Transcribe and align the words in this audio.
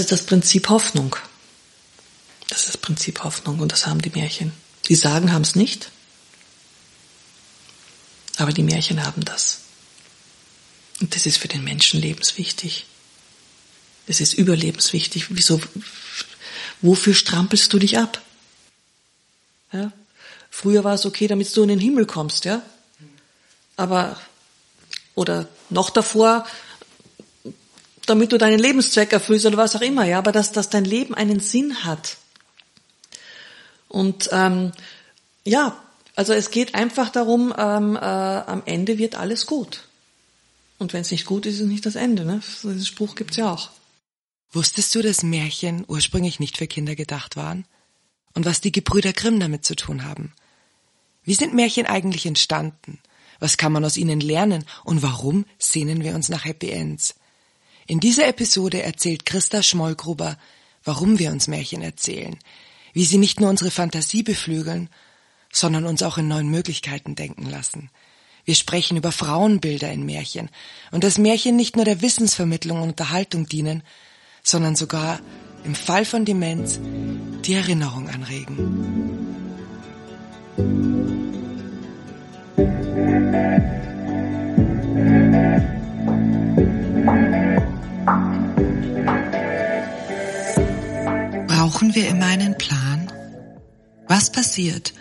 ist 0.00 0.12
das 0.12 0.22
Prinzip 0.26 0.68
Hoffnung. 0.68 1.16
Das 2.48 2.60
ist 2.60 2.68
das 2.68 2.76
Prinzip 2.76 3.22
Hoffnung 3.22 3.60
und 3.60 3.70
das 3.70 3.86
haben 3.86 4.02
die 4.02 4.10
Märchen. 4.10 4.52
Die 4.88 4.96
sagen 4.96 5.32
haben 5.32 5.42
es 5.42 5.54
nicht, 5.54 5.90
aber 8.38 8.52
die 8.52 8.62
Märchen 8.62 9.04
haben 9.04 9.24
das. 9.24 9.60
Und 11.00 11.14
das 11.14 11.26
ist 11.26 11.38
für 11.38 11.48
den 11.48 11.62
Menschen 11.62 12.00
lebenswichtig. 12.00 12.86
Das 14.06 14.20
ist 14.20 14.32
überlebenswichtig. 14.34 15.26
Wieso, 15.30 15.60
wofür 16.80 17.14
strampelst 17.14 17.72
du 17.72 17.78
dich 17.78 17.98
ab? 17.98 18.20
Ja? 19.72 19.92
Früher 20.50 20.82
war 20.84 20.94
es 20.94 21.06
okay, 21.06 21.28
damit 21.28 21.56
du 21.56 21.62
in 21.62 21.68
den 21.68 21.78
Himmel 21.78 22.06
kommst, 22.06 22.44
ja? 22.44 22.62
Aber, 23.76 24.20
oder 25.14 25.48
noch 25.70 25.90
davor, 25.90 26.46
damit 28.10 28.32
du 28.32 28.38
deinen 28.38 28.58
Lebenszweck 28.58 29.12
erfüllst 29.12 29.46
oder 29.46 29.56
was 29.56 29.76
auch 29.76 29.80
immer, 29.80 30.04
ja? 30.04 30.18
Aber 30.18 30.32
dass, 30.32 30.52
dass 30.52 30.68
dein 30.68 30.84
Leben 30.84 31.14
einen 31.14 31.40
Sinn 31.40 31.84
hat. 31.84 32.16
Und, 33.88 34.28
ähm, 34.32 34.72
ja, 35.44 35.80
also 36.16 36.32
es 36.32 36.50
geht 36.50 36.74
einfach 36.74 37.08
darum, 37.10 37.54
ähm, 37.56 37.96
äh, 37.96 38.00
am 38.00 38.62
Ende 38.66 38.98
wird 38.98 39.14
alles 39.14 39.46
gut. 39.46 39.84
Und 40.78 40.92
wenn 40.92 41.02
es 41.02 41.10
nicht 41.10 41.24
gut 41.24 41.46
ist, 41.46 41.54
ist 41.54 41.60
es 41.60 41.66
nicht 41.66 41.86
das 41.86 41.94
Ende. 41.94 42.24
Ne? 42.24 42.40
Diesen 42.62 42.84
Spruch 42.84 43.14
gibt's 43.14 43.36
ja 43.36 43.52
auch. 43.52 43.70
Wusstest 44.52 44.94
du, 44.94 45.02
dass 45.02 45.22
Märchen 45.22 45.84
ursprünglich 45.86 46.40
nicht 46.40 46.58
für 46.58 46.66
Kinder 46.66 46.96
gedacht 46.96 47.36
waren? 47.36 47.64
Und 48.34 48.44
was 48.44 48.60
die 48.60 48.72
Gebrüder 48.72 49.12
Grimm 49.12 49.38
damit 49.38 49.64
zu 49.64 49.76
tun 49.76 50.04
haben? 50.04 50.32
Wie 51.22 51.34
sind 51.34 51.54
Märchen 51.54 51.86
eigentlich 51.86 52.26
entstanden? 52.26 52.98
Was 53.38 53.56
kann 53.56 53.72
man 53.72 53.84
aus 53.84 53.96
ihnen 53.96 54.20
lernen? 54.20 54.64
Und 54.84 55.02
warum 55.02 55.46
sehnen 55.58 56.02
wir 56.02 56.14
uns 56.14 56.28
nach 56.28 56.44
Happy 56.44 56.70
Ends? 56.70 57.14
In 57.86 58.00
dieser 58.00 58.28
Episode 58.28 58.82
erzählt 58.82 59.26
Christa 59.26 59.62
Schmollgruber, 59.62 60.38
warum 60.84 61.18
wir 61.18 61.32
uns 61.32 61.48
Märchen 61.48 61.82
erzählen, 61.82 62.38
wie 62.92 63.04
sie 63.04 63.18
nicht 63.18 63.40
nur 63.40 63.50
unsere 63.50 63.70
Fantasie 63.70 64.22
beflügeln, 64.22 64.88
sondern 65.52 65.86
uns 65.86 66.02
auch 66.02 66.18
in 66.18 66.28
neuen 66.28 66.50
Möglichkeiten 66.50 67.14
denken 67.14 67.46
lassen– 67.48 67.90
wir 68.44 68.54
sprechen 68.54 68.96
über 68.96 69.12
Frauenbilder 69.12 69.92
in 69.92 70.04
Märchen 70.04 70.48
und 70.90 71.04
dass 71.04 71.18
Märchen 71.18 71.56
nicht 71.56 71.76
nur 71.76 71.84
der 71.84 72.02
Wissensvermittlung 72.02 72.82
und 72.82 72.88
Unterhaltung 72.90 73.46
dienen, 73.46 73.82
sondern 74.42 74.76
sogar 74.76 75.20
im 75.64 75.74
Fall 75.74 76.04
von 76.04 76.24
Demenz 76.24 76.80
die 77.44 77.54
Erinnerung 77.54 78.08
anregen. 78.08 79.20
Brauchen 91.46 91.94
wir 91.94 92.08
immer 92.08 92.26
einen 92.26 92.58
Plan? 92.58 93.10
Was 94.06 94.30
passiert, 94.30 94.92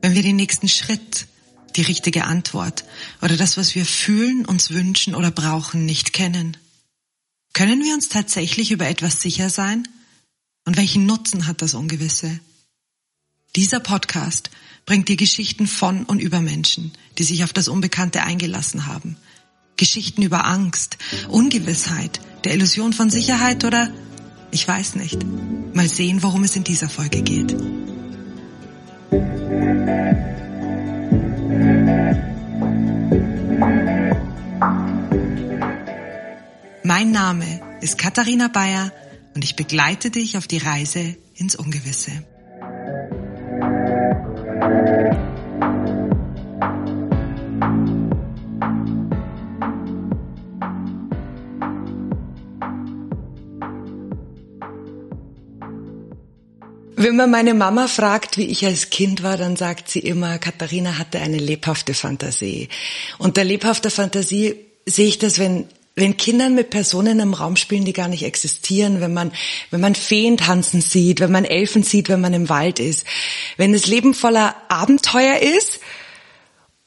wenn 0.00 0.14
wir 0.14 0.22
den 0.22 0.36
nächsten 0.36 0.68
Schritt 0.68 1.26
die 1.76 1.82
richtige 1.82 2.24
Antwort 2.24 2.84
oder 3.20 3.36
das, 3.36 3.56
was 3.56 3.74
wir 3.74 3.84
fühlen, 3.84 4.44
uns 4.44 4.70
wünschen 4.70 5.14
oder 5.14 5.30
brauchen, 5.30 5.84
nicht 5.84 6.12
kennen? 6.12 6.56
Können 7.52 7.82
wir 7.82 7.94
uns 7.94 8.08
tatsächlich 8.08 8.70
über 8.70 8.86
etwas 8.88 9.20
sicher 9.20 9.50
sein? 9.50 9.88
Und 10.64 10.76
welchen 10.76 11.06
Nutzen 11.06 11.46
hat 11.48 11.62
das 11.62 11.74
Ungewisse? 11.74 12.38
Dieser 13.56 13.80
Podcast 13.80 14.50
bringt 14.86 15.08
dir 15.08 15.16
Geschichten 15.16 15.66
von 15.66 16.04
und 16.04 16.20
über 16.20 16.40
Menschen, 16.40 16.92
die 17.18 17.24
sich 17.24 17.42
auf 17.42 17.52
das 17.52 17.66
Unbekannte 17.66 18.22
eingelassen 18.22 18.86
haben. 18.86 19.16
Geschichten 19.80 20.20
über 20.20 20.44
Angst, 20.44 20.98
Ungewissheit, 21.30 22.20
der 22.44 22.52
Illusion 22.52 22.92
von 22.92 23.08
Sicherheit 23.08 23.64
oder 23.64 23.90
ich 24.50 24.68
weiß 24.68 24.96
nicht. 24.96 25.24
Mal 25.72 25.88
sehen, 25.88 26.22
worum 26.22 26.44
es 26.44 26.54
in 26.54 26.64
dieser 26.64 26.90
Folge 26.90 27.22
geht. 27.22 27.56
Mein 36.84 37.10
Name 37.10 37.78
ist 37.80 37.96
Katharina 37.96 38.48
Bayer 38.48 38.92
und 39.34 39.44
ich 39.44 39.56
begleite 39.56 40.10
dich 40.10 40.36
auf 40.36 40.46
die 40.46 40.58
Reise 40.58 41.16
ins 41.36 41.56
Ungewisse. 41.56 42.12
Wenn 57.02 57.16
man 57.16 57.30
meine 57.30 57.54
Mama 57.54 57.88
fragt, 57.88 58.36
wie 58.36 58.44
ich 58.44 58.66
als 58.66 58.90
Kind 58.90 59.22
war, 59.22 59.38
dann 59.38 59.56
sagt 59.56 59.88
sie 59.88 60.00
immer, 60.00 60.38
Katharina 60.38 60.98
hatte 60.98 61.18
eine 61.18 61.38
lebhafte 61.38 61.94
Fantasie. 61.94 62.68
Unter 63.16 63.42
lebhafter 63.42 63.90
Fantasie 63.90 64.56
sehe 64.84 65.08
ich 65.08 65.16
das, 65.16 65.38
wenn 65.38 65.64
wenn 65.96 66.18
Kindern 66.18 66.54
mit 66.54 66.68
Personen 66.68 67.18
im 67.20 67.32
Raum 67.32 67.56
spielen, 67.56 67.86
die 67.86 67.94
gar 67.94 68.08
nicht 68.08 68.22
existieren, 68.22 69.00
wenn 69.00 69.12
man, 69.12 69.32
wenn 69.70 69.80
man 69.80 69.94
Feen 69.94 70.36
tanzen 70.36 70.80
sieht, 70.82 71.20
wenn 71.20 71.32
man 71.32 71.44
Elfen 71.44 71.82
sieht, 71.82 72.08
wenn 72.10 72.20
man 72.20 72.34
im 72.34 72.48
Wald 72.48 72.78
ist, 72.78 73.06
wenn 73.56 73.72
das 73.72 73.86
Leben 73.86 74.14
voller 74.14 74.54
Abenteuer 74.68 75.38
ist 75.38 75.80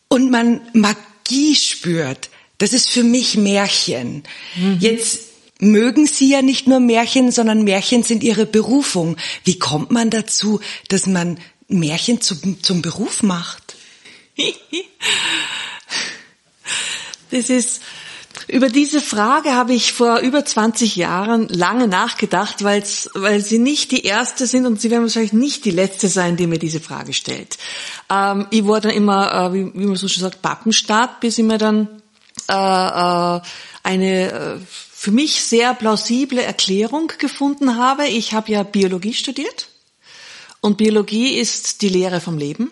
und 0.10 0.32
man 0.32 0.62
Magie 0.74 1.56
spürt, 1.56 2.30
das 2.60 2.72
ist 2.72 2.90
für 2.90 3.04
mich 3.04 3.36
Märchen. 3.36 4.24
Mhm. 4.56 4.78
Jetzt 4.80 5.33
mögen 5.60 6.06
sie 6.06 6.30
ja 6.30 6.42
nicht 6.42 6.68
nur 6.68 6.80
Märchen, 6.80 7.32
sondern 7.32 7.64
Märchen 7.64 8.04
sind 8.04 8.24
ihre 8.24 8.46
Berufung. 8.46 9.18
Wie 9.44 9.60
kommt 9.60 9.92
man 9.92 10.10
dazu, 10.10 10.60
dass 10.90 11.08
man 11.08 11.40
Märchen 11.68 12.22
zum, 12.22 12.62
zum 12.62 12.82
Beruf 12.82 13.24
macht? 13.24 13.76
das 17.32 17.50
ist, 17.50 17.82
über 18.48 18.70
diese 18.70 19.00
Frage 19.00 19.54
habe 19.54 19.74
ich 19.74 19.94
vor 19.94 20.20
über 20.20 20.44
20 20.44 20.96
Jahren 20.96 21.48
lange 21.50 21.88
nachgedacht, 21.88 22.64
weil 22.64 22.84
Sie 22.84 23.60
nicht 23.60 23.92
die 23.92 24.04
erste 24.04 24.48
sind 24.48 24.66
und 24.66 24.82
Sie 24.82 24.90
werden 24.90 25.04
wahrscheinlich 25.04 25.34
nicht 25.34 25.66
die 25.66 25.72
letzte 25.72 26.08
sein, 26.08 26.36
die 26.36 26.48
mir 26.48 26.60
diese 26.60 26.80
Frage 26.80 27.14
stellt. 27.14 27.58
Ähm, 28.10 28.48
ich 28.50 28.66
wurde 28.66 28.90
dann 28.90 28.98
immer, 28.98 29.34
äh, 29.34 29.54
wie, 29.54 29.72
wie, 29.74 29.86
man 29.86 29.96
so 29.96 30.08
schön 30.08 30.22
sagt, 30.22 30.42
Pappenstaat, 30.42 31.20
bis 31.20 31.38
ich 31.38 31.46
mir 31.46 31.58
dann 31.58 32.02
äh, 32.50 32.54
äh, 32.54 33.42
eine 33.84 34.32
äh, 34.32 34.60
für 35.04 35.12
mich 35.12 35.44
sehr 35.44 35.74
plausible 35.74 36.42
Erklärung 36.42 37.12
gefunden 37.18 37.76
habe. 37.76 38.08
Ich 38.08 38.34
habe 38.34 38.54
ja 38.54 38.64
Biologie 38.64 39.14
studiert 39.14 39.68
und 40.62 40.78
Biologie 40.78 41.38
ist 41.38 41.82
die 41.82 41.90
Lehre 41.90 42.22
vom 42.22 42.38
Leben. 42.38 42.72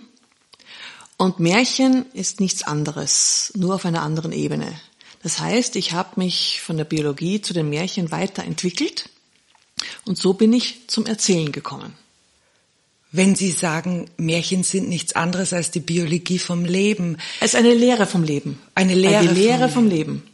Und 1.17 1.41
Märchen 1.41 2.05
ist 2.13 2.39
nichts 2.39 2.63
anderes, 2.63 3.51
nur 3.57 3.75
auf 3.75 3.83
einer 3.83 4.01
anderen 4.01 4.31
Ebene. 4.31 4.79
Das 5.21 5.41
heißt, 5.41 5.75
ich 5.75 5.91
habe 5.91 6.21
mich 6.21 6.61
von 6.61 6.77
der 6.77 6.85
Biologie 6.85 7.41
zu 7.41 7.53
den 7.53 7.69
Märchen 7.69 8.11
weiterentwickelt 8.11 9.09
und 10.05 10.17
so 10.17 10.31
bin 10.31 10.53
ich 10.53 10.87
zum 10.87 11.05
Erzählen 11.07 11.51
gekommen. 11.51 11.95
Wenn 13.11 13.35
Sie 13.35 13.51
sagen, 13.51 14.09
Märchen 14.15 14.63
sind 14.63 14.87
nichts 14.87 15.17
anderes 15.17 15.51
als 15.51 15.71
die 15.71 15.81
Biologie 15.81 16.39
vom 16.39 16.63
Leben. 16.63 17.17
Es 17.41 17.55
ist 17.55 17.59
eine 17.59 17.73
Lehre 17.73 18.05
vom 18.05 18.23
Leben. 18.23 18.57
Eine 18.73 18.95
Lehre, 18.95 19.17
eine 19.17 19.33
Lehre 19.33 19.67
vom, 19.67 19.83
vom 19.83 19.87
Leben. 19.89 20.30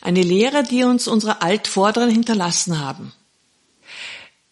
Eine 0.00 0.22
Lehre, 0.22 0.62
die 0.62 0.84
uns 0.84 1.08
unsere 1.08 1.42
Altvorderen 1.42 2.10
hinterlassen 2.10 2.78
haben. 2.78 3.12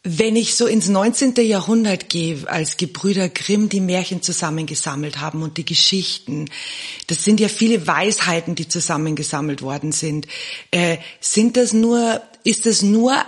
Wenn 0.07 0.37
ich 0.37 0.55
so 0.55 0.67
ins 0.67 0.89
19. 0.89 1.35
Jahrhundert 1.37 2.11
gehe, 2.11 2.47
als 2.47 2.77
Gebrüder 2.77 3.31
Grimm 3.31 3.71
die 3.71 3.81
Märchen 3.81 4.21
zusammengesammelt 4.21 5.19
haben 5.19 5.43
und 5.43 5.57
die 5.57 5.65
Geschichten, 5.65 6.51
das 7.07 7.25
sind 7.25 7.41
ja 7.41 7.49
viele 7.49 7.87
Weisheiten, 7.87 8.55
die 8.55 8.69
zusammengesammelt 8.69 9.63
worden 9.63 9.93
sind. 9.93 10.27
Äh, 10.71 10.99
sind 11.21 11.57
das 11.57 11.73
nur, 11.73 12.21
ist 12.43 12.67
das 12.67 12.83
nur 12.83 13.25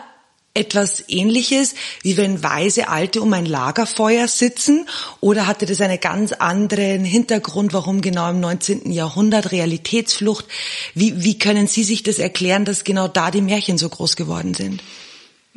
etwas 0.57 1.05
ähnliches, 1.09 1.75
wie 2.03 2.17
wenn 2.17 2.43
weise 2.43 2.89
Alte 2.89 3.23
um 3.23 3.33
ein 3.33 3.47
Lagerfeuer 3.47 4.27
sitzen? 4.29 4.89
Oder 5.21 5.47
hatte 5.47 5.67
das 5.67 5.81
einen 5.81 6.01
ganz 6.01 6.33
anderen 6.33 7.05
Hintergrund, 7.05 7.73
warum 7.73 8.01
genau 8.01 8.31
im 8.31 8.41
19. 8.41 8.91
Jahrhundert 8.91 9.53
Realitätsflucht? 9.53 10.47
Wie, 10.95 11.23
wie 11.23 11.39
können 11.39 11.67
Sie 11.67 11.85
sich 11.85 12.03
das 12.03 12.19
erklären, 12.19 12.65
dass 12.65 12.85
genau 12.85 13.09
da 13.09 13.31
die 13.31 13.43
Märchen 13.43 13.79
so 13.79 13.89
groß 13.89 14.17
geworden 14.17 14.55
sind? 14.55 14.83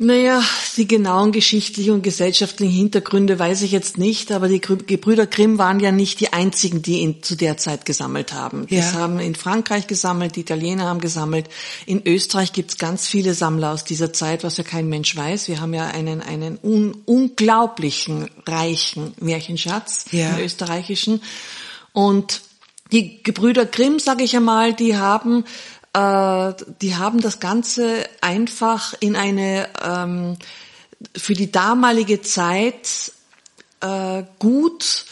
Naja, 0.02 0.42
die 0.78 0.88
genauen 0.88 1.30
geschichtlichen 1.30 1.92
und 1.92 2.02
gesellschaftlichen 2.02 2.72
Hintergründe 2.72 3.38
weiß 3.38 3.60
ich 3.60 3.70
jetzt 3.70 3.98
nicht, 3.98 4.32
aber 4.32 4.48
die 4.48 4.58
Gebrüder 4.58 5.26
Grimm 5.26 5.58
waren 5.58 5.78
ja 5.78 5.92
nicht 5.92 6.20
die 6.20 6.32
einzigen, 6.32 6.80
die 6.80 7.00
ihn 7.00 7.22
zu 7.22 7.36
der 7.36 7.58
Zeit 7.58 7.84
gesammelt 7.84 8.32
haben. 8.32 8.64
Ja. 8.70 8.80
Das 8.80 8.94
haben 8.94 9.20
in 9.20 9.34
Frankreich 9.34 9.86
gesammelt, 9.86 10.36
die 10.36 10.40
Italiener 10.40 10.84
haben 10.84 11.02
gesammelt. 11.02 11.50
In 11.84 12.00
Österreich 12.06 12.54
gibt's 12.54 12.78
ganz 12.78 13.08
viele 13.08 13.34
Sammler 13.34 13.72
aus 13.72 13.84
dieser 13.84 14.10
Zeit, 14.10 14.42
was 14.42 14.56
ja 14.56 14.64
kein 14.64 14.88
Mensch 14.88 15.14
weiß. 15.14 15.48
Wir 15.48 15.60
haben 15.60 15.74
ja 15.74 15.88
einen, 15.88 16.22
einen 16.22 16.58
un 16.62 16.96
unglaublichen, 17.04 18.30
reichen 18.46 19.12
Märchenschatz, 19.20 20.06
ja. 20.12 20.30
im 20.30 20.46
österreichischen. 20.46 21.20
Und 21.92 22.40
die 22.90 23.22
Gebrüder 23.22 23.66
Grimm, 23.66 23.98
sage 23.98 24.24
ich 24.24 24.34
einmal, 24.34 24.72
die 24.72 24.96
haben 24.96 25.44
äh, 25.92 26.54
die 26.80 26.96
haben 26.96 27.20
das 27.20 27.40
Ganze 27.40 28.08
einfach 28.20 28.94
in 29.00 29.16
eine 29.16 29.68
ähm, 29.82 30.36
für 31.16 31.34
die 31.34 31.50
damalige 31.50 32.20
Zeit 32.22 33.12
äh, 33.80 34.22
gut 34.38 35.06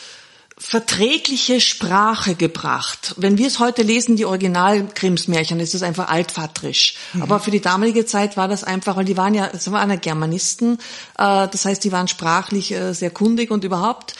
verträgliche 0.60 1.60
Sprache 1.60 2.34
gebracht. 2.34 3.14
Wenn 3.16 3.38
wir 3.38 3.46
es 3.46 3.60
heute 3.60 3.82
lesen, 3.82 4.16
die 4.16 4.24
Original-Krims-Märchen, 4.24 5.60
ist 5.60 5.74
es 5.74 5.84
einfach 5.84 6.08
altvatrisch. 6.08 6.96
Mhm. 7.12 7.22
Aber 7.22 7.38
für 7.38 7.52
die 7.52 7.60
damalige 7.60 8.04
Zeit 8.06 8.36
war 8.36 8.48
das 8.48 8.64
einfach, 8.64 8.96
weil 8.96 9.04
die 9.04 9.16
waren 9.16 9.34
ja, 9.34 9.48
es 9.52 9.70
waren 9.70 9.88
ja 9.88 9.96
Germanisten, 9.96 10.74
äh, 11.16 11.48
das 11.48 11.64
heißt, 11.64 11.82
die 11.84 11.92
waren 11.92 12.08
sprachlich 12.08 12.72
äh, 12.72 12.92
sehr 12.92 13.10
kundig 13.10 13.52
und 13.52 13.62
überhaupt. 13.62 14.14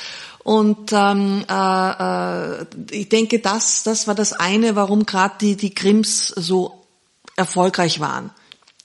Und 0.48 0.94
ähm, 0.94 1.44
äh, 1.46 2.62
äh, 2.62 2.66
ich 2.90 3.10
denke, 3.10 3.38
das, 3.38 3.82
das 3.82 4.06
war 4.06 4.14
das 4.14 4.32
eine, 4.32 4.76
warum 4.76 5.04
gerade 5.04 5.34
die, 5.38 5.56
die 5.56 5.74
Krims 5.74 6.28
so 6.28 6.86
erfolgreich 7.36 8.00
waren. 8.00 8.30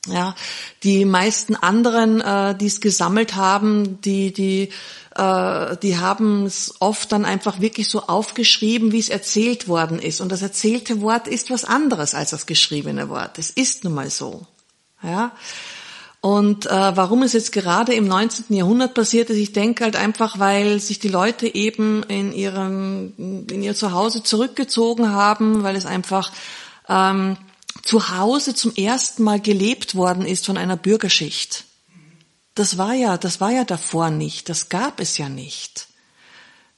Ja, 0.07 0.35
die 0.83 1.05
meisten 1.05 1.55
anderen, 1.55 2.19
äh, 2.19 2.53
die 2.57 2.65
es 2.65 2.81
gesammelt 2.81 3.35
haben, 3.35 4.01
die, 4.01 4.33
die 4.33 4.71
äh, 5.15 5.77
die 5.77 5.97
haben 5.97 6.45
es 6.45 6.73
oft 6.79 7.13
dann 7.13 7.23
einfach 7.23 7.61
wirklich 7.61 7.87
so 7.87 8.01
aufgeschrieben, 8.07 8.91
wie 8.91 8.99
es 8.99 9.07
erzählt 9.07 9.69
worden 9.69 9.99
ist. 9.99 10.19
Und 10.19 10.33
das 10.33 10.41
erzählte 10.41 10.99
Wort 10.99 11.29
ist 11.29 11.49
was 11.49 11.63
anderes 11.63 12.13
als 12.13 12.31
das 12.31 12.45
geschriebene 12.45 13.07
Wort. 13.07 13.39
Es 13.39 13.49
ist 13.49 13.85
nun 13.85 13.93
mal 13.93 14.09
so. 14.09 14.45
Ja. 15.01 15.31
Und 16.23 16.67
äh, 16.67 16.69
warum 16.95 17.21
es 17.23 17.33
jetzt 17.33 17.51
gerade 17.51 17.93
im 17.93 18.07
19. 18.07 18.55
Jahrhundert 18.55 18.93
passiert 18.93 19.29
ist, 19.29 19.35
ich 19.35 19.51
denke 19.51 19.83
halt 19.83 19.97
einfach, 19.97 20.39
weil 20.39 20.79
sich 20.79 20.97
die 20.97 21.09
Leute 21.09 21.53
eben 21.53 22.01
in 22.03 22.31
ihrem 22.31 23.11
in 23.17 23.61
ihr 23.61 23.75
Zuhause 23.75 24.23
zurückgezogen 24.23 25.11
haben, 25.11 25.63
weil 25.63 25.75
es 25.75 25.85
einfach 25.85 26.31
ähm, 26.87 27.35
zu 27.81 28.17
Hause 28.17 28.55
zum 28.55 28.73
ersten 28.73 29.21
Mal 29.21 29.41
gelebt 29.41 29.95
worden 29.95 30.25
ist 30.25 30.45
von 30.45 30.57
einer 30.57 30.77
Bürgerschicht. 30.77 31.65
Das 32.55 32.77
war 32.77 32.93
ja, 32.93 33.17
das 33.17 33.41
war 33.41 33.51
ja 33.51 33.65
davor 33.65 34.09
nicht. 34.09 34.47
Das 34.47 34.69
gab 34.69 35.01
es 35.01 35.17
ja 35.17 35.27
nicht. 35.27 35.89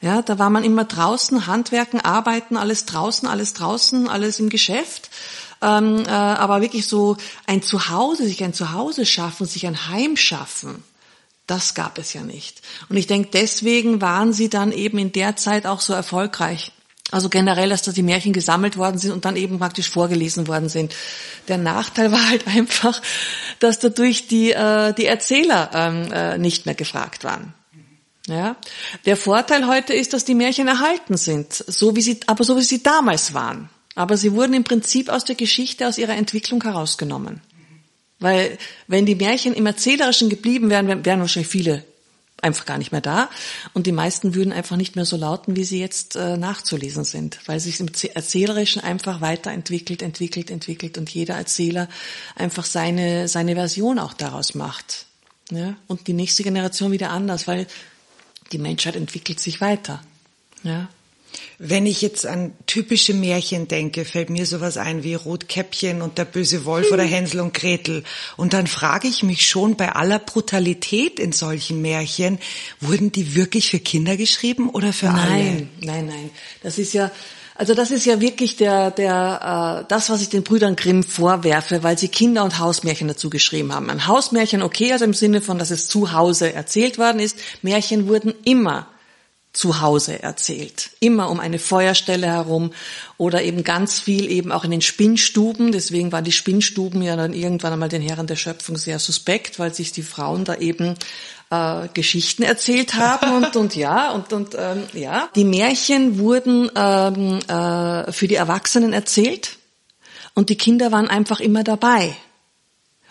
Ja, 0.01 0.23
da 0.23 0.39
war 0.39 0.49
man 0.49 0.63
immer 0.63 0.85
draußen, 0.85 1.45
Handwerken, 1.45 2.01
Arbeiten, 2.01 2.57
alles 2.57 2.85
draußen, 2.85 3.27
alles 3.27 3.53
draußen, 3.53 4.09
alles 4.09 4.39
im 4.39 4.49
Geschäft. 4.49 5.11
Ähm, 5.61 6.03
äh, 6.05 6.09
aber 6.09 6.61
wirklich 6.61 6.87
so 6.87 7.17
ein 7.47 7.61
Zuhause, 7.61 8.25
sich 8.25 8.43
ein 8.43 8.53
Zuhause 8.53 9.05
schaffen, 9.05 9.45
sich 9.45 9.65
ein 9.65 9.87
Heim 9.89 10.17
schaffen, 10.17 10.83
das 11.47 11.75
gab 11.75 11.97
es 11.97 12.13
ja 12.13 12.21
nicht. 12.21 12.61
Und 12.89 12.97
ich 12.97 13.07
denke, 13.07 13.29
deswegen 13.31 14.01
waren 14.01 14.33
sie 14.33 14.49
dann 14.49 14.71
eben 14.71 14.97
in 14.97 15.11
der 15.11 15.35
Zeit 15.35 15.65
auch 15.65 15.79
so 15.79 15.93
erfolgreich. 15.93 16.71
Also 17.11 17.29
generell, 17.29 17.69
dass 17.69 17.83
da 17.83 17.91
die 17.91 18.01
Märchen 18.01 18.33
gesammelt 18.33 18.77
worden 18.77 18.97
sind 18.97 19.11
und 19.11 19.25
dann 19.25 19.35
eben 19.35 19.59
praktisch 19.59 19.89
vorgelesen 19.89 20.47
worden 20.47 20.69
sind. 20.69 20.95
Der 21.47 21.59
Nachteil 21.59 22.11
war 22.11 22.29
halt 22.29 22.47
einfach, 22.47 23.01
dass 23.59 23.79
dadurch 23.79 24.27
die, 24.27 24.51
äh, 24.51 24.93
die 24.93 25.05
Erzähler 25.05 25.69
ähm, 25.73 26.11
äh, 26.11 26.37
nicht 26.37 26.65
mehr 26.65 26.75
gefragt 26.75 27.23
waren. 27.23 27.53
Ja. 28.27 28.55
Der 29.05 29.17
Vorteil 29.17 29.67
heute 29.67 29.93
ist, 29.93 30.13
dass 30.13 30.25
die 30.25 30.33
Märchen 30.33 30.67
erhalten 30.67 31.15
sind, 31.15 31.53
so 31.53 31.95
wie 31.95 32.01
sie, 32.01 32.19
aber 32.25 32.43
so 32.43 32.57
wie 32.57 32.63
sie 32.63 32.81
damals 32.81 33.35
waren. 33.35 33.69
Aber 33.95 34.17
sie 34.17 34.33
wurden 34.33 34.53
im 34.53 34.63
Prinzip 34.63 35.09
aus 35.09 35.25
der 35.25 35.35
Geschichte, 35.35 35.87
aus 35.87 35.97
ihrer 35.97 36.15
Entwicklung 36.15 36.61
herausgenommen. 36.61 37.41
Weil 38.19 38.57
wenn 38.87 39.05
die 39.05 39.15
Märchen 39.15 39.53
im 39.53 39.65
Erzählerischen 39.65 40.29
geblieben 40.29 40.69
wären, 40.69 41.05
wären 41.05 41.19
wahrscheinlich 41.19 41.51
viele 41.51 41.83
einfach 42.41 42.65
gar 42.65 42.77
nicht 42.77 42.91
mehr 42.91 43.01
da. 43.01 43.29
Und 43.73 43.87
die 43.87 43.91
meisten 43.91 44.35
würden 44.35 44.53
einfach 44.53 44.77
nicht 44.77 44.95
mehr 44.95 45.05
so 45.05 45.17
lauten, 45.17 45.55
wie 45.55 45.63
sie 45.63 45.79
jetzt 45.79 46.15
äh, 46.15 46.37
nachzulesen 46.37 47.03
sind, 47.03 47.39
weil 47.47 47.59
sich 47.59 47.79
im 47.79 47.87
Erzählerischen 48.13 48.83
einfach 48.83 49.21
weiterentwickelt, 49.21 50.01
entwickelt, 50.01 50.51
entwickelt 50.51 50.97
und 50.97 51.09
jeder 51.09 51.35
Erzähler 51.35 51.89
einfach 52.35 52.65
seine, 52.65 53.27
seine 53.27 53.55
Version 53.55 53.99
auch 53.99 54.13
daraus 54.13 54.53
macht. 54.53 55.05
Ja? 55.51 55.75
Und 55.87 56.07
die 56.07 56.13
nächste 56.13 56.43
Generation 56.43 56.91
wieder 56.91 57.09
anders, 57.09 57.47
weil 57.47 57.67
die 58.51 58.57
Menschheit 58.57 58.95
entwickelt 58.95 59.39
sich 59.39 59.61
weiter. 59.61 60.03
Ja? 60.63 60.89
Wenn 61.57 61.85
ich 61.85 62.01
jetzt 62.01 62.25
an 62.25 62.53
typische 62.65 63.13
Märchen 63.13 63.67
denke, 63.67 64.05
fällt 64.05 64.29
mir 64.29 64.45
sowas 64.45 64.77
ein 64.77 65.03
wie 65.03 65.13
Rotkäppchen 65.13 66.01
und 66.01 66.17
der 66.17 66.25
böse 66.25 66.65
Wolf 66.65 66.91
oder 66.91 67.03
Hänsel 67.03 67.39
und 67.41 67.53
Gretel. 67.53 68.03
Und 68.37 68.53
dann 68.53 68.67
frage 68.67 69.07
ich 69.07 69.23
mich 69.23 69.47
schon 69.47 69.75
bei 69.75 69.93
aller 69.93 70.19
Brutalität 70.19 71.19
in 71.19 71.31
solchen 71.31 71.81
Märchen, 71.81 72.39
wurden 72.81 73.11
die 73.11 73.35
wirklich 73.35 73.69
für 73.69 73.79
Kinder 73.79 74.17
geschrieben 74.17 74.69
oder 74.69 74.93
für 74.93 75.07
nein, 75.07 75.17
alle? 75.17 75.43
Nein, 75.43 75.69
nein, 75.81 76.05
nein. 76.07 76.29
Das 76.61 76.77
ist 76.77 76.93
ja, 76.93 77.11
also 77.57 77.73
das 77.73 77.89
ist 77.89 78.05
ja 78.05 78.19
wirklich 78.19 78.57
der, 78.57 78.91
der, 78.91 79.83
äh, 79.83 79.87
das, 79.87 80.09
was 80.09 80.21
ich 80.21 80.27
den 80.27 80.43
Brüdern 80.43 80.75
Grimm 80.75 81.03
vorwerfe, 81.03 81.83
weil 81.83 81.97
sie 81.97 82.09
Kinder- 82.09 82.43
und 82.43 82.59
Hausmärchen 82.59 83.07
dazu 83.07 83.29
geschrieben 83.29 83.73
haben. 83.73 83.89
Ein 83.89 84.07
Hausmärchen, 84.07 84.61
okay, 84.61 84.91
also 84.91 85.05
im 85.05 85.13
Sinne 85.13 85.39
von, 85.41 85.57
dass 85.57 85.71
es 85.71 85.87
zu 85.87 86.11
Hause 86.11 86.51
erzählt 86.51 86.97
worden 86.97 87.19
ist. 87.19 87.37
Märchen 87.61 88.09
wurden 88.09 88.33
immer 88.43 88.87
zu 89.55 89.81
Hause 89.81 90.21
erzählt. 90.21 90.91
Immer 90.99 91.29
um 91.29 91.39
eine 91.39 91.59
Feuerstelle 91.59 92.27
herum 92.27 92.71
oder 93.17 93.41
eben 93.41 93.63
ganz 93.63 93.99
viel 93.99 94.29
eben 94.29 94.51
auch 94.51 94.63
in 94.63 94.71
den 94.71 94.81
Spinnstuben. 94.81 95.71
Deswegen 95.71 96.11
waren 96.11 96.23
die 96.23 96.31
Spinnstuben 96.31 97.01
ja 97.01 97.15
dann 97.15 97.33
irgendwann 97.33 97.73
einmal 97.73 97.89
den 97.89 98.01
Herren 98.01 98.27
der 98.27 98.35
Schöpfung 98.35 98.77
sehr 98.77 98.99
suspekt, 98.99 99.57
weil 99.57 99.73
sich 99.73 99.91
die 99.91 100.03
Frauen 100.03 100.43
da 100.43 100.55
eben 100.55 100.95
äh, 101.49 101.87
Geschichten 101.93 102.43
erzählt 102.43 102.95
haben 102.95 103.33
und, 103.33 103.55
und 103.55 103.75
ja 103.75 104.11
und 104.11 104.33
und 104.33 104.55
ähm, 104.57 104.83
ja. 104.93 105.29
Die 105.35 105.45
Märchen 105.45 106.19
wurden 106.19 106.69
ähm, 106.75 107.39
äh, 107.47 108.11
für 108.11 108.27
die 108.27 108.35
Erwachsenen 108.35 108.93
erzählt 108.93 109.57
und 110.33 110.49
die 110.49 110.57
Kinder 110.57 110.91
waren 110.91 111.07
einfach 111.07 111.39
immer 111.39 111.63
dabei 111.63 112.15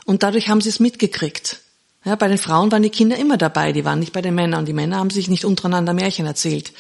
und 0.05 0.23
dadurch 0.23 0.49
haben 0.49 0.61
sie 0.61 0.69
es 0.69 0.81
mitgekriegt. 0.81 1.61
Ja, 2.05 2.17
bei 2.17 2.29
den 2.29 2.39
Frauen 2.39 2.71
waren 2.71 2.83
die 2.83 2.91
Kinder 2.91 3.17
immer 3.17 3.39
dabei, 3.39 3.73
die 3.73 3.85
waren 3.85 3.99
nicht 3.99 4.13
bei 4.13 4.21
den 4.21 4.35
Männern. 4.35 4.61
Und 4.61 4.67
die 4.67 4.75
Männer 4.75 4.99
haben 4.99 5.11
sich 5.11 5.29
nicht 5.29 5.45
untereinander 5.45 5.95
Märchen 5.95 6.27
erzählt. 6.27 6.73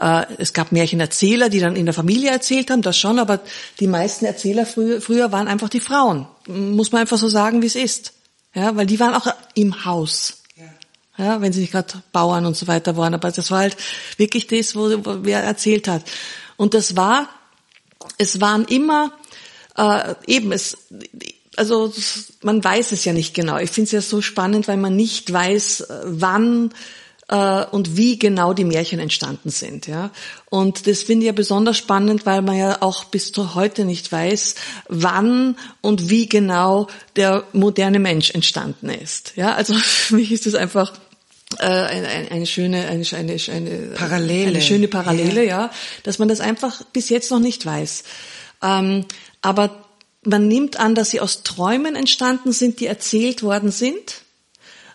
Äh, 0.00 0.24
es 0.38 0.54
gab 0.54 0.72
Märchenerzähler, 0.72 1.50
die 1.50 1.60
dann 1.60 1.76
in 1.76 1.84
der 1.84 1.94
Familie 1.94 2.30
erzählt 2.30 2.70
haben, 2.70 2.80
das 2.80 2.98
schon, 2.98 3.18
aber 3.18 3.40
die 3.78 3.86
meisten 3.86 4.24
Erzähler 4.24 4.64
früher, 4.64 5.00
früher 5.02 5.32
waren 5.32 5.48
einfach 5.48 5.68
die 5.68 5.80
Frauen. 5.80 6.26
Muss 6.46 6.92
man 6.92 7.02
einfach 7.02 7.18
so 7.18 7.28
sagen, 7.28 7.60
wie 7.60 7.66
es 7.66 7.76
ist. 7.76 8.14
Ja, 8.54 8.74
weil 8.74 8.86
die 8.86 8.98
waren 8.98 9.14
auch 9.14 9.26
im 9.54 9.84
Haus. 9.84 10.38
Ja, 11.18 11.42
wenn 11.42 11.52
sie 11.52 11.60
nicht 11.60 11.72
gerade 11.72 12.02
Bauern 12.12 12.46
und 12.46 12.56
so 12.56 12.66
weiter 12.66 12.96
waren. 12.96 13.12
Aber 13.12 13.30
das 13.30 13.50
war 13.50 13.58
halt 13.58 13.76
wirklich 14.16 14.46
das, 14.46 14.74
wo, 14.74 14.88
wo 15.04 15.18
wer 15.22 15.42
erzählt 15.42 15.86
hat. 15.86 16.02
Und 16.56 16.72
das 16.72 16.96
war, 16.96 17.28
es 18.16 18.40
waren 18.40 18.64
immer 18.64 19.12
äh, 19.76 20.14
eben 20.26 20.50
es 20.52 20.78
also 21.56 21.92
man 22.42 22.62
weiß 22.62 22.92
es 22.92 23.04
ja 23.04 23.12
nicht 23.12 23.34
genau. 23.34 23.58
Ich 23.58 23.70
finde 23.70 23.86
es 23.86 23.92
ja 23.92 24.00
so 24.00 24.22
spannend, 24.22 24.68
weil 24.68 24.76
man 24.76 24.96
nicht 24.96 25.32
weiß, 25.32 25.80
äh, 25.80 26.00
wann 26.04 26.72
äh, 27.30 27.64
und 27.70 27.96
wie 27.96 28.18
genau 28.18 28.52
die 28.52 28.64
Märchen 28.64 28.98
entstanden 28.98 29.50
sind. 29.50 29.86
Ja? 29.86 30.10
Und 30.48 30.86
das 30.86 31.02
finde 31.02 31.24
ich 31.24 31.26
ja 31.28 31.32
besonders 31.32 31.78
spannend, 31.78 32.26
weil 32.26 32.42
man 32.42 32.56
ja 32.56 32.82
auch 32.82 33.04
bis 33.04 33.32
zu 33.32 33.54
heute 33.54 33.84
nicht 33.84 34.10
weiß, 34.10 34.56
wann 34.88 35.56
und 35.80 36.10
wie 36.10 36.28
genau 36.28 36.88
der 37.16 37.44
moderne 37.52 37.98
Mensch 37.98 38.30
entstanden 38.30 38.90
ist. 38.90 39.32
Ja, 39.36 39.54
also 39.54 39.74
für 39.82 40.16
mich 40.16 40.32
ist 40.32 40.46
das 40.46 40.54
einfach 40.54 40.92
äh, 41.58 41.66
eine, 41.66 42.30
eine 42.30 42.46
schöne 42.46 42.86
eine, 42.86 43.04
eine, 43.12 43.36
eine 43.52 43.94
Parallele, 43.94 44.50
eine 44.50 44.62
schöne 44.62 44.88
Parallele, 44.88 45.44
ja. 45.44 45.62
ja, 45.62 45.70
dass 46.02 46.18
man 46.18 46.28
das 46.28 46.40
einfach 46.40 46.82
bis 46.92 47.08
jetzt 47.08 47.30
noch 47.30 47.40
nicht 47.40 47.64
weiß. 47.64 48.04
Ähm, 48.62 49.06
aber 49.42 49.79
man 50.24 50.48
nimmt 50.48 50.78
an, 50.78 50.94
dass 50.94 51.10
sie 51.10 51.20
aus 51.20 51.42
Träumen 51.42 51.96
entstanden 51.96 52.52
sind, 52.52 52.80
die 52.80 52.86
erzählt 52.86 53.42
worden 53.42 53.70
sind, 53.70 54.22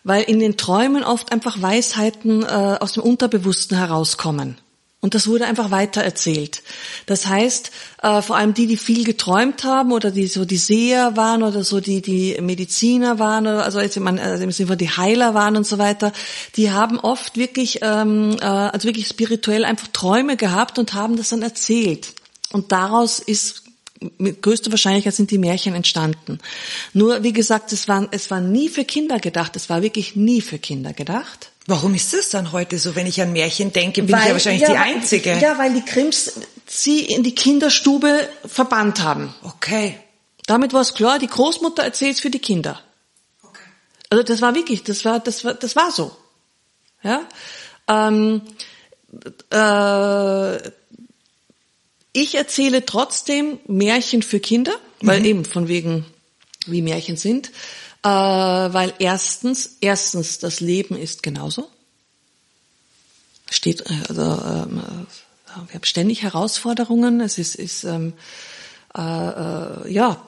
weil 0.04 0.24
in 0.24 0.40
den 0.40 0.58
Träumen 0.58 1.04
oft 1.04 1.32
einfach 1.32 1.62
Weisheiten 1.62 2.44
äh, 2.44 2.78
aus 2.80 2.94
dem 2.94 3.04
Unterbewussten 3.04 3.78
herauskommen. 3.78 4.58
Und 5.02 5.14
das 5.14 5.28
wurde 5.28 5.46
einfach 5.46 5.70
weiter 5.70 6.02
erzählt. 6.02 6.64
Das 7.06 7.28
heißt, 7.28 7.70
äh, 8.02 8.24
vor 8.24 8.38
allem 8.38 8.56
die, 8.56 8.66
die 8.66 8.78
viel 8.78 9.04
geträumt 9.04 9.64
haben 9.64 9.92
oder 9.92 10.10
die 10.10 10.26
so 10.26 10.46
die 10.46 10.58
Seher 10.58 11.16
waren 11.16 11.44
oder 11.44 11.64
so 11.64 11.80
die 11.80 12.02
die 12.02 12.36
Mediziner 12.42 13.20
waren 13.20 13.46
oder 13.46 13.66
also 13.66 13.80
jetzt 13.80 14.00
man 14.00 14.18
also 14.18 14.44
im 14.44 14.52
Sinne 14.52 14.68
von 14.68 14.78
die 14.80 14.90
Heiler 14.90 15.36
waren 15.36 15.58
und 15.58 15.68
so 15.68 15.78
weiter, 15.78 16.12
die 16.56 16.72
haben 16.72 17.00
oft 17.00 17.38
wirklich 17.38 17.80
ähm, 17.84 18.36
äh, 18.42 18.46
also 18.46 18.88
wirklich 18.88 19.08
spirituell 19.08 19.64
einfach 19.64 19.90
Träume 19.94 20.38
gehabt 20.38 20.80
und 20.80 20.96
haben 20.96 21.18
das 21.18 21.30
dann 21.30 21.44
erzählt. 21.44 22.16
Und 22.52 22.72
daraus 22.72 23.20
ist 23.20 23.65
mit 24.18 24.42
größter 24.42 24.72
Wahrscheinlichkeit 24.72 25.14
sind 25.16 25.32
die 25.32 25.38
Märchen 25.38 25.74
entstanden. 25.74 26.40
Nur, 26.94 27.24
wie 27.24 27.34
gesagt, 27.34 27.72
es 27.72 27.88
war, 27.88 28.08
es 28.12 28.30
war 28.30 28.42
nie 28.42 28.70
für 28.70 28.84
Kinder 28.84 29.20
gedacht. 29.20 29.56
Es 29.56 29.70
war 29.70 29.82
wirklich 29.82 30.16
nie 30.16 30.42
für 30.42 30.60
Kinder 30.60 30.94
gedacht. 30.94 31.52
Warum 31.68 31.96
ist 31.96 32.14
das 32.14 32.30
dann 32.30 32.52
heute 32.52 32.78
so? 32.78 32.96
Wenn 32.96 33.08
ich 33.08 33.22
an 33.22 33.34
Märchen 33.34 33.74
denke, 33.74 34.04
bin 34.04 34.14
weil, 34.14 34.22
ich 34.22 34.28
ja 34.28 34.34
wahrscheinlich 34.34 34.62
ja, 34.62 34.72
die 34.72 34.78
Einzige. 34.78 35.40
Ja, 35.40 35.58
weil 35.58 35.74
die 35.74 35.82
Krims 35.82 36.34
sie 36.68 37.00
in 37.02 37.24
die 37.24 37.34
Kinderstube 37.34 38.30
verbannt 38.46 39.02
haben. 39.02 39.34
Okay. 39.44 39.98
Damit 40.46 40.74
war 40.74 40.82
es 40.82 40.94
klar, 40.94 41.18
die 41.18 41.28
Großmutter 41.28 41.84
erzählt 41.84 42.20
für 42.20 42.30
die 42.30 42.40
Kinder. 42.40 42.80
Okay. 43.42 43.60
Also 44.10 44.24
das 44.24 44.42
war 44.42 44.54
wirklich, 44.54 44.84
das 44.84 45.06
war, 45.06 45.20
das 45.20 45.44
war, 45.44 45.56
das 45.56 45.76
war 45.76 45.92
so. 45.92 46.16
Ja. 47.02 47.22
Ähm, 47.88 48.42
äh, 49.50 50.72
ich 52.16 52.36
erzähle 52.36 52.86
trotzdem 52.86 53.60
Märchen 53.68 54.24
für 54.24 54.40
Kinder. 54.40 54.74
weil 55.02 55.20
mhm. 55.20 55.26
eben 55.26 55.46
von 55.46 55.68
wegen 55.68 56.06
wie 56.66 56.82
Märchen 56.82 57.18
sind, 57.18 57.50
äh, 58.04 58.08
weil 58.10 58.94
erstens, 59.00 59.78
erstens 59.82 60.40
das 60.40 60.60
Leben 60.60 60.98
ist 60.98 61.24
genauso. 61.24 61.70
Steht, 63.50 63.82
äh, 63.82 63.94
also 64.10 64.22
ähm, 64.22 64.80
äh, 64.80 65.68
wir 65.68 65.76
haben 65.76 65.84
ständig 65.84 66.24
Herausforderungen. 66.24 67.22
Es 67.22 67.38
ist, 67.38 67.56
ist 67.56 67.84
ähm, 67.84 68.14
äh, 68.96 69.02
äh, 69.02 69.92
ja 69.92 70.26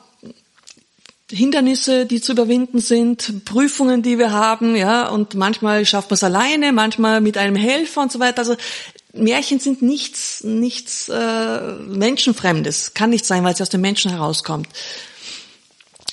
Hindernisse, 1.30 2.06
die 2.06 2.22
zu 2.22 2.32
überwinden 2.32 2.80
sind, 2.80 3.44
Prüfungen, 3.44 4.02
die 4.02 4.18
wir 4.18 4.32
haben, 4.32 4.76
ja, 4.76 5.10
und 5.10 5.36
manchmal 5.36 5.86
schafft 5.86 6.10
man 6.10 6.16
es 6.16 6.24
alleine, 6.24 6.72
manchmal 6.72 7.20
mit 7.20 7.38
einem 7.38 7.56
Helfer 7.58 8.02
und 8.02 8.12
so 8.12 8.20
weiter. 8.20 8.40
Also 8.40 8.56
Märchen 9.14 9.60
sind 9.60 9.82
nichts, 9.82 10.44
nichts 10.44 11.10
äh, 11.10 11.74
Menschenfremdes, 11.88 12.94
kann 12.94 13.10
nicht 13.10 13.26
sein, 13.26 13.44
weil 13.44 13.54
es 13.54 13.62
aus 13.62 13.70
dem 13.70 13.82
Menschen 13.82 14.12
herauskommt. 14.12 14.70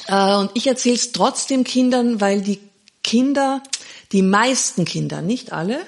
Äh, 0.09 0.35
und 0.35 0.51
ich 0.55 0.67
erzähle 0.67 0.97
es 0.97 1.13
trotzdem 1.13 1.63
Kindern, 1.63 2.21
weil 2.21 2.41
die 2.41 2.59
Kinder, 3.05 3.63
die 4.11 4.23
meisten 4.23 4.85
Kinder, 4.85 5.23
nicht 5.23 5.53
alle, 5.53 5.81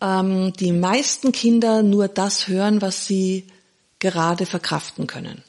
ähm, 0.00 0.54
die 0.54 0.72
meisten 0.72 1.32
Kinder 1.32 1.82
nur 1.82 2.08
das 2.08 2.48
hören, 2.48 2.80
was 2.80 3.04
sie 3.04 3.46
gerade 3.98 4.46
verkraften 4.46 5.06
können. 5.06 5.42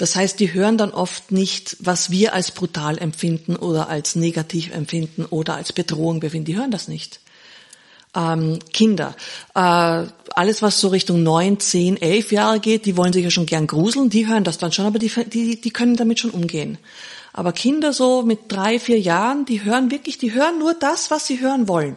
Das 0.00 0.16
heißt, 0.16 0.40
die 0.40 0.54
hören 0.54 0.78
dann 0.78 0.92
oft 0.92 1.30
nicht, 1.30 1.76
was 1.78 2.10
wir 2.10 2.32
als 2.32 2.52
brutal 2.52 2.96
empfinden 2.96 3.54
oder 3.54 3.90
als 3.90 4.16
negativ 4.16 4.72
empfinden 4.72 5.26
oder 5.26 5.56
als 5.56 5.74
Bedrohung 5.74 6.20
befinden. 6.20 6.46
Die 6.46 6.56
hören 6.56 6.70
das 6.70 6.88
nicht. 6.88 7.20
Ähm, 8.16 8.60
Kinder, 8.72 9.14
äh, 9.54 9.58
alles 10.34 10.62
was 10.62 10.80
so 10.80 10.88
Richtung 10.88 11.22
neun, 11.22 11.60
zehn, 11.60 12.00
elf 12.00 12.32
Jahre 12.32 12.60
geht, 12.60 12.86
die 12.86 12.96
wollen 12.96 13.12
sich 13.12 13.24
ja 13.24 13.30
schon 13.30 13.44
gern 13.44 13.66
gruseln, 13.66 14.08
die 14.08 14.26
hören 14.26 14.42
das 14.42 14.56
dann 14.56 14.72
schon, 14.72 14.86
aber 14.86 14.98
die, 14.98 15.12
die, 15.26 15.60
die 15.60 15.70
können 15.70 15.96
damit 15.96 16.18
schon 16.18 16.30
umgehen. 16.30 16.78
Aber 17.34 17.52
Kinder 17.52 17.92
so 17.92 18.22
mit 18.22 18.50
drei, 18.50 18.80
vier 18.80 18.98
Jahren, 18.98 19.44
die 19.44 19.64
hören 19.64 19.90
wirklich, 19.90 20.16
die 20.16 20.32
hören 20.32 20.58
nur 20.58 20.72
das, 20.72 21.10
was 21.10 21.26
sie 21.26 21.42
hören 21.42 21.68
wollen. 21.68 21.96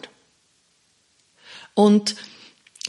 Und 1.74 2.18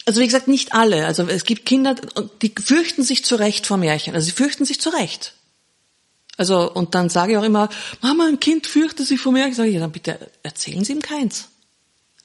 also 0.06 0.20
wie 0.20 0.26
gesagt, 0.26 0.48
nicht 0.48 0.74
alle. 0.74 1.06
Also 1.06 1.26
es 1.28 1.44
gibt 1.44 1.64
Kinder, 1.64 1.94
die 2.42 2.50
fürchten 2.50 3.02
sich 3.02 3.24
zu 3.24 3.36
Recht 3.36 3.66
vor 3.66 3.76
Märchen. 3.76 4.14
Also 4.14 4.26
sie 4.26 4.32
fürchten 4.32 4.64
sich 4.64 4.80
zu 4.80 4.90
Recht. 4.90 5.34
Also, 6.36 6.70
und 6.72 6.94
dann 6.94 7.08
sage 7.08 7.32
ich 7.32 7.38
auch 7.38 7.44
immer, 7.44 7.68
Mama, 8.00 8.26
ein 8.26 8.40
Kind 8.40 8.66
fürchtet 8.66 9.06
sich 9.06 9.20
vor 9.20 9.32
Märchen. 9.32 9.54
Sage 9.54 9.68
ich, 9.68 9.74
ja, 9.74 9.80
dann 9.80 9.92
bitte 9.92 10.18
erzählen 10.42 10.84
Sie 10.84 10.92
ihm 10.92 11.02
keins. 11.02 11.48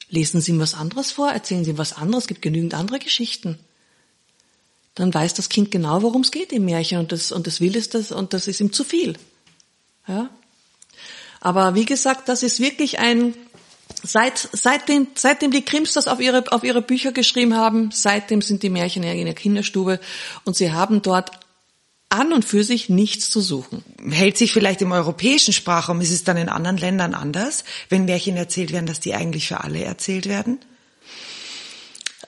Lesen 0.09 0.41
Sie 0.41 0.51
ihm 0.51 0.59
was 0.59 0.73
anderes 0.73 1.11
vor, 1.11 1.29
erzählen 1.31 1.63
Sie 1.63 1.71
ihm 1.71 1.77
was 1.77 1.93
anderes, 1.93 2.23
es 2.23 2.27
gibt 2.27 2.41
genügend 2.41 2.73
andere 2.73 2.99
Geschichten. 2.99 3.59
Dann 4.95 5.13
weiß 5.13 5.35
das 5.35 5.49
Kind 5.49 5.69
genau, 5.69 6.01
worum 6.01 6.23
es 6.23 6.31
geht 6.31 6.51
im 6.51 6.65
Märchen 6.65 6.97
und 6.97 7.11
das, 7.11 7.31
und 7.31 7.45
das 7.45 7.61
will 7.61 7.77
es 7.77 7.89
das, 7.89 8.11
und 8.11 8.33
das 8.33 8.47
ist 8.47 8.59
ihm 8.59 8.73
zu 8.73 8.83
viel. 8.83 9.13
Ja? 10.07 10.29
Aber 11.39 11.75
wie 11.75 11.85
gesagt, 11.85 12.27
das 12.27 12.43
ist 12.43 12.59
wirklich 12.59 12.99
ein, 12.99 13.33
Seit, 14.03 14.49
seitdem, 14.53 15.07
seitdem 15.15 15.51
die 15.51 15.63
Krims 15.63 15.93
das 15.93 16.07
auf 16.07 16.19
ihre, 16.19 16.43
auf 16.51 16.63
ihre 16.63 16.81
Bücher 16.81 17.11
geschrieben 17.11 17.55
haben, 17.55 17.89
seitdem 17.91 18.41
sind 18.41 18.63
die 18.63 18.69
Märchen 18.69 19.03
in 19.03 19.25
der 19.25 19.35
Kinderstube 19.35 19.99
und 20.45 20.55
sie 20.55 20.71
haben 20.71 21.01
dort 21.01 21.31
an 22.09 22.33
und 22.33 22.43
für 22.43 22.63
sich 22.63 22.89
nichts 22.89 23.29
zu 23.29 23.39
suchen. 23.39 23.83
Hält 24.09 24.37
sich 24.37 24.51
vielleicht 24.51 24.81
im 24.81 24.91
europäischen 24.91 25.53
Sprachraum, 25.53 26.01
ist 26.01 26.11
es 26.11 26.23
dann 26.23 26.37
in 26.37 26.49
anderen 26.49 26.77
Ländern 26.77 27.13
anders, 27.13 27.63
wenn 27.89 28.05
Märchen 28.05 28.35
erzählt 28.35 28.71
werden, 28.71 28.87
dass 28.87 28.99
die 28.99 29.13
eigentlich 29.13 29.47
für 29.47 29.63
alle 29.63 29.83
erzählt 29.83 30.27
werden? 30.27 30.59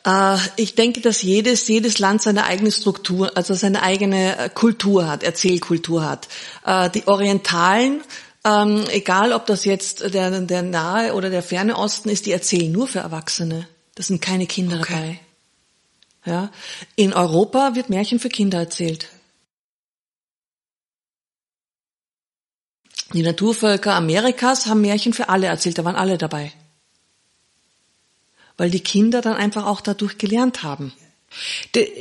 Äh, 0.06 0.38
ich 0.56 0.76
denke, 0.76 1.02
dass 1.02 1.24
jedes, 1.24 1.68
jedes 1.68 2.00
Land 2.00 2.22
seine 2.22 2.46
eigene 2.46 2.72
Struktur, 2.72 3.36
also 3.36 3.54
seine 3.54 3.82
eigene 3.82 4.38
äh, 4.38 4.50
Kultur 4.50 5.08
hat, 5.08 5.24
Erzählkultur 5.24 6.08
hat. 6.08 6.28
Äh, 6.66 6.90
die 6.92 7.08
Orientalen 7.08 8.02
ähm, 8.44 8.86
egal, 8.90 9.34
ob 9.34 9.46
das 9.46 9.66
jetzt 9.66 10.14
der, 10.14 10.42
der 10.42 10.62
nahe 10.64 11.14
oder 11.14 11.30
der 11.30 11.44
ferne 11.44 11.78
Osten 11.78 12.10
ist, 12.10 12.26
die 12.26 12.32
erzählen 12.32 12.72
nur 12.72 12.88
für 12.88 13.00
Erwachsene. 13.00 13.68
Das 13.96 14.08
sind 14.08 14.22
keine 14.22 14.48
Kinder 14.48 14.80
okay. 14.80 14.94
dabei. 14.94 15.20
Ja. 16.26 16.52
In 16.96 17.14
Europa 17.14 17.76
wird 17.76 17.90
Märchen 17.90 18.20
für 18.20 18.30
Kinder 18.30 18.60
erzählt. 18.60 19.10
Die 23.14 23.24
Naturvölker 23.24 23.94
Amerikas 23.94 24.68
haben 24.68 24.82
Märchen 24.82 25.14
für 25.14 25.30
alle 25.30 25.48
erzählt, 25.48 25.78
da 25.78 25.86
waren 25.86 25.96
alle 25.96 26.18
dabei. 26.18 26.54
Weil 28.58 28.70
die 28.70 28.80
Kinder 28.80 29.22
dann 29.22 29.36
einfach 29.36 29.66
auch 29.66 29.82
dadurch 29.82 30.18
gelernt 30.18 30.64
haben. 30.64 30.94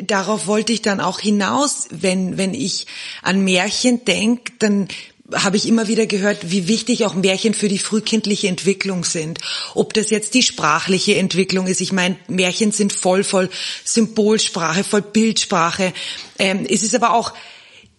Darauf 0.03 0.47
wollte 0.47 0.73
ich 0.73 0.83
dann 0.83 1.01
auch 1.01 1.21
hinaus, 1.21 1.89
wenn, 1.91 2.37
wenn 2.37 2.55
ich 2.55 2.87
an 3.23 3.43
Märchen 3.43 4.05
denke, 4.05 4.53
dann 4.59 4.89
habe 5.35 5.57
ich 5.57 5.67
immer 5.67 5.89
wieder 5.89 6.07
gehört, 6.07 6.51
wie 6.51 6.69
wichtig 6.69 7.05
auch 7.05 7.15
Märchen 7.15 7.55
für 7.55 7.69
die 7.69 7.79
frühkindliche 7.79 8.49
Entwicklung 8.49 9.05
sind. 9.05 9.39
Ob 9.75 9.95
das 9.95 10.11
jetzt 10.11 10.35
die 10.35 10.43
sprachliche 10.43 11.17
Entwicklung 11.17 11.67
ist. 11.67 11.81
Ich 11.81 11.93
meine, 11.93 12.17
Märchen 12.29 12.73
sind 12.73 12.93
voll, 12.93 13.25
voll 13.25 13.51
Symbolsprache, 13.85 14.85
voll 14.85 15.03
Bildsprache. 15.03 15.93
Ähm, 16.39 16.67
es 16.69 16.83
ist 16.83 16.95
aber 16.95 17.15
auch, 17.15 17.33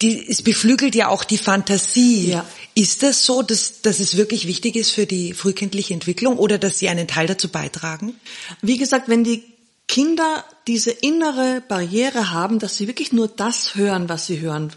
die, 0.01 0.27
es 0.27 0.41
beflügelt 0.41 0.95
ja 0.95 1.07
auch 1.09 1.23
die 1.23 1.37
Fantasie. 1.37 2.31
Ja. 2.31 2.45
Ist 2.73 3.03
das 3.03 3.25
so, 3.25 3.41
dass, 3.41 3.81
dass 3.81 3.99
es 3.99 4.17
wirklich 4.17 4.47
wichtig 4.47 4.75
ist 4.75 4.91
für 4.91 5.05
die 5.05 5.33
frühkindliche 5.33 5.93
Entwicklung 5.93 6.37
oder 6.37 6.57
dass 6.57 6.79
sie 6.79 6.89
einen 6.89 7.07
Teil 7.07 7.27
dazu 7.27 7.49
beitragen? 7.49 8.15
Wie 8.61 8.77
gesagt, 8.77 9.09
wenn 9.09 9.23
die 9.23 9.43
Kinder 9.87 10.45
diese 10.67 10.91
innere 10.91 11.61
Barriere 11.67 12.31
haben, 12.31 12.59
dass 12.59 12.77
sie 12.77 12.87
wirklich 12.87 13.11
nur 13.11 13.27
das 13.27 13.75
hören, 13.75 14.07
was 14.07 14.25
sie 14.25 14.39
hören, 14.39 14.71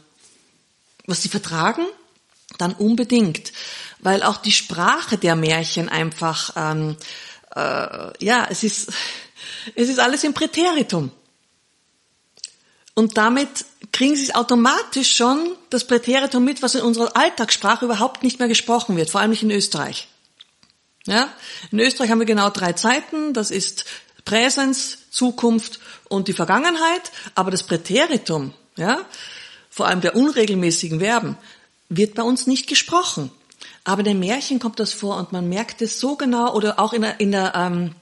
was 1.06 1.23
sie 1.23 1.28
vertragen, 1.28 1.87
dann 2.58 2.73
unbedingt, 2.75 3.52
weil 4.00 4.23
auch 4.23 4.37
die 4.38 4.52
Sprache 4.52 5.18
der 5.18 5.37
Märchen 5.37 5.88
einfach, 5.88 6.52
ähm, 6.56 6.96
äh, 7.54 8.25
ja, 8.25 8.46
es 8.50 8.62
ist, 8.62 8.92
es 9.75 9.88
ist 9.88 9.99
alles 9.99 10.25
im 10.25 10.34
Präteritum. 10.34 11.11
Und 12.94 13.16
damit 13.16 13.64
kriegen 13.92 14.14
sie 14.14 14.34
automatisch 14.34 15.16
schon 15.16 15.56
das 15.70 15.84
Präteritum 15.84 16.44
mit, 16.44 16.62
was 16.62 16.76
in 16.76 16.82
unserer 16.82 17.16
Alltagssprache 17.16 17.84
überhaupt 17.84 18.23
nicht 18.23 18.38
mehr 18.38 18.49
gesprochen 18.49 18.96
wird, 18.96 19.11
vor 19.11 19.20
allem 19.20 19.30
nicht 19.30 19.42
in 19.42 19.50
Österreich. 19.50 20.08
Ja? 21.06 21.28
In 21.73 21.80
Österreich 21.80 22.11
haben 22.11 22.20
wir 22.20 22.26
genau 22.26 22.50
drei 22.50 22.73
Zeiten, 22.73 23.34
das 23.34 23.50
ist 23.50 23.84
Präsens, 24.25 24.99
Zukunft 25.11 25.80
und 26.08 26.28
die 26.28 26.32
Vergangenheit, 26.32 27.12
aber 27.34 27.50
das 27.50 27.64
Präteritum, 27.64 28.54
ja, 28.76 29.04
vor 29.70 29.87
allem 29.87 30.00
der 30.00 30.16
unregelmäßigen 30.16 31.00
Verben, 31.00 31.37
wird 31.96 32.14
bei 32.14 32.22
uns 32.22 32.46
nicht 32.46 32.66
gesprochen. 32.66 33.30
Aber 33.84 34.00
in 34.00 34.06
den 34.06 34.18
Märchen 34.18 34.58
kommt 34.58 34.80
das 34.80 34.92
vor 34.92 35.16
und 35.18 35.32
man 35.32 35.48
merkt 35.48 35.82
es 35.82 36.00
so 36.00 36.16
genau 36.16 36.54
oder 36.54 36.78
auch 36.78 36.92
in 36.92 37.02
der, 37.02 37.20
in 37.20 37.32
der 37.32 37.54
ähm, 37.54 37.94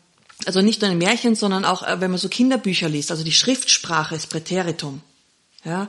also 0.46 0.60
nicht 0.60 0.80
nur 0.80 0.90
in 0.90 0.98
den 0.98 1.06
Märchen, 1.06 1.34
sondern 1.34 1.64
auch 1.64 1.82
äh, 1.82 2.00
wenn 2.00 2.10
man 2.10 2.18
so 2.18 2.28
Kinderbücher 2.28 2.88
liest, 2.88 3.10
also 3.10 3.24
die 3.24 3.32
Schriftsprache 3.32 4.14
ist 4.14 4.30
Präteritum. 4.30 5.02
Ja? 5.64 5.88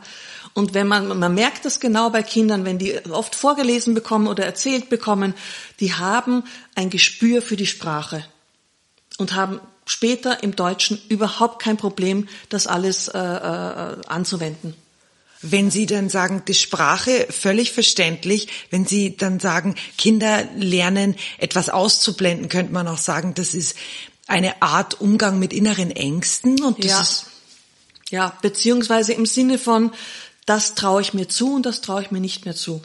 Und 0.54 0.74
wenn 0.74 0.88
man, 0.88 1.18
man 1.18 1.34
merkt 1.34 1.66
das 1.66 1.80
genau 1.80 2.10
bei 2.10 2.22
Kindern, 2.22 2.66
wenn 2.66 2.78
die 2.78 3.00
oft 3.10 3.36
vorgelesen 3.36 3.94
bekommen 3.94 4.28
oder 4.28 4.46
erzählt 4.46 4.90
bekommen, 4.90 5.34
die 5.80 5.94
haben 5.94 6.44
ein 6.76 6.90
Gespür 6.90 7.42
für 7.42 7.56
die 7.56 7.66
Sprache 7.66 8.26
und 9.18 9.34
haben 9.34 9.60
später 9.86 10.44
im 10.44 10.56
Deutschen 10.56 11.00
überhaupt 11.10 11.62
kein 11.62 11.78
Problem, 11.78 12.28
das 12.50 12.68
alles 12.68 13.08
äh, 13.08 13.20
äh, 13.20 13.98
anzuwenden. 14.08 14.76
Wenn 15.44 15.70
Sie 15.70 15.86
dann 15.86 16.10
sagen, 16.10 16.44
die 16.48 16.54
Sprache 16.54 17.28
völlig 17.30 17.72
verständlich, 17.72 18.48
wenn 18.70 18.86
Sie 18.86 19.16
dann 19.18 19.40
sagen, 19.40 19.76
Kinder 19.98 20.48
lernen 20.56 21.16
etwas 21.38 21.70
auszublenden, 21.70 22.50
könnte 22.50 22.74
man 22.74 22.88
auch 22.88 22.98
sagen, 22.98 23.34
das 23.36 23.54
ist 23.54 23.76
eine 24.26 24.62
Art 24.62 25.02
Umgang 25.02 25.38
mit 25.40 25.54
inneren 25.54 25.92
Ängsten 25.92 26.64
und 26.64 26.84
das 26.84 26.92
ja. 26.92 27.02
ist 27.02 27.26
ja, 28.10 28.38
beziehungsweise 28.42 29.14
im 29.14 29.26
Sinne 29.26 29.58
von, 29.58 29.92
das 30.46 30.76
traue 30.76 31.02
ich 31.02 31.14
mir 31.14 31.28
zu 31.28 31.56
und 31.56 31.66
das 31.66 31.82
traue 31.82 32.04
ich 32.04 32.12
mir 32.12 32.20
nicht 32.20 32.46
mehr 32.46 32.56
zu. 32.56 32.82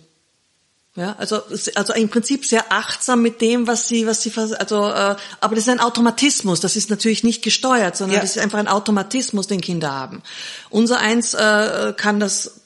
Ja, 0.97 1.14
also 1.18 1.42
also 1.76 1.92
im 1.92 2.09
Prinzip 2.09 2.45
sehr 2.45 2.73
achtsam 2.73 3.23
mit 3.23 3.40
dem, 3.40 3.68
was 3.68 3.87
sie 3.87 4.07
was 4.07 4.23
sie 4.23 4.33
also 4.37 4.88
äh, 4.88 5.14
aber 5.40 5.54
das 5.54 5.64
ist 5.64 5.68
ein 5.68 5.80
Automatismus, 5.80 6.59
das 6.59 6.75
ist 6.75 6.90
natürlich 6.90 7.23
nicht 7.23 7.42
gesteuert, 7.42 7.97
sondern 7.97 8.16
ja. 8.16 8.21
das 8.21 8.35
ist 8.35 8.42
einfach 8.42 8.59
ein 8.59 8.66
Automatismus, 8.66 9.47
den 9.47 9.61
Kinder 9.61 9.92
haben. 9.92 10.23
Unser 10.71 10.99
eins 10.99 11.35
äh, 11.35 11.95
kann 11.97 12.18
das 12.18 12.62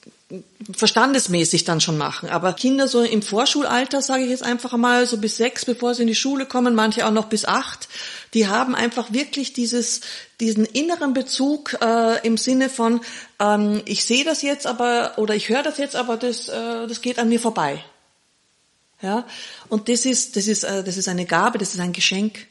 verstandesmäßig 0.75 1.65
dann 1.65 1.83
schon 1.83 1.99
machen, 1.99 2.31
aber 2.31 2.55
Kinder 2.55 2.89
so 2.89 3.03
im 3.03 3.21
Vorschulalter, 3.21 4.01
sage 4.01 4.23
ich 4.23 4.31
jetzt 4.31 4.45
einfach 4.45 4.73
mal 4.79 5.05
so 5.07 5.19
bis 5.19 5.37
sechs, 5.37 5.67
bevor 5.67 5.95
sie 5.95 6.03
in 6.03 6.09
die 6.09 6.15
Schule 6.15 6.47
kommen, 6.47 6.75
manche 6.75 7.07
auch 7.07 7.11
noch 7.11 7.27
bis 7.27 7.45
acht, 7.45 7.89
die 8.33 8.47
haben 8.47 8.75
einfach 8.75 9.13
wirklich 9.13 9.53
dieses 9.53 10.01
diesen 10.41 10.65
inneren 10.65 11.13
Bezug 11.13 11.77
äh, 11.83 12.27
im 12.27 12.39
Sinne 12.39 12.71
von 12.71 13.03
ähm, 13.41 13.83
ich 13.85 14.07
sehe 14.07 14.25
das 14.25 14.41
jetzt, 14.41 14.67
aber 14.67 15.19
oder 15.19 15.35
ich 15.35 15.51
höre 15.51 15.63
das 15.63 15.77
jetzt, 15.77 15.97
aber 15.97 16.17
das 16.17 16.49
äh, 16.49 16.87
das 16.87 17.03
geht 17.03 17.19
an 17.19 17.29
mir 17.29 17.41
vorbei. 17.41 17.85
Ja, 19.03 19.27
und 19.69 19.89
das 19.89 20.05
ist, 20.05 20.37
das 20.37 20.47
ist, 20.47 20.63
äh, 20.63 20.85
das 20.85 20.97
ist 20.97 21.09
eine 21.09 21.27
Gabe, 21.27 21.59
das 21.59 21.75
ist 21.75 21.81
ein 21.81 21.93
Geschenk. 21.93 22.47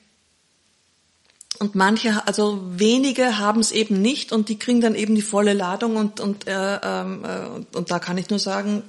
und 1.60 1.75
manche, 1.75 2.27
also 2.27 2.62
wenige 2.65 3.38
haben 3.38 3.62
es 3.62 3.72
eben 3.72 4.01
nicht 4.01 4.31
und 4.31 4.50
die 4.50 4.60
kriegen 4.60 4.81
dann 4.81 4.96
eben 4.96 5.15
die 5.15 5.22
volle 5.22 5.53
Ladung 5.53 5.96
und 5.96 6.20
und 6.20 6.48
äh, 6.48 6.75
äh, 6.75 7.03
und 7.74 7.91
da 7.91 8.00
kann 8.00 8.17
ich 8.17 8.29
nur 8.29 8.39
sagen, 8.39 8.84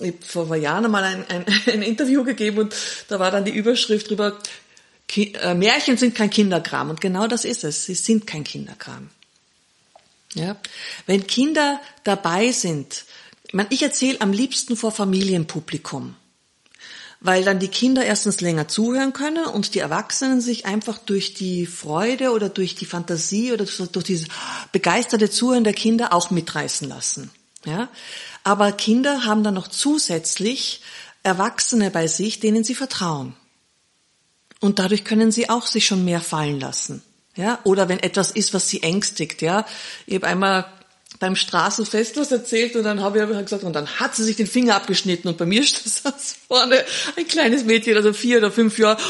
ich 0.00 0.14
habe 0.14 0.46
vor 0.46 0.56
Jahren 0.56 0.90
mal 0.90 1.04
ein, 1.04 1.24
ein, 1.28 1.44
ein 1.72 1.82
Interview 1.82 2.24
gegeben 2.24 2.58
und 2.58 2.74
da 3.08 3.18
war 3.18 3.30
dann 3.30 3.44
die 3.44 3.52
Überschrift 3.52 4.10
drüber, 4.10 4.38
äh, 5.16 5.54
Märchen 5.54 5.96
sind 5.96 6.14
kein 6.14 6.30
Kinderkram 6.30 6.90
und 6.90 7.00
genau 7.00 7.26
das 7.26 7.44
ist 7.44 7.64
es. 7.64 7.84
Sie 7.84 7.94
sind 7.94 8.26
kein 8.26 8.44
Kinderkram. 8.44 9.10
Ja, 10.34 10.56
wenn 11.06 11.26
Kinder 11.26 11.80
dabei 12.04 12.52
sind, 12.52 13.05
ich, 13.70 13.82
erzähle 13.82 14.20
am 14.20 14.32
liebsten 14.32 14.76
vor 14.76 14.92
Familienpublikum 14.92 16.14
weil 17.20 17.44
dann 17.44 17.58
die 17.58 17.68
Kinder 17.68 18.04
erstens 18.04 18.40
länger 18.40 18.68
zuhören 18.68 19.12
können 19.12 19.46
und 19.46 19.74
die 19.74 19.78
Erwachsenen 19.78 20.40
sich 20.40 20.66
einfach 20.66 20.98
durch 20.98 21.34
die 21.34 21.66
Freude 21.66 22.30
oder 22.30 22.48
durch 22.48 22.74
die 22.74 22.86
Fantasie 22.86 23.52
oder 23.52 23.64
durch 23.64 24.06
dieses 24.06 24.28
begeisterte 24.72 25.30
Zuhören 25.30 25.64
der 25.64 25.72
Kinder 25.72 26.12
auch 26.12 26.30
mitreißen 26.30 26.88
lassen. 26.88 27.30
Ja? 27.64 27.88
Aber 28.44 28.72
Kinder 28.72 29.24
haben 29.24 29.42
dann 29.42 29.54
noch 29.54 29.68
zusätzlich 29.68 30.82
Erwachsene 31.22 31.90
bei 31.90 32.06
sich, 32.06 32.38
denen 32.38 32.64
sie 32.64 32.74
vertrauen. 32.74 33.34
Und 34.60 34.78
dadurch 34.78 35.04
können 35.04 35.32
sie 35.32 35.50
auch 35.50 35.66
sich 35.66 35.86
schon 35.86 36.04
mehr 36.04 36.20
fallen 36.20 36.60
lassen. 36.60 37.02
Ja, 37.34 37.58
oder 37.64 37.90
wenn 37.90 37.98
etwas 37.98 38.30
ist, 38.30 38.54
was 38.54 38.70
sie 38.70 38.82
ängstigt, 38.82 39.42
ja. 39.42 39.66
Ich 40.06 40.14
habe 40.14 40.26
einmal 40.26 40.64
beim 41.18 41.36
Straßenfest 41.36 42.16
was 42.16 42.32
erzählt 42.32 42.76
und 42.76 42.84
dann 42.84 43.00
habe 43.00 43.18
ich 43.18 43.24
aber 43.24 43.42
gesagt, 43.42 43.64
und 43.64 43.72
dann 43.72 43.86
hat 43.98 44.14
sie 44.14 44.24
sich 44.24 44.36
den 44.36 44.46
Finger 44.46 44.76
abgeschnitten 44.76 45.28
und 45.28 45.38
bei 45.38 45.46
mir 45.46 45.62
saß 45.64 46.36
vorne 46.48 46.84
ein 47.16 47.26
kleines 47.26 47.64
Mädchen, 47.64 47.96
also 47.96 48.12
vier 48.12 48.38
oder 48.38 48.50
fünf 48.50 48.78
Jahre, 48.78 49.00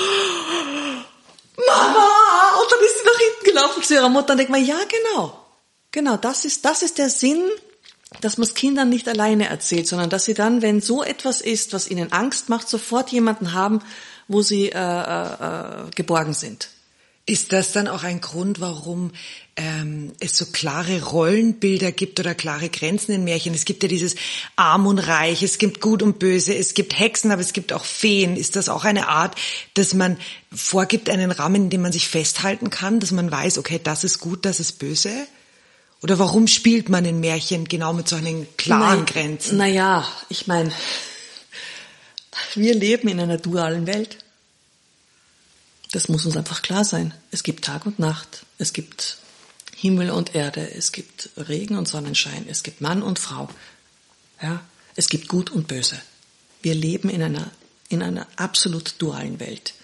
Mama! 1.57 2.61
Und 2.61 2.73
dann 2.73 2.81
ist 2.81 2.99
sie 2.99 3.05
nach 3.05 3.19
hinten 3.19 3.45
gelaufen 3.45 3.83
zu 3.83 3.95
ihrer 3.95 4.09
Mutter 4.09 4.33
und 4.33 4.39
denkt 4.39 4.53
man, 4.53 4.65
ja 4.65 4.79
genau, 4.89 5.39
genau, 5.91 6.17
das 6.17 6.45
ist, 6.45 6.65
das 6.65 6.83
ist 6.83 6.99
der 6.99 7.11
Sinn, 7.11 7.43
dass 8.21 8.39
man 8.39 8.47
es 8.47 8.55
Kindern 8.55 8.89
nicht 8.89 9.09
alleine 9.09 9.49
erzählt, 9.49 9.87
sondern 9.87 10.11
dass 10.11 10.25
sie 10.25 10.35
dann, 10.35 10.63
wenn 10.63 10.81
so 10.81 11.03
etwas 11.03 11.41
ist, 11.41 11.73
was 11.73 11.91
ihnen 11.91 12.13
Angst 12.13 12.49
macht, 12.49 12.69
sofort 12.69 13.11
jemanden 13.11 13.53
haben, 13.53 13.81
wo 14.29 14.43
sie 14.43 14.71
äh, 14.71 14.79
äh, 14.79 15.91
geborgen 15.95 16.35
sind. 16.35 16.69
Ist 17.27 17.53
das 17.53 17.73
dann 17.73 17.89
auch 17.89 18.05
ein 18.05 18.21
Grund, 18.21 18.61
warum 18.61 19.13
ähm, 19.57 20.13
es 20.21 20.37
so 20.37 20.47
klare 20.47 21.03
Rollenbilder 21.03 21.91
gibt 21.91 22.21
oder 22.21 22.35
klare 22.35 22.69
Grenzen 22.69 23.13
in 23.13 23.25
Märchen? 23.25 23.55
Es 23.55 23.65
gibt 23.65 23.83
ja 23.83 23.89
dieses 23.89 24.15
Arm 24.55 24.87
und 24.87 24.99
Reich, 24.99 25.43
es 25.43 25.59
gibt 25.59 25.81
Gut 25.81 26.03
und 26.03 26.19
Böse, 26.19 26.55
es 26.55 26.75
gibt 26.75 26.99
Hexen, 26.99 27.33
aber 27.33 27.41
es 27.41 27.53
gibt 27.53 27.73
auch 27.73 27.85
Feen. 27.85 28.37
Ist 28.37 28.57
das 28.57 28.69
auch 28.69 28.85
eine 28.85 29.09
Art, 29.09 29.35
dass 29.75 29.95
man 29.95 30.19
vorgibt 30.53 31.09
einen 31.09 31.31
Rahmen, 31.31 31.65
in 31.65 31.71
dem 31.71 31.83
man 31.83 31.93
sich 31.93 32.09
festhalten 32.09 32.71
kann, 32.71 33.01
dass 33.01 33.13
man 33.13 33.31
weiß, 33.31 33.59
okay, 33.59 33.81
das 33.83 34.05
ist 34.05 34.21
gut, 34.21 34.45
das 34.45 34.61
ist 34.61 34.79
böse? 34.79 35.11
Oder 36.03 36.19
warum 36.19 36.47
spielt 36.47 36.89
man 36.89 37.05
in 37.05 37.21
Märchen 37.21 37.65
genau 37.65 37.93
mit 37.95 38.07
solchen 38.07 38.47
klaren 38.57 39.01
Na, 39.01 39.05
Grenzen? 39.05 39.57
Naja, 39.57 40.07
ich 40.29 40.47
meine, 40.47 40.71
wir 42.55 42.75
leben 42.75 43.09
in 43.09 43.21
einer 43.21 43.39
dualen 43.39 43.87
Welt. 43.87 44.19
Das 45.93 46.09
muss 46.09 46.27
uns 46.27 46.37
einfach 46.37 46.63
klar 46.63 46.85
sein. 46.85 47.15
Es 47.31 47.43
gibt 47.43 47.65
Tag 47.65 47.87
und 47.87 47.99
Nacht. 47.99 48.45
Es 48.59 48.73
gibt 48.73 49.19
Himmel 49.79 50.11
und 50.11 50.35
Erde. 50.35 50.71
Es 50.73 50.91
gibt 50.91 51.29
Regen 51.37 51.77
und 51.77 51.87
Sonnenschein. 51.87 52.47
Es 52.49 52.63
gibt 52.63 52.81
Mann 52.81 53.03
und 53.03 53.19
Frau. 53.19 53.49
Ja, 54.43 54.65
es 54.95 55.09
gibt 55.11 55.29
Gut 55.29 55.51
und 55.51 55.69
Böse. 55.69 56.01
Wir 56.63 56.75
leben 56.75 57.11
in 57.11 57.23
einer, 57.23 57.51
in 57.91 58.03
einer 58.03 58.27
absolut 58.37 58.95
dualen 58.99 59.39
Welt. 59.39 59.75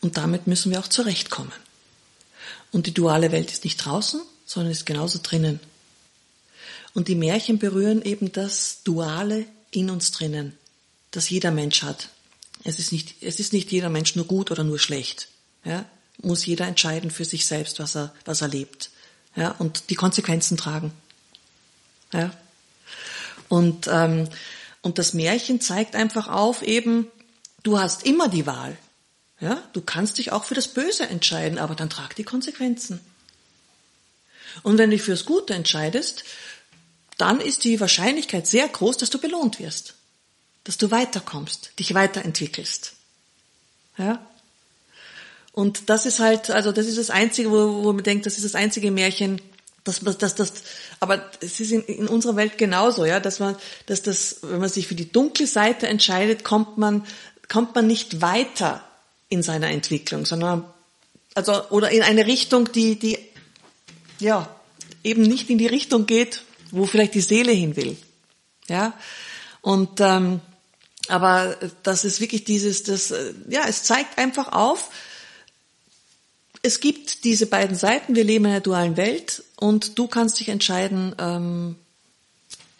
Und 0.00 0.16
damit 0.16 0.48
müssen 0.48 0.72
wir 0.72 0.80
auch 0.80 0.88
zurechtkommen. 0.88 1.52
Und 2.72 2.86
die 2.88 2.94
duale 2.94 3.30
Welt 3.30 3.52
ist 3.52 3.64
nicht 3.64 3.76
draußen, 3.76 4.20
sondern 4.44 4.72
ist 4.72 4.86
genauso 4.86 5.20
drinnen. 5.22 5.60
Und 6.92 7.06
die 7.06 7.14
Märchen 7.14 7.60
berühren 7.60 8.02
eben 8.02 8.32
das 8.32 8.82
Duale 8.82 9.46
in 9.70 9.88
uns 9.88 10.10
drinnen, 10.10 10.58
das 11.12 11.30
jeder 11.30 11.52
Mensch 11.52 11.82
hat. 11.82 12.08
Es 12.64 12.80
ist 12.80 12.90
nicht, 12.90 13.14
es 13.20 13.38
ist 13.38 13.52
nicht 13.52 13.70
jeder 13.70 13.88
Mensch 13.88 14.16
nur 14.16 14.26
gut 14.26 14.50
oder 14.50 14.64
nur 14.64 14.80
schlecht. 14.80 15.28
Ja, 15.64 15.84
muss 16.20 16.44
jeder 16.44 16.66
entscheiden 16.66 17.12
für 17.12 17.24
sich 17.24 17.46
selbst, 17.46 17.78
was 17.78 17.96
er, 17.96 18.12
was 18.24 18.40
er 18.40 18.48
lebt. 18.48 18.90
Ja, 19.38 19.52
und 19.58 19.90
die 19.90 19.94
Konsequenzen 19.94 20.56
tragen. 20.56 20.92
Ja. 22.12 22.32
Und, 23.48 23.86
ähm, 23.86 24.28
und 24.82 24.98
das 24.98 25.14
Märchen 25.14 25.60
zeigt 25.60 25.94
einfach 25.94 26.26
auf, 26.26 26.62
eben, 26.62 27.06
du 27.62 27.78
hast 27.78 28.04
immer 28.04 28.28
die 28.28 28.46
Wahl. 28.46 28.76
Ja, 29.40 29.62
du 29.72 29.80
kannst 29.80 30.18
dich 30.18 30.32
auch 30.32 30.42
für 30.42 30.56
das 30.56 30.66
Böse 30.66 31.08
entscheiden, 31.08 31.58
aber 31.58 31.76
dann 31.76 31.88
trag 31.88 32.16
die 32.16 32.24
Konsequenzen. 32.24 33.00
Und 34.64 34.78
wenn 34.78 34.90
du 34.90 34.96
dich 34.96 35.04
fürs 35.04 35.24
Gute 35.24 35.54
entscheidest, 35.54 36.24
dann 37.16 37.40
ist 37.40 37.62
die 37.62 37.78
Wahrscheinlichkeit 37.78 38.48
sehr 38.48 38.66
groß, 38.66 38.96
dass 38.96 39.10
du 39.10 39.18
belohnt 39.18 39.60
wirst, 39.60 39.94
dass 40.64 40.78
du 40.78 40.90
weiterkommst, 40.90 41.78
dich 41.78 41.94
weiterentwickelst. 41.94 42.94
Ja? 43.96 44.27
Und 45.58 45.90
das 45.90 46.06
ist 46.06 46.20
halt, 46.20 46.50
also 46.50 46.70
das 46.70 46.86
ist 46.86 46.98
das 46.98 47.10
Einzige, 47.10 47.50
wo, 47.50 47.82
wo 47.82 47.92
man 47.92 48.04
denkt, 48.04 48.26
das 48.26 48.36
ist 48.36 48.44
das 48.44 48.54
einzige 48.54 48.92
Märchen, 48.92 49.40
das, 49.82 49.98
das, 49.98 50.36
das, 50.36 50.52
aber 51.00 51.28
es 51.40 51.58
ist 51.58 51.72
in, 51.72 51.82
in 51.82 52.06
unserer 52.06 52.36
Welt 52.36 52.58
genauso, 52.58 53.04
ja, 53.04 53.18
dass 53.18 53.40
man, 53.40 53.56
dass 53.86 54.02
das, 54.02 54.38
wenn 54.42 54.60
man 54.60 54.68
sich 54.68 54.86
für 54.86 54.94
die 54.94 55.10
dunkle 55.10 55.48
Seite 55.48 55.88
entscheidet, 55.88 56.44
kommt 56.44 56.78
man, 56.78 57.04
kommt 57.48 57.74
man 57.74 57.88
nicht 57.88 58.22
weiter 58.22 58.84
in 59.30 59.42
seiner 59.42 59.68
Entwicklung, 59.70 60.26
sondern, 60.26 60.64
also, 61.34 61.68
oder 61.70 61.90
in 61.90 62.04
eine 62.04 62.28
Richtung, 62.28 62.70
die, 62.70 62.96
die, 62.96 63.18
ja, 64.20 64.48
eben 65.02 65.22
nicht 65.22 65.50
in 65.50 65.58
die 65.58 65.66
Richtung 65.66 66.06
geht, 66.06 66.44
wo 66.70 66.86
vielleicht 66.86 67.14
die 67.14 67.20
Seele 67.20 67.50
hin 67.50 67.74
will, 67.74 67.96
ja. 68.68 68.92
Und, 69.60 70.00
ähm, 70.00 70.40
aber 71.08 71.56
das 71.82 72.04
ist 72.04 72.20
wirklich 72.20 72.44
dieses, 72.44 72.84
das, 72.84 73.12
ja, 73.48 73.62
es 73.66 73.82
zeigt 73.82 74.18
einfach 74.18 74.52
auf, 74.52 74.90
es 76.62 76.80
gibt 76.80 77.24
diese 77.24 77.46
beiden 77.46 77.76
Seiten, 77.76 78.14
wir 78.14 78.24
leben 78.24 78.46
in 78.46 78.52
einer 78.52 78.60
dualen 78.60 78.96
Welt 78.96 79.44
und 79.56 79.98
du 79.98 80.08
kannst 80.08 80.40
dich 80.40 80.48
entscheiden, 80.48 81.14
ähm, 81.18 81.76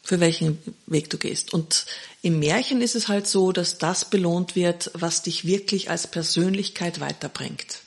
für 0.03 0.21
welchen 0.21 0.59
Weg 0.87 1.11
du 1.11 1.19
gehst. 1.19 1.53
Und 1.53 1.87
im 2.23 2.39
Märchen 2.39 2.81
ist 2.81 2.97
es 2.97 3.09
halt 3.09 3.27
so, 3.27 3.53
dass 3.53 3.79
das 3.79 4.07
belohnt 4.07 4.57
wird, 4.57 4.91
was 4.95 5.23
dich 5.23 5.45
wirklich 5.45 5.91
als 5.91 6.07
Persönlichkeit 6.07 7.01
weiterbringt. 7.01 7.81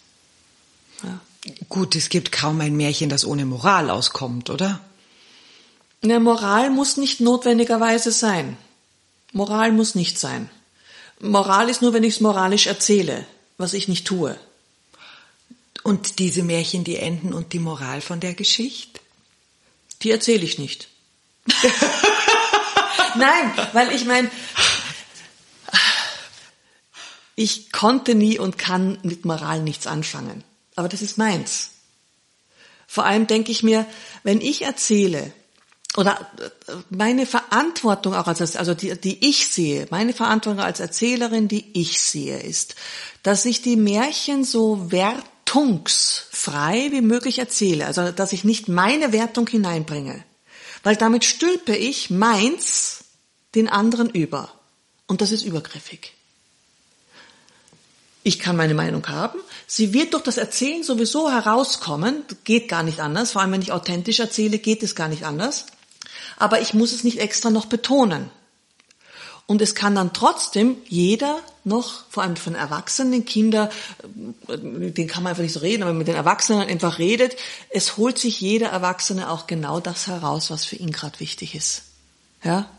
Ja. 1.04 1.20
Gut, 1.68 1.96
es 1.96 2.10
gibt 2.10 2.32
kaum 2.32 2.62
ein 2.62 2.78
Märchen, 2.78 3.10
das 3.10 3.26
ohne 3.26 3.46
Moral 3.46 3.90
auskommt, 3.90 4.52
oder? 4.52 4.80
Na, 6.04 6.20
Moral 6.20 6.70
muss 6.70 6.98
nicht 6.98 7.20
notwendigerweise 7.20 8.12
sein. 8.12 8.58
Moral 9.34 9.72
muss 9.72 9.96
nicht 9.96 10.20
sein. 10.20 10.50
Moral 11.20 11.70
ist 11.70 11.82
nur, 11.82 11.94
wenn 11.94 12.04
ich 12.04 12.16
es 12.16 12.22
moralisch 12.22 12.68
erzähle, 12.68 13.26
was 13.58 13.74
ich 13.74 13.88
nicht 13.88 14.06
tue. 14.06 14.38
Und 15.84 16.20
diese 16.20 16.44
Märchen, 16.44 16.84
die 16.84 16.98
enden 16.98 17.34
und 17.34 17.54
die 17.54 17.60
Moral 17.60 18.02
von 18.02 18.20
der 18.20 18.34
Geschichte? 18.34 19.00
Die 20.02 20.12
erzähle 20.12 20.44
ich 20.44 20.58
nicht. 20.58 20.90
Nein, 23.16 23.54
weil 23.74 23.94
ich 23.94 24.06
meine, 24.06 24.30
ich 27.36 27.72
konnte 27.72 28.16
nie 28.16 28.38
und 28.38 28.58
kann 28.58 29.00
mit 29.04 29.26
Moral 29.26 29.62
nichts 29.62 29.88
anfangen. 29.88 30.44
Aber 30.76 30.88
das 30.90 31.02
ist 31.02 31.18
meins. 31.18 31.72
Vor 32.88 33.06
allem 33.06 33.28
denke 33.28 33.52
ich 33.52 33.64
mir, 33.64 33.86
wenn 34.24 34.42
ich 34.42 34.64
erzähle, 34.64 35.32
oder 35.98 36.32
meine 36.90 37.26
Verantwortung 37.26 38.14
auch 38.16 38.28
als, 38.28 38.56
also 38.56 38.74
die, 38.74 38.96
die 39.00 39.28
ich 39.28 39.48
sehe, 39.48 39.88
meine 39.90 40.14
Verantwortung 40.14 40.64
als 40.64 40.80
Erzählerin, 40.80 41.48
die 41.48 41.66
ich 41.74 42.00
sehe, 42.00 42.40
ist, 42.40 42.76
dass 43.24 43.46
ich 43.46 43.62
die 43.62 43.76
Märchen 43.76 44.44
so 44.44 44.92
wert 44.92 45.24
wertungsfrei 45.52 46.90
wie 46.92 47.02
möglich 47.02 47.40
erzähle, 47.40 47.86
also 47.86 48.12
dass 48.12 48.34
ich 48.34 48.44
nicht 48.44 48.68
meine 48.68 49.12
Wertung 49.12 49.48
hineinbringe, 49.48 50.24
weil 50.84 50.96
damit 50.96 51.26
stülpe 51.26 51.76
ich 51.76 52.10
meins 52.10 53.04
den 53.56 53.68
anderen 53.68 54.10
über. 54.10 54.52
Und 55.08 55.22
das 55.22 55.32
ist 55.32 55.44
übergriffig. 55.44 56.14
Ich 58.24 58.40
kann 58.40 58.56
meine 58.56 58.76
Meinung 58.76 59.06
haben, 59.08 59.40
sie 59.68 59.94
wird 59.94 60.14
durch 60.14 60.24
das 60.24 60.38
Erzählen 60.38 60.84
sowieso 60.84 61.30
herauskommen, 61.30 62.24
geht 62.44 62.70
gar 62.70 62.84
nicht 62.84 63.00
anders, 63.00 63.32
vor 63.32 63.42
allem 63.42 63.52
wenn 63.52 63.64
ich 63.64 63.72
authentisch 63.72 64.20
erzähle, 64.20 64.60
geht 64.60 64.84
es 64.84 64.96
gar 64.96 65.08
nicht 65.08 65.24
anders, 65.24 65.66
aber 66.38 66.62
ich 66.62 66.74
muss 66.74 66.94
es 66.94 67.04
nicht 67.04 67.20
extra 67.20 67.50
noch 67.50 67.66
betonen. 67.66 68.30
Und 69.48 69.62
es 69.62 69.76
kann 69.76 69.96
dann 69.96 70.14
trotzdem 70.14 70.78
jeder 70.88 71.42
noch, 71.64 72.04
vor 72.10 72.24
allem 72.24 72.36
von 72.36 72.56
Erwachsenen, 72.56 73.26
Kinder, 73.26 73.70
mit 74.48 74.98
denen 74.98 75.08
kann 75.08 75.24
man 75.24 75.32
einfach 75.32 75.44
nicht 75.44 75.54
so 75.54 75.60
reden, 75.60 75.84
aber 75.84 75.94
mit 75.94 76.08
den 76.08 76.16
Erwachsenen 76.16 76.68
einfach 76.68 77.00
redet, 77.00 77.36
es 77.70 77.98
holt 77.98 78.18
sich 78.18 78.42
jeder 78.42 78.70
Erwachsene 78.70 79.30
auch 79.30 79.48
genau 79.48 79.80
das 79.80 80.08
heraus, 80.08 80.50
was 80.50 80.66
für 80.66 80.76
ihn 80.76 80.92
gerade 80.92 81.20
wichtig 81.20 81.56
ist. 81.56 81.84
Ja? 82.44 82.70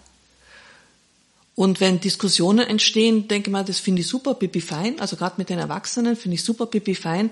Und 1.55 1.81
wenn 1.81 2.01
Diskussionen 2.01 2.67
entstehen, 2.67 3.29
denke 3.29 3.51
ich 3.51 3.53
mal, 3.53 3.65
das 3.65 3.79
finde 3.79 4.01
ich 4.01 4.09
super, 4.09 4.35
pipi 4.35 4.61
fein, 4.61 4.99
also 5.01 5.17
gerade 5.17 5.35
mit 5.37 5.49
den 5.49 5.59
Erwachsenen 5.59 6.17
finde 6.17 6.37
ich 6.37 6.45
super, 6.45 6.67
pipi 6.67 6.95
fein, 6.95 7.31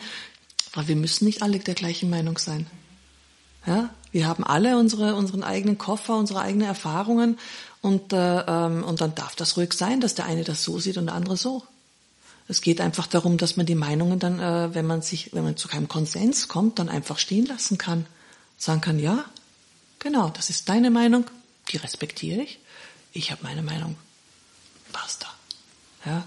Aber 0.72 0.88
wir 0.88 0.96
müssen 0.96 1.24
nicht 1.24 1.42
alle 1.42 1.58
der 1.58 1.74
gleichen 1.74 2.10
Meinung 2.10 2.38
sein. 2.38 2.66
Ja, 3.66 3.90
wir 4.12 4.26
haben 4.26 4.44
alle 4.44 4.76
unsere, 4.76 5.14
unseren 5.14 5.44
eigenen 5.44 5.78
Koffer, 5.78 6.16
unsere 6.16 6.40
eigenen 6.40 6.66
Erfahrungen 6.66 7.38
und, 7.80 8.12
äh, 8.12 8.40
ähm, 8.40 8.84
und 8.84 9.00
dann 9.00 9.14
darf 9.14 9.36
das 9.36 9.56
ruhig 9.56 9.72
sein, 9.72 10.00
dass 10.00 10.14
der 10.14 10.26
eine 10.26 10.44
das 10.44 10.64
so 10.64 10.78
sieht 10.78 10.98
und 10.98 11.06
der 11.06 11.14
andere 11.14 11.36
so. 11.36 11.62
Es 12.48 12.60
geht 12.60 12.80
einfach 12.80 13.06
darum, 13.06 13.38
dass 13.38 13.56
man 13.56 13.66
die 13.66 13.76
Meinungen 13.76 14.18
dann, 14.18 14.40
äh, 14.40 14.74
wenn 14.74 14.86
man 14.86 15.02
sich, 15.02 15.32
wenn 15.32 15.44
man 15.44 15.56
zu 15.56 15.68
keinem 15.68 15.86
Konsens 15.86 16.48
kommt, 16.48 16.80
dann 16.80 16.88
einfach 16.88 17.18
stehen 17.18 17.46
lassen 17.46 17.78
kann. 17.78 18.06
Sagen 18.58 18.80
kann, 18.80 18.98
ja, 18.98 19.24
genau, 20.00 20.30
das 20.30 20.50
ist 20.50 20.68
deine 20.68 20.90
Meinung, 20.90 21.26
die 21.70 21.76
respektiere 21.76 22.42
ich. 22.42 22.58
Ich 23.12 23.30
habe 23.30 23.44
meine 23.44 23.62
Meinung. 23.62 23.96
Basta. 24.92 25.28
Ja. 26.04 26.24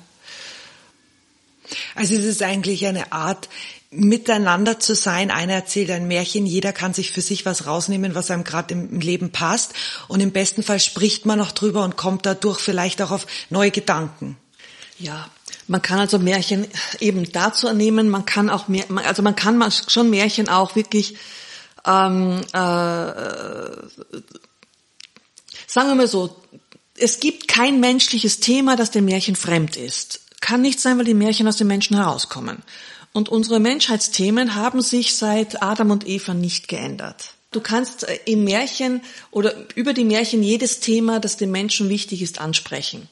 Also 1.96 2.16
es 2.16 2.24
ist 2.24 2.42
eigentlich 2.42 2.86
eine 2.86 3.12
Art, 3.12 3.50
miteinander 3.96 4.80
zu 4.80 4.96
sein. 4.96 5.32
Einer 5.32 5.54
erzählt 5.54 5.90
ein 5.92 6.08
Märchen, 6.08 6.46
jeder 6.46 6.74
kann 6.74 6.94
sich 6.94 7.12
für 7.12 7.22
sich 7.22 7.46
was 7.46 7.66
rausnehmen, 7.66 8.16
was 8.16 8.32
einem 8.32 8.44
gerade 8.44 8.74
im 8.74 9.00
Leben 9.00 9.32
passt. 9.32 9.74
Und 10.08 10.20
im 10.20 10.32
besten 10.32 10.64
Fall 10.64 10.80
spricht 10.80 11.26
man 11.26 11.40
noch 11.40 11.52
drüber 11.52 11.84
und 11.84 11.98
kommt 11.98 12.26
dadurch 12.26 12.60
vielleicht 12.60 13.02
auch 13.02 13.12
auf 13.12 13.28
neue 13.50 13.72
Gedanken. 13.72 14.38
Ja, 15.00 15.30
man 15.68 15.82
kann 15.82 16.00
also 16.00 16.20
Märchen 16.20 16.68
eben 17.00 17.32
dazu 17.32 17.72
nehmen, 17.74 18.10
man 18.10 18.26
kann 18.26 18.50
auch 18.50 18.68
mehr, 18.68 18.86
also 19.06 19.22
man 19.22 19.36
kann 19.36 19.64
schon 19.88 20.10
Märchen 20.10 20.50
auch 20.50 20.76
wirklich, 20.76 21.16
ähm, 21.86 22.42
äh, 22.52 22.58
sagen 25.68 25.90
wir 25.90 25.96
mal 25.96 26.08
so, 26.08 26.36
es 26.98 27.20
gibt 27.20 27.48
kein 27.48 27.80
menschliches 27.80 28.40
Thema, 28.40 28.76
das 28.76 28.92
dem 28.92 29.06
Märchen 29.06 29.36
fremd 29.36 29.76
ist. 29.76 30.22
Kann 30.42 30.62
nicht 30.62 30.80
sein, 30.80 30.98
weil 30.98 31.06
die 31.06 31.14
Märchen 31.14 31.48
aus 31.48 31.58
den 31.58 31.68
Menschen 31.68 31.96
herauskommen. 31.96 32.62
Und 33.14 33.30
unsere 33.30 33.60
Menschheitsthemen 33.60 34.56
haben 34.56 34.82
sich 34.82 35.16
seit 35.16 35.62
Adam 35.62 35.92
und 35.92 36.08
Eva 36.08 36.34
nicht 36.34 36.68
geändert. 36.68 37.36
Du 37.52 37.62
kannst 37.62 38.04
äh, 38.04 38.20
im 38.26 38.44
Märchen 38.44 39.02
oder 39.32 39.54
über 39.76 39.94
die 39.94 40.04
Märchen 40.04 40.44
jedes 40.44 40.80
Thema, 40.80 41.20
das 41.20 41.38
dem 41.38 41.52
Menschen 41.52 41.90
wichtig 41.90 42.22
ist, 42.22 42.42
ansprechen. 42.42 43.08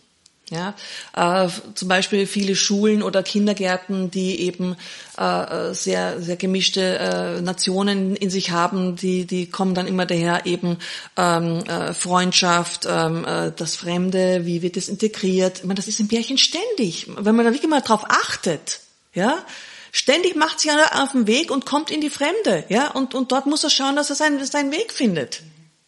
Ja, 0.50 0.76
äh, 1.16 1.48
zum 1.76 1.88
Beispiel 1.88 2.28
viele 2.28 2.58
Schulen 2.58 3.04
oder 3.04 3.24
Kindergärten, 3.24 4.12
die 4.12 4.42
eben 4.42 4.76
äh, 5.18 5.70
äh, 5.70 5.74
sehr 5.74 6.22
sehr 6.22 6.36
gemischte 6.36 7.00
äh, 7.00 7.42
Nationen 7.42 8.18
in 8.18 8.30
sich 8.30 8.52
haben, 8.52 8.98
die 8.98 9.26
die 9.26 9.46
kommen 9.46 9.76
dann 9.76 9.88
immer 9.88 10.06
daher 10.06 10.46
eben 10.46 10.78
ähm, 11.16 11.60
äh, 11.60 11.94
Freundschaft, 11.94 12.86
ähm, 12.86 13.24
äh, 13.24 13.54
das 13.56 13.78
Fremde, 13.78 14.46
wie 14.46 14.62
wird 14.62 14.76
es 14.76 14.90
integriert? 14.90 15.60
Ich 15.60 15.64
meine, 15.64 15.76
das 15.76 15.88
ist 15.88 16.02
im 16.02 16.10
Märchen 16.12 16.38
ständig, 16.38 17.08
wenn 17.08 17.36
man 17.36 17.46
da 17.46 17.54
wirklich 17.54 17.70
mal 17.70 17.80
drauf 17.80 18.04
achtet, 18.10 18.82
ja. 19.14 19.46
Ständig 19.92 20.36
macht 20.36 20.60
sich 20.60 20.72
einer 20.72 21.04
auf 21.04 21.12
den 21.12 21.28
Weg 21.28 21.52
und 21.52 21.66
kommt 21.66 21.92
in 21.92 22.00
die 22.02 22.10
Fremde, 22.10 22.64
ja, 22.70 22.92
und 22.92 23.14
und 23.14 23.32
dort 23.32 23.46
muss 23.46 23.64
er 23.64 23.70
schauen, 23.70 23.96
dass 23.96 24.10
er 24.10 24.16
seinen 24.16 24.46
seinen 24.46 24.72
Weg 24.72 24.92
findet, 24.94 25.42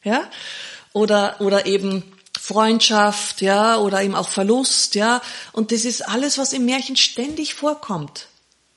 ja, 0.04 0.30
oder 0.92 1.38
oder 1.40 1.66
eben 1.66 2.04
Freundschaft, 2.40 3.42
ja, 3.42 3.78
oder 3.78 4.02
eben 4.04 4.16
auch 4.16 4.28
Verlust, 4.28 4.96
ja. 4.96 5.22
Und 5.54 5.72
das 5.72 5.86
ist 5.86 6.02
alles, 6.02 6.38
was 6.38 6.52
im 6.52 6.66
Märchen 6.66 6.98
ständig 6.98 7.54
vorkommt, 7.54 8.28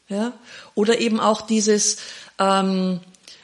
ja. 0.08 0.32
Oder 0.76 1.00
eben 1.00 1.18
auch 1.18 1.40
dieses, 1.40 1.96
ähm, 2.38 3.00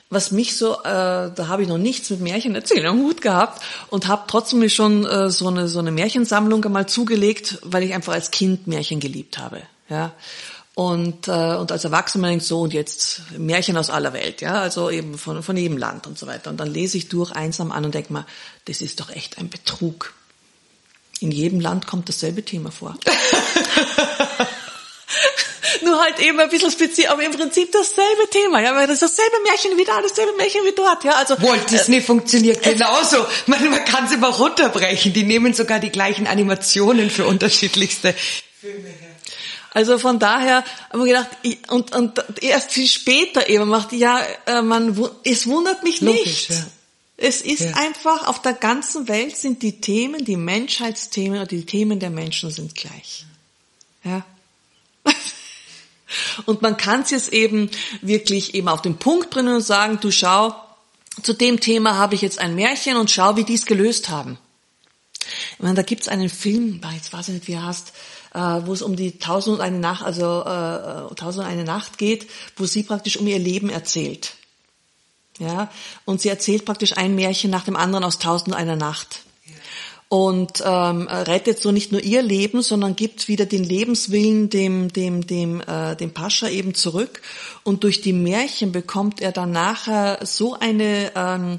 was 0.09 0.31
mich 0.31 0.57
so, 0.57 0.75
äh, 0.83 0.85
da 0.85 1.49
habe 1.49 1.63
ich 1.63 1.69
noch 1.69 1.79
nichts 1.79 2.11
mit 2.11 2.21
Märchen 2.21 2.55
erzählen 2.55 2.87
am 2.87 3.01
Hut 3.01 3.23
gehabt 3.23 3.61
und 3.89 4.07
habe 4.07 4.25
trotzdem 4.29 4.69
schon 4.69 5.05
äh, 5.05 5.31
so 5.31 5.49
eine 5.49 5.67
so 5.67 5.81
eine 5.81 5.91
Märchensammlung 5.91 6.65
einmal 6.65 6.87
zugelegt, 6.87 7.59
weil 7.63 7.83
ich 7.83 7.93
einfach 7.93 8.13
als 8.13 8.31
Kind 8.31 8.69
Märchen 8.69 9.01
geliebt 9.01 9.39
habe, 9.39 9.63
ja. 9.89 10.13
Und, 10.75 11.29
äh, 11.29 11.57
und 11.57 11.71
als 11.71 11.85
Erwachsener 11.85 12.29
denkt 12.29 12.47
so, 12.47 12.63
und 12.63 12.73
jetzt 12.73 13.21
Märchen 13.37 13.77
aus 13.77 13.91
aller 13.91 14.15
Welt, 14.15 14.41
ja, 14.41 14.55
also 14.63 14.89
eben 14.89 15.19
von, 15.19 15.43
von 15.43 15.55
jedem 15.57 15.77
Land 15.77 16.07
und 16.07 16.19
so 16.19 16.27
weiter. 16.27 16.49
Und 16.49 16.59
dann 16.59 16.73
lese 16.73 16.97
ich 16.97 17.09
durch 17.09 17.33
einsam 17.33 17.73
an 17.73 17.85
und 17.85 17.95
denke 17.95 18.13
mal, 18.13 18.25
das 18.65 18.81
ist 18.81 19.01
doch 19.01 19.11
echt 19.11 19.37
ein 19.39 19.51
Betrug. 19.51 20.15
In 21.21 21.31
jedem 21.31 21.61
Land 21.61 21.87
kommt 21.87 22.09
dasselbe 22.09 22.43
Thema 22.43 22.71
vor. 22.71 22.97
Nur 25.83 26.01
halt 26.01 26.19
eben 26.21 26.41
ein 26.41 26.49
bisschen 26.49 26.71
speziell, 26.71 27.09
aber 27.09 27.23
im 27.23 27.33
Prinzip 27.33 27.71
dasselbe 27.71 28.31
Thema, 28.31 28.61
ja, 28.61 28.75
weil 28.75 28.87
das 28.87 29.03
ist 29.03 29.19
dasselbe 29.19 29.37
Märchen 29.43 29.77
wie 29.77 29.85
da, 29.85 30.01
dasselbe 30.01 30.33
Märchen 30.37 30.63
wie 30.65 30.75
dort, 30.75 31.05
ja, 31.05 31.13
also. 31.13 31.41
Walt 31.43 31.71
Disney 31.71 31.99
äh, 31.99 32.01
funktioniert 32.01 32.63
genauso. 32.63 33.27
Man, 33.47 33.71
man 33.71 33.85
kann 33.85 34.07
es 34.07 34.13
immer 34.13 34.29
runterbrechen. 34.29 35.13
Die 35.13 35.25
nehmen 35.25 35.53
sogar 35.55 35.81
die 35.81 35.91
gleichen 35.91 36.27
Animationen 36.27 37.11
für 37.11 37.27
unterschiedlichste 37.27 38.15
Filme 38.61 38.89
her. 38.89 39.12
Also 39.75 39.99
von 39.99 40.19
daher 40.19 40.65
haben 40.91 41.05
wir 41.05 41.07
gedacht, 41.07 41.31
und, 41.69 41.95
und 41.95 42.43
erst 42.43 42.73
viel 42.73 42.87
später 42.87 43.49
eben 43.49 43.69
macht, 43.69 43.93
ja, 43.93 44.21
äh, 44.47 44.61
man, 44.61 44.99
es 45.25 45.47
wundert 45.47 45.83
mich 45.83 46.01
Logisch, 46.03 46.25
nicht. 46.25 46.51
Ja. 46.51 46.67
Es 47.17 47.41
ist 47.41 47.61
ja. 47.61 47.75
einfach, 47.77 48.27
auf 48.27 48.43
der 48.43 48.53
ganzen 48.53 49.09
Welt 49.09 49.37
sind 49.37 49.63
die 49.63 49.81
Themen, 49.81 50.25
die 50.25 50.37
Menschheitsthemen 50.37 51.39
oder 51.39 51.47
die 51.47 51.65
Themen 51.65 52.01
der 52.01 52.11
Menschen 52.11 52.51
sind 52.51 52.75
gleich. 52.75 53.25
Ja. 54.05 54.25
Und 56.47 56.61
man 56.61 56.77
kann 56.77 57.03
es 57.03 57.11
jetzt 57.11 57.33
eben 57.33 57.71
wirklich 58.03 58.55
eben 58.55 58.69
auf 58.69 58.83
den 58.83 58.99
Punkt 58.99 59.31
bringen 59.31 59.55
und 59.55 59.63
sagen, 59.63 59.99
du 60.01 60.11
schau, 60.11 60.55
zu 61.23 61.33
dem 61.33 61.61
Thema 61.61 61.97
habe 61.97 62.15
ich 62.15 62.21
jetzt 62.21 62.39
ein 62.39 62.55
Märchen 62.55 62.97
und 62.97 63.11
schau, 63.11 63.37
wie 63.37 63.45
die 63.45 63.55
es 63.55 63.65
gelöst 63.65 64.11
haben. 64.11 64.39
Ich 65.53 65.63
meine, 65.63 65.75
da 65.75 65.83
gibt's 65.83 66.09
einen 66.09 66.29
Film, 66.29 66.83
jetzt 66.95 67.13
weiß 67.13 67.29
ich 67.29 67.35
nicht, 67.35 67.49
wie 67.49 67.53
er 67.53 67.67
heißt, 67.67 67.93
äh, 68.35 68.39
wo 68.65 68.73
es 68.73 68.83
um 68.83 68.97
die 68.97 69.19
Tausend 69.19 69.57
und 69.57 69.61
eine 69.61 69.79
Nacht, 69.79 70.05
also 70.05 70.41
äh, 70.41 71.15
Tausend 71.15 71.45
und 71.45 71.51
eine 71.51 71.65
Nacht 71.65 71.99
geht, 71.99 72.29
wo 72.57 72.67
sie 72.67 72.83
praktisch 72.83 73.17
um 73.17 73.27
ihr 73.27 73.39
Leben 73.39 73.71
erzählt. 73.71 74.35
Ja, 75.39 75.71
und 76.05 76.21
sie 76.21 76.29
erzählt 76.29 76.65
praktisch 76.65 76.97
ein 76.97 77.15
Märchen 77.15 77.51
nach 77.51 77.65
dem 77.65 77.77
anderen 77.77 78.05
aus 78.05 78.19
Tausend 78.19 78.49
und 78.49 78.55
einer 78.55 78.77
Nacht. 78.77 79.21
Und 80.09 80.63
ähm, 80.63 81.09
rettet 81.09 81.59
so 81.59 81.73
nicht 81.73 81.91
nur 81.91 82.03
ihr 82.03 82.21
Leben, 82.21 82.61
sondern 82.61 82.97
gibt 82.97 83.29
wieder 83.29 83.47
den 83.47 83.65
Lebenswillen 83.65 84.51
dem 84.51 84.93
dem 84.93 85.27
dem 85.27 85.63
äh, 85.63 85.97
dem 85.97 86.13
Pascha 86.13 86.49
eben 86.49 86.75
zurück. 86.75 87.23
Und 87.63 87.83
durch 87.83 88.03
die 88.03 88.13
Märchen 88.13 88.73
bekommt 88.73 89.23
er 89.23 89.33
dann 89.33 89.53
nachher 89.53 90.19
so 90.23 90.55
eine 90.55 91.13
ähm, 91.17 91.55
äh, 91.55 91.59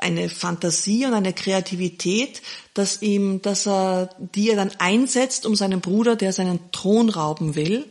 eine 0.00 0.28
Fantasie 0.28 1.06
und 1.06 1.14
eine 1.14 1.32
Kreativität, 1.32 2.42
dass 2.74 3.02
ihm, 3.02 3.42
dass 3.42 3.66
er, 3.66 4.10
die 4.18 4.50
er 4.50 4.56
dann 4.56 4.72
einsetzt, 4.78 5.46
um 5.46 5.54
seinen 5.54 5.80
Bruder, 5.80 6.16
der 6.16 6.32
seinen 6.32 6.72
Thron 6.72 7.10
rauben 7.10 7.54
will, 7.54 7.86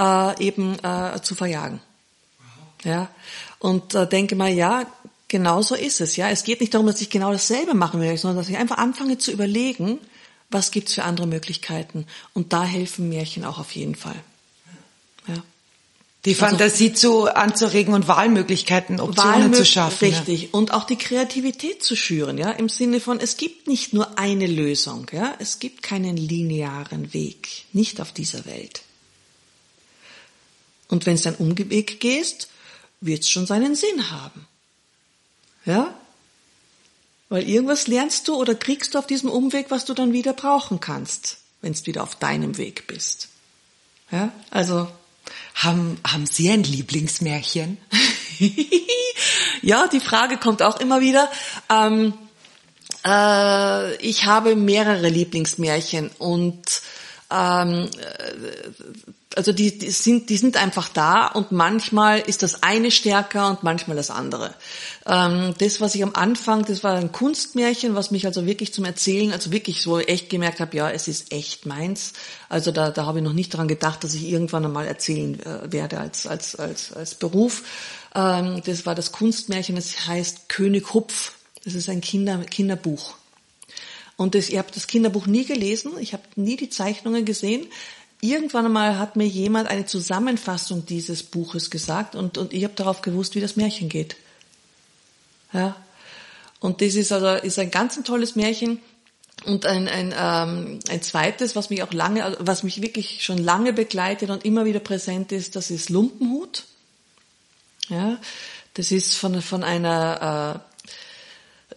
äh, 0.00 0.44
eben 0.44 0.78
äh, 0.82 1.20
zu 1.22 1.34
verjagen. 1.34 1.80
Ja. 2.84 3.08
Und 3.58 3.94
äh, 3.94 4.06
denke 4.06 4.36
mal, 4.36 4.52
ja, 4.52 4.86
genau 5.28 5.62
so 5.62 5.74
ist 5.74 6.00
es. 6.00 6.16
Ja, 6.16 6.28
es 6.28 6.44
geht 6.44 6.60
nicht 6.60 6.74
darum, 6.74 6.86
dass 6.86 7.00
ich 7.00 7.10
genau 7.10 7.32
dasselbe 7.32 7.74
machen 7.74 8.00
will, 8.00 8.16
sondern 8.16 8.36
dass 8.36 8.48
ich 8.48 8.56
einfach 8.56 8.78
anfange 8.78 9.18
zu 9.18 9.32
überlegen, 9.32 9.98
was 10.50 10.70
gibt's 10.70 10.94
für 10.94 11.04
andere 11.04 11.26
Möglichkeiten. 11.26 12.06
Und 12.34 12.52
da 12.52 12.64
helfen 12.64 13.08
Märchen 13.08 13.44
auch 13.44 13.58
auf 13.58 13.72
jeden 13.72 13.94
Fall. 13.94 14.20
Ja. 15.26 15.42
Die 16.24 16.30
also 16.30 16.46
Fantasie 16.46 16.90
also, 16.90 17.26
zu 17.26 17.34
anzuregen 17.34 17.92
und 17.92 18.08
Wahlmöglichkeiten, 18.08 18.98
Optionen 18.98 19.42
Wahlmö 19.42 19.56
zu 19.56 19.66
schaffen. 19.66 20.08
Richtig. 20.08 20.42
Ja. 20.44 20.48
Und 20.52 20.72
auch 20.72 20.84
die 20.84 20.96
Kreativität 20.96 21.82
zu 21.82 21.96
schüren, 21.96 22.38
ja, 22.38 22.50
im 22.50 22.68
Sinne 22.68 23.00
von, 23.00 23.20
es 23.20 23.36
gibt 23.36 23.66
nicht 23.66 23.92
nur 23.92 24.18
eine 24.18 24.46
Lösung, 24.46 25.06
ja, 25.12 25.34
es 25.38 25.58
gibt 25.58 25.82
keinen 25.82 26.16
linearen 26.16 27.12
Weg, 27.12 27.64
nicht 27.72 28.00
auf 28.00 28.12
dieser 28.12 28.46
Welt. 28.46 28.82
Und 30.88 31.06
wenn 31.06 31.14
es 31.14 31.26
einen 31.26 31.36
Umweg 31.36 32.00
gehst, 32.00 32.48
wird 33.00 33.20
es 33.20 33.28
schon 33.28 33.46
seinen 33.46 33.74
Sinn 33.74 34.10
haben. 34.10 34.46
Ja? 35.66 35.94
Weil 37.28 37.48
irgendwas 37.48 37.86
lernst 37.86 38.28
du 38.28 38.34
oder 38.34 38.54
kriegst 38.54 38.94
du 38.94 38.98
auf 38.98 39.06
diesem 39.06 39.30
Umweg, 39.30 39.70
was 39.70 39.84
du 39.84 39.94
dann 39.94 40.12
wieder 40.12 40.32
brauchen 40.32 40.80
kannst, 40.80 41.38
wenn 41.60 41.72
du 41.72 41.86
wieder 41.86 42.02
auf 42.02 42.16
deinem 42.16 42.56
Weg 42.58 42.86
bist. 42.86 43.28
Ja? 44.10 44.32
Also 44.50 44.88
haben, 45.54 45.98
haben 46.06 46.26
Sie 46.26 46.50
ein 46.50 46.62
Lieblingsmärchen? 46.62 47.78
ja, 49.62 49.86
die 49.88 50.00
Frage 50.00 50.36
kommt 50.36 50.62
auch 50.62 50.80
immer 50.80 51.00
wieder. 51.00 51.30
Ähm, 51.70 52.14
äh, 53.04 53.96
ich 53.96 54.26
habe 54.26 54.56
mehrere 54.56 55.08
Lieblingsmärchen 55.08 56.10
und 56.18 56.82
ähm, 57.30 57.88
also 59.36 59.52
die, 59.52 59.76
die, 59.78 59.90
sind, 59.90 60.30
die 60.30 60.36
sind 60.36 60.56
einfach 60.56 60.88
da 60.88 61.26
und 61.26 61.52
manchmal 61.52 62.20
ist 62.20 62.42
das 62.42 62.62
eine 62.62 62.90
stärker 62.90 63.50
und 63.50 63.62
manchmal 63.62 63.96
das 63.96 64.10
andere. 64.10 64.54
Ähm, 65.06 65.54
das, 65.58 65.80
was 65.80 65.94
ich 65.94 66.02
am 66.02 66.14
Anfang, 66.14 66.64
das 66.64 66.84
war 66.84 66.96
ein 66.96 67.12
Kunstmärchen, 67.12 67.94
was 67.94 68.10
mich 68.10 68.26
also 68.26 68.46
wirklich 68.46 68.72
zum 68.72 68.84
Erzählen, 68.84 69.32
also 69.32 69.50
wirklich 69.50 69.82
so 69.82 69.98
echt 69.98 70.30
gemerkt 70.30 70.60
habe, 70.60 70.76
ja, 70.76 70.90
es 70.90 71.08
ist 71.08 71.32
echt 71.32 71.66
meins. 71.66 72.12
Also 72.48 72.70
da, 72.70 72.90
da 72.90 73.06
habe 73.06 73.18
ich 73.18 73.24
noch 73.24 73.32
nicht 73.32 73.52
daran 73.54 73.68
gedacht, 73.68 74.04
dass 74.04 74.14
ich 74.14 74.28
irgendwann 74.28 74.64
einmal 74.64 74.86
erzählen 74.86 75.40
äh, 75.40 75.72
werde 75.72 75.98
als, 75.98 76.26
als, 76.26 76.56
als, 76.56 76.92
als 76.92 77.14
Beruf. 77.14 77.64
Ähm, 78.14 78.62
das 78.64 78.86
war 78.86 78.94
das 78.94 79.12
Kunstmärchen, 79.12 79.76
das 79.76 80.06
heißt 80.06 80.48
König 80.48 80.94
Hupf. 80.94 81.32
Das 81.64 81.74
ist 81.74 81.88
ein 81.88 82.00
Kinder, 82.00 82.38
Kinderbuch. 82.38 83.14
Und 84.16 84.34
das, 84.34 84.48
ich 84.48 84.58
habe 84.58 84.68
das 84.72 84.86
Kinderbuch 84.86 85.26
nie 85.26 85.44
gelesen, 85.44 85.92
ich 85.98 86.12
habe 86.12 86.22
nie 86.36 86.56
die 86.56 86.70
Zeichnungen 86.70 87.24
gesehen. 87.24 87.66
Irgendwann 88.24 88.66
einmal 88.66 88.98
hat 88.98 89.16
mir 89.16 89.26
jemand 89.26 89.68
eine 89.68 89.86
Zusammenfassung 89.86 90.86
dieses 90.86 91.22
Buches 91.22 91.70
gesagt 91.70 92.14
und, 92.14 92.38
und 92.38 92.52
ich 92.52 92.64
habe 92.64 92.74
darauf 92.74 93.02
gewusst, 93.02 93.34
wie 93.34 93.40
das 93.40 93.56
Märchen 93.56 93.88
geht. 93.88 94.16
Ja. 95.52 95.76
Und 96.60 96.80
das 96.80 96.94
ist 96.94 97.12
also 97.12 97.28
ist 97.44 97.58
ein 97.58 97.70
ganz 97.70 97.96
ein 97.96 98.04
tolles 98.04 98.36
Märchen. 98.36 98.80
Und 99.44 99.66
ein, 99.66 99.88
ein, 99.88 100.14
ähm, 100.16 100.78
ein 100.88 101.02
zweites, 101.02 101.54
was 101.54 101.68
mich 101.68 101.82
auch 101.82 101.92
lange, 101.92 102.36
was 102.38 102.62
mich 102.62 102.80
wirklich 102.80 103.22
schon 103.22 103.36
lange 103.36 103.74
begleitet 103.74 104.30
und 104.30 104.44
immer 104.44 104.64
wieder 104.64 104.80
präsent 104.80 105.32
ist, 105.32 105.54
das 105.54 105.70
ist 105.70 105.90
Lumpenhut. 105.90 106.64
Ja, 107.88 108.18
das 108.74 108.90
ist 108.90 109.14
von, 109.14 109.42
von 109.42 109.62
einer 109.62 110.64
äh, 110.64 110.73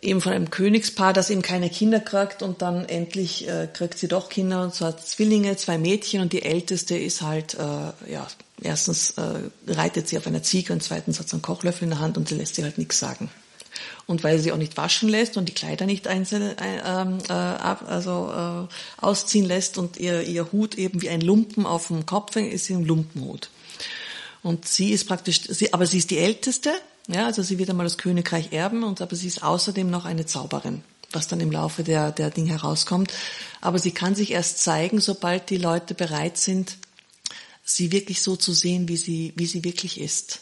eben 0.02 0.22
von 0.22 0.34
einem 0.34 0.50
Königspaar, 0.50 1.14
das 1.14 1.30
eben 1.30 1.42
keine 1.42 1.70
Kinder 1.70 2.00
kriegt 2.00 2.42
und 2.42 2.62
dann 2.62 2.86
endlich 2.86 3.48
äh, 3.48 3.68
kriegt 3.72 3.98
sie 3.98 4.08
doch 4.08 4.30
Kinder 4.30 4.64
und 4.64 4.74
zwar 4.74 4.98
Zwillinge, 4.98 5.56
zwei 5.58 5.78
Mädchen 5.78 6.22
und 6.22 6.34
die 6.34 6.44
älteste 6.44 6.98
ist 6.98 7.22
halt, 7.22 7.56
äh, 7.56 8.12
ja, 8.12 8.28
erstens 8.62 9.12
äh, 9.12 9.22
reitet 9.68 10.08
sie 10.08 10.18
auf 10.18 10.28
einer 10.28 10.44
Ziege 10.44 10.74
und 10.74 10.84
zweitens 10.84 11.20
hat 11.20 11.30
sie 11.30 11.34
einen 11.34 11.42
Kochlöffel 11.42 11.86
in 11.86 11.92
der 11.92 12.00
Hand 12.00 12.18
und 12.18 12.28
sie 12.30 12.36
lässt 12.36 12.56
sich 12.56 12.64
halt 12.64 12.78
nichts 12.78 13.00
sagen. 13.00 13.30
Und 14.08 14.24
weil 14.24 14.40
sie 14.40 14.52
auch 14.52 14.58
nicht 14.58 14.78
waschen 14.78 15.10
lässt 15.10 15.38
und 15.38 15.50
die 15.50 15.54
Kleider 15.54 15.86
nicht 15.86 16.08
einzeln, 16.08 16.58
äh, 16.58 16.78
äh, 16.78 17.32
ab, 17.32 17.86
also 17.88 18.68
äh, 18.70 19.04
ausziehen 19.06 19.46
lässt 19.46 19.78
und 19.78 19.98
ihr, 19.98 20.24
ihr 20.24 20.52
Hut 20.52 20.76
eben 20.76 21.02
wie 21.02 21.10
ein 21.10 21.22
Lumpen 21.22 21.66
auf 21.66 21.88
dem 21.88 22.06
Kopf 22.06 22.36
ist 22.36 22.66
sie 22.66 22.74
ein 22.74 22.86
Lumpenhut. 22.86 23.50
Und 24.44 24.68
sie 24.68 24.92
ist 24.92 25.08
praktisch, 25.08 25.42
sie, 25.42 25.74
aber 25.74 25.86
sie 25.86 25.98
ist 25.98 26.10
die 26.10 26.20
Älteste 26.20 26.72
ja, 27.08 27.26
also 27.26 27.42
sie 27.42 27.58
wird 27.58 27.70
einmal 27.70 27.86
das 27.86 27.98
Königreich 27.98 28.52
erben, 28.52 28.84
und 28.84 29.02
aber 29.02 29.16
sie 29.16 29.28
ist 29.28 29.44
außerdem 29.44 29.90
noch 29.90 30.06
eine 30.06 30.26
Zauberin, 30.26 30.84
was 31.12 31.28
dann 31.28 31.40
im 31.40 31.52
Laufe 31.52 31.84
der, 31.84 32.12
der 32.12 32.30
Ding 32.30 32.48
herauskommt. 32.48 33.14
Aber 33.62 33.80
sie 33.80 33.92
kann 33.92 34.16
sich 34.16 34.32
erst 34.32 34.60
zeigen, 34.60 35.00
sobald 35.00 35.50
die 35.50 35.58
Leute 35.58 35.94
bereit 35.94 36.38
sind, 36.38 36.78
sie 37.64 37.92
wirklich 37.92 38.22
so 38.22 38.36
zu 38.36 38.54
sehen, 38.54 38.88
wie 38.88 38.98
sie, 38.98 39.34
wie 39.36 39.46
sie 39.46 39.64
wirklich 39.64 40.00
ist. 40.00 40.42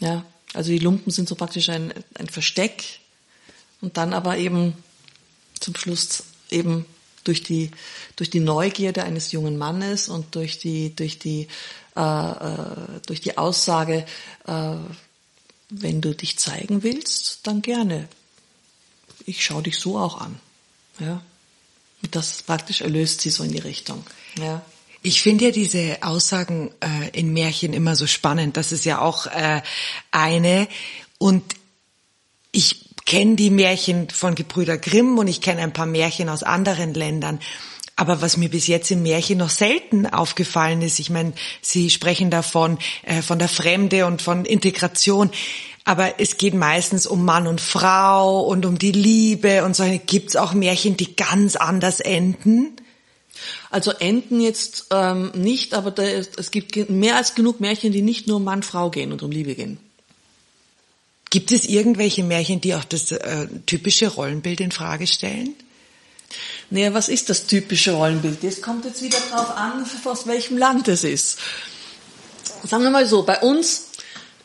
Ja, 0.00 0.24
also 0.52 0.70
die 0.70 0.78
Lumpen 0.78 1.12
sind 1.12 1.28
so 1.28 1.34
praktisch 1.34 1.68
ein, 1.68 1.92
ein 2.14 2.28
Versteck 2.28 2.84
und 3.80 3.96
dann 3.96 4.12
aber 4.12 4.38
eben 4.38 4.74
zum 5.60 5.76
Schluss 5.76 6.24
eben 6.50 6.86
durch 7.24 7.42
die 7.42 7.70
durch 8.16 8.30
die 8.30 8.40
Neugierde 8.40 9.04
eines 9.04 9.32
jungen 9.32 9.56
Mannes 9.56 10.08
und 10.08 10.34
durch 10.34 10.58
die 10.58 10.94
durch 10.94 11.18
die 11.18 11.48
äh, 11.96 12.00
äh, 12.00 13.00
durch 13.06 13.20
die 13.20 13.38
Aussage 13.38 14.04
äh, 14.46 14.76
wenn 15.80 16.00
du 16.00 16.14
dich 16.14 16.38
zeigen 16.38 16.82
willst, 16.82 17.40
dann 17.46 17.62
gerne. 17.62 18.08
Ich 19.26 19.44
schaue 19.44 19.62
dich 19.62 19.78
so 19.78 19.98
auch 19.98 20.20
an. 20.20 20.38
Ja. 20.98 21.22
Und 22.02 22.14
das 22.14 22.42
praktisch 22.42 22.82
erlöst 22.82 23.22
sie 23.22 23.30
so 23.30 23.42
in 23.44 23.52
die 23.52 23.58
Richtung. 23.58 24.04
Ja. 24.38 24.62
Ich 25.02 25.22
finde 25.22 25.46
ja 25.46 25.50
diese 25.50 25.98
Aussagen 26.02 26.70
äh, 26.80 27.10
in 27.18 27.32
Märchen 27.32 27.72
immer 27.72 27.96
so 27.96 28.06
spannend. 28.06 28.56
Das 28.56 28.72
ist 28.72 28.84
ja 28.84 29.00
auch 29.00 29.26
äh, 29.26 29.62
eine. 30.10 30.68
Und 31.18 31.42
ich 32.52 32.84
kenne 33.04 33.36
die 33.36 33.50
Märchen 33.50 34.08
von 34.10 34.34
Gebrüder 34.34 34.78
Grimm 34.78 35.18
und 35.18 35.28
ich 35.28 35.40
kenne 35.40 35.62
ein 35.62 35.72
paar 35.72 35.86
Märchen 35.86 36.28
aus 36.28 36.42
anderen 36.42 36.94
Ländern. 36.94 37.40
Aber 37.96 38.20
was 38.20 38.36
mir 38.36 38.48
bis 38.48 38.66
jetzt 38.66 38.90
im 38.90 39.02
Märchen 39.02 39.38
noch 39.38 39.50
selten 39.50 40.06
aufgefallen 40.06 40.82
ist, 40.82 40.98
ich 40.98 41.10
meine, 41.10 41.32
Sie 41.60 41.90
sprechen 41.90 42.30
davon, 42.30 42.78
äh, 43.02 43.22
von 43.22 43.38
der 43.38 43.48
Fremde 43.48 44.06
und 44.06 44.20
von 44.20 44.44
Integration. 44.44 45.30
Aber 45.84 46.18
es 46.18 46.38
geht 46.38 46.54
meistens 46.54 47.06
um 47.06 47.24
Mann 47.24 47.46
und 47.46 47.60
Frau 47.60 48.40
und 48.40 48.66
um 48.66 48.78
die 48.78 48.92
Liebe 48.92 49.64
und 49.64 49.76
so. 49.76 49.84
Gibt's 50.06 50.34
auch 50.34 50.54
Märchen, 50.54 50.96
die 50.96 51.14
ganz 51.14 51.56
anders 51.56 52.00
enden? 52.00 52.76
Also 53.70 53.90
enden 53.90 54.40
jetzt 54.40 54.86
ähm, 54.90 55.30
nicht, 55.34 55.74
aber 55.74 55.90
da, 55.90 56.02
es 56.02 56.50
gibt 56.50 56.88
mehr 56.88 57.16
als 57.16 57.34
genug 57.34 57.60
Märchen, 57.60 57.92
die 57.92 58.02
nicht 58.02 58.26
nur 58.26 58.36
um 58.36 58.44
Mann, 58.44 58.62
Frau 58.62 58.90
gehen 58.90 59.12
und 59.12 59.22
um 59.22 59.30
Liebe 59.30 59.54
gehen. 59.54 59.78
Gibt 61.30 61.50
es 61.50 61.66
irgendwelche 61.66 62.22
Märchen, 62.22 62.60
die 62.60 62.74
auch 62.74 62.84
das 62.84 63.10
äh, 63.10 63.48
typische 63.66 64.08
Rollenbild 64.08 64.60
in 64.60 64.70
Frage 64.70 65.06
stellen? 65.06 65.54
Naja, 66.70 66.94
was 66.94 67.08
ist 67.08 67.30
das 67.30 67.46
typische 67.46 67.92
Rollenbild? 67.92 68.42
Das 68.42 68.62
kommt 68.62 68.84
jetzt 68.84 69.02
wieder 69.02 69.18
drauf 69.30 69.56
an, 69.56 69.84
aus 70.04 70.26
welchem 70.26 70.58
Land 70.58 70.88
es 70.88 71.04
ist. 71.04 71.38
Sagen 72.64 72.82
wir 72.82 72.90
mal 72.90 73.06
so, 73.06 73.22
bei 73.22 73.40
uns 73.40 73.88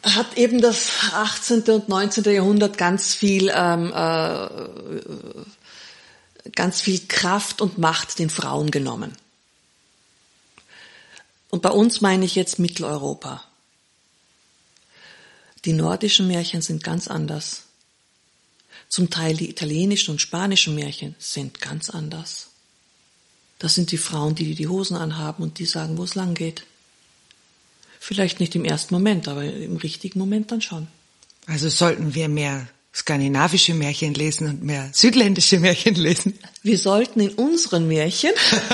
hat 0.04 0.38
eben 0.38 0.62
das 0.62 0.90
18. 1.14 1.64
und 1.64 1.90
19. 1.90 2.24
Jahrhundert 2.26 2.78
ganz 2.78 3.14
viel, 3.16 3.52
ähm, 3.54 3.92
äh, 3.94 4.50
ganz 6.52 6.82
viel 6.82 7.02
Kraft 7.08 7.62
und 7.62 7.78
Macht 7.78 8.20
den 8.20 8.30
Frauen 8.30 8.72
genommen. 8.72 9.16
Und 11.50 11.62
bei 11.62 11.72
uns 11.72 12.02
meine 12.02 12.26
ich 12.26 12.36
jetzt 12.36 12.60
Mitteleuropa. 12.60 13.44
Die 15.66 15.74
nordischen 15.74 16.28
Märchen 16.28 16.62
sind 16.62 16.84
ganz 16.84 17.08
anders. 17.08 17.64
Zum 18.90 19.10
Teil 19.12 19.38
die 19.38 19.50
italienischen 19.50 20.12
und 20.12 20.20
spanischen 20.20 20.76
Märchen 20.76 21.16
sind 21.20 21.62
ganz 21.62 21.90
anders. 21.90 22.48
Das 23.60 23.76
sind 23.76 23.92
die 23.92 23.98
Frauen, 23.98 24.36
die 24.36 24.56
die 24.56 24.68
Hosen 24.68 24.98
anhaben 24.98 25.44
und 25.44 25.60
die 25.60 25.66
sagen, 25.66 25.98
wo 25.98 26.04
es 26.04 26.16
lang 26.16 26.34
geht. 26.34 26.64
Vielleicht 28.00 28.40
nicht 28.40 28.56
im 28.56 28.66
ersten 28.66 28.94
Moment, 28.94 29.28
aber 29.28 29.44
im 29.44 29.78
richtigen 29.78 30.18
Moment 30.18 30.52
dann 30.52 30.62
schon. 30.62 30.88
Also 31.46 31.70
sollten 31.70 32.16
wir 32.16 32.30
mehr 32.30 32.68
skandinavische 32.94 33.74
Märchen 33.74 34.14
lesen 34.14 34.48
und 34.48 34.64
mehr 34.64 34.90
südländische 34.94 35.60
Märchen 35.60 35.96
lesen? 35.96 36.40
Wir 36.64 36.78
sollten 36.78 37.20
in 37.20 37.30
unseren 37.32 37.88
Märchen 37.88 38.32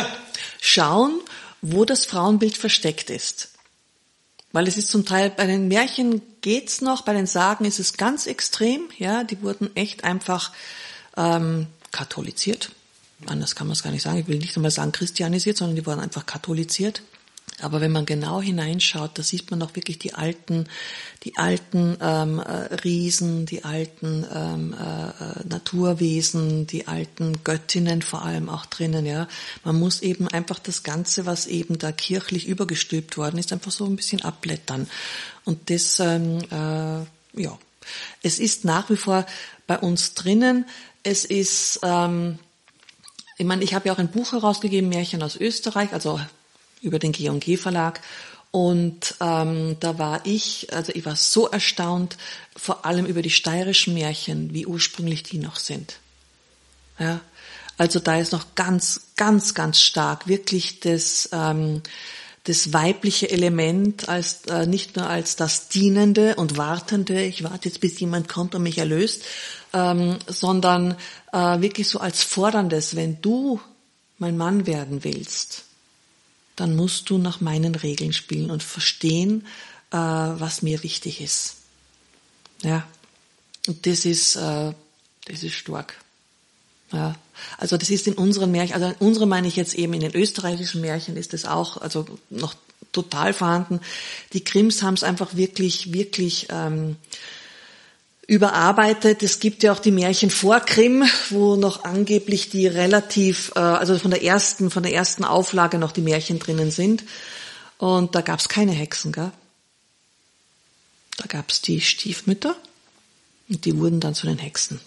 schauen, 0.62 1.20
wo 1.62 1.84
das 1.84 2.06
Frauenbild 2.06 2.56
versteckt 2.56 3.10
ist. 3.10 3.50
Weil 4.56 4.70
es 4.70 4.78
ist 4.78 4.88
zum 4.88 5.06
Teil, 5.06 5.32
bei 5.32 5.48
den 5.48 5.68
Märchen 5.68 6.22
geht's 6.40 6.80
noch, 6.80 7.02
bei 7.02 7.12
den 7.12 7.28
Sagen 7.28 7.66
ist 7.66 7.78
es 7.78 7.98
ganz 7.98 8.26
extrem, 8.26 8.88
ja, 8.98 9.26
die 9.26 9.42
wurden 9.42 9.76
echt 9.76 10.06
einfach 10.06 10.54
ähm, 11.18 11.68
katholisiert. 11.92 12.72
Anders 13.26 13.56
kann 13.56 13.68
man 13.68 13.74
es 13.74 13.84
gar 13.84 13.92
nicht 13.92 14.04
sagen. 14.04 14.18
Ich 14.18 14.30
will 14.30 14.38
nicht 14.38 14.56
einmal 14.56 14.72
sagen 14.72 14.94
christianisiert, 14.94 15.58
sondern 15.58 15.76
die 15.76 15.86
wurden 15.86 16.00
einfach 16.00 16.26
katholisiert. 16.26 17.02
Aber 17.62 17.82
wenn 17.82 17.92
man 17.92 18.06
genau 18.06 18.42
hineinschaut, 18.42 19.18
da 19.20 19.24
sieht 19.24 19.52
man 19.52 19.62
auch 19.62 19.76
wirklich 19.76 20.00
die 20.00 20.14
alten, 20.14 20.68
die 21.24 21.36
alten 21.36 21.98
ähm, 22.00 22.40
äh, 22.40 22.76
Riesen, 22.76 23.46
die 23.46 23.66
alten 23.66 24.26
ähm, 24.34 24.74
äh, 24.74 25.08
äh, 25.10 25.45
Naturwesen, 25.66 26.68
die 26.68 26.88
alten 26.88 27.44
Göttinnen 27.44 28.04
vor 28.04 28.24
allem 28.24 28.50
auch 28.50 28.68
drinnen. 28.68 29.06
Ja, 29.06 29.28
man 29.64 29.80
muss 29.80 30.02
eben 30.02 30.28
einfach 30.28 30.60
das 30.60 30.84
Ganze, 30.84 31.26
was 31.26 31.48
eben 31.48 31.80
da 31.80 31.92
kirchlich 31.92 32.48
übergestülpt 32.48 33.18
worden 33.18 33.40
ist, 33.40 33.52
einfach 33.52 33.72
so 33.72 33.86
ein 33.86 33.96
bisschen 33.96 34.22
abblättern. 34.22 34.88
Und 35.44 35.70
das, 35.72 36.00
ähm, 36.00 36.40
äh, 36.52 37.42
ja, 37.42 37.58
es 38.22 38.40
ist 38.40 38.64
nach 38.64 38.90
wie 38.92 38.96
vor 38.96 39.26
bei 39.66 39.80
uns 39.80 40.14
drinnen. 40.14 40.66
Es 41.02 41.26
ist 41.26 41.80
ähm, 41.82 42.38
ich 43.38 43.46
meine, 43.46 43.64
ich 43.64 43.74
habe 43.74 43.88
ja 43.88 43.94
auch 43.94 44.00
ein 44.00 44.12
Buch 44.12 44.32
herausgegeben, 44.32 44.90
Märchen 44.90 45.22
aus 45.22 45.36
Österreich, 45.36 45.92
also 45.94 46.20
über 46.82 47.00
den 47.00 47.12
G&G 47.12 47.58
Verlag. 47.58 48.02
Und 48.56 49.16
ähm, 49.20 49.76
da 49.82 50.00
war 50.00 50.22
ich, 50.26 50.72
also 50.72 50.94
ich 50.96 51.06
war 51.06 51.18
so 51.18 51.50
erstaunt, 51.50 52.16
vor 52.56 52.86
allem 52.86 53.06
über 53.06 53.22
die 53.22 53.30
steirischen 53.30 53.94
Märchen, 53.96 54.54
wie 54.54 54.66
ursprünglich 54.66 55.24
die 55.24 55.40
noch 55.40 55.58
sind. 55.58 56.00
Ja, 56.98 57.20
also 57.78 58.00
da 58.00 58.18
ist 58.18 58.32
noch 58.32 58.56
ganz, 58.56 59.08
ganz, 59.18 59.56
ganz 59.56 59.82
stark 59.82 60.30
wirklich 60.30 60.80
das, 60.80 61.28
ähm, 61.34 61.82
das 62.46 62.72
weibliche 62.72 63.30
Element 63.30 64.08
als 64.08 64.46
äh, 64.46 64.66
nicht 64.66 64.96
nur 64.96 65.10
als 65.10 65.36
das 65.36 65.68
Dienende 65.68 66.36
und 66.36 66.56
Wartende, 66.56 67.26
ich 67.26 67.44
warte 67.44 67.68
jetzt, 67.68 67.82
bis 67.82 68.00
jemand 68.00 68.30
kommt 68.30 68.56
und 68.56 68.64
mich 68.64 68.78
erlöst, 68.78 69.24
ähm, 69.74 70.18
sondern 70.28 70.96
äh, 71.34 71.60
wirklich 71.60 71.90
so 71.90 72.00
als 72.00 72.24
Forderndes, 72.24 72.96
wenn 72.96 73.22
du 73.22 73.60
mein 74.18 74.38
Mann 74.38 74.66
werden 74.66 75.04
willst, 75.04 75.65
dann 76.56 76.76
musst 76.76 77.10
du 77.10 77.18
nach 77.18 77.42
meinen 77.42 77.76
Regeln 77.76 78.14
spielen 78.14 78.52
und 78.52 78.64
verstehen, 78.64 79.46
äh, 79.92 79.98
was 79.98 80.62
mir 80.62 80.84
wichtig 80.84 81.22
ist. 81.22 81.58
Ja, 82.62 82.88
und 83.68 83.86
das 83.86 84.06
ist, 84.06 84.36
äh, 84.36 84.74
das 85.26 85.44
ist 85.44 85.54
stark. 85.54 85.96
Ja, 86.92 87.16
also 87.58 87.78
das 87.78 87.90
ist 87.90 88.08
in 88.08 88.14
unseren 88.14 88.52
Märchen, 88.52 88.76
also 88.76 88.88
in 88.88 88.96
unseren 88.96 89.30
meine 89.30 89.48
ich 89.48 89.56
jetzt 89.56 89.74
eben 89.74 89.94
in 89.94 90.02
den 90.02 90.16
österreichischen 90.16 90.82
Märchen 90.82 91.18
ist 91.18 91.34
das 91.34 91.46
auch, 91.46 91.78
also 91.78 92.06
noch 92.30 92.56
total 92.92 93.34
vorhanden. 93.34 93.82
Die 94.34 94.44
Krims 94.44 94.82
haben 94.82 94.94
es 94.94 95.04
einfach 95.04 95.36
wirklich, 95.36 95.94
wirklich 95.94 96.48
ähm, 96.50 96.96
überarbeitet. 98.28 99.22
Es 99.24 99.40
gibt 99.40 99.64
ja 99.64 99.72
auch 99.72 99.80
die 99.80 99.92
Märchen 99.92 100.30
vor 100.30 100.60
Krim, 100.60 101.04
wo 101.30 101.56
noch 101.56 101.84
angeblich 101.84 102.50
die 102.50 102.68
relativ, 102.68 103.52
äh, 103.56 103.60
also 103.60 103.98
von 104.00 104.12
der 104.12 104.24
ersten, 104.24 104.72
von 104.72 104.84
der 104.84 104.94
ersten 104.94 105.24
Auflage 105.24 105.78
noch 105.78 105.92
die 105.92 106.02
Märchen 106.02 106.40
drinnen 106.40 106.72
sind. 106.72 107.04
Und 107.78 108.16
da 108.16 108.22
gab 108.22 108.40
es 108.40 108.50
keine 108.50 108.72
Hexen, 108.72 109.12
gell? 109.12 109.32
Da 111.18 111.26
gab 111.28 111.50
es 111.50 111.62
die 111.62 111.82
Stiefmütter 111.82 112.56
und 113.48 113.66
die 113.66 113.78
wurden 113.78 114.00
dann 114.00 114.16
zu 114.16 114.26
den 114.28 114.38
Hexen. 114.38 114.80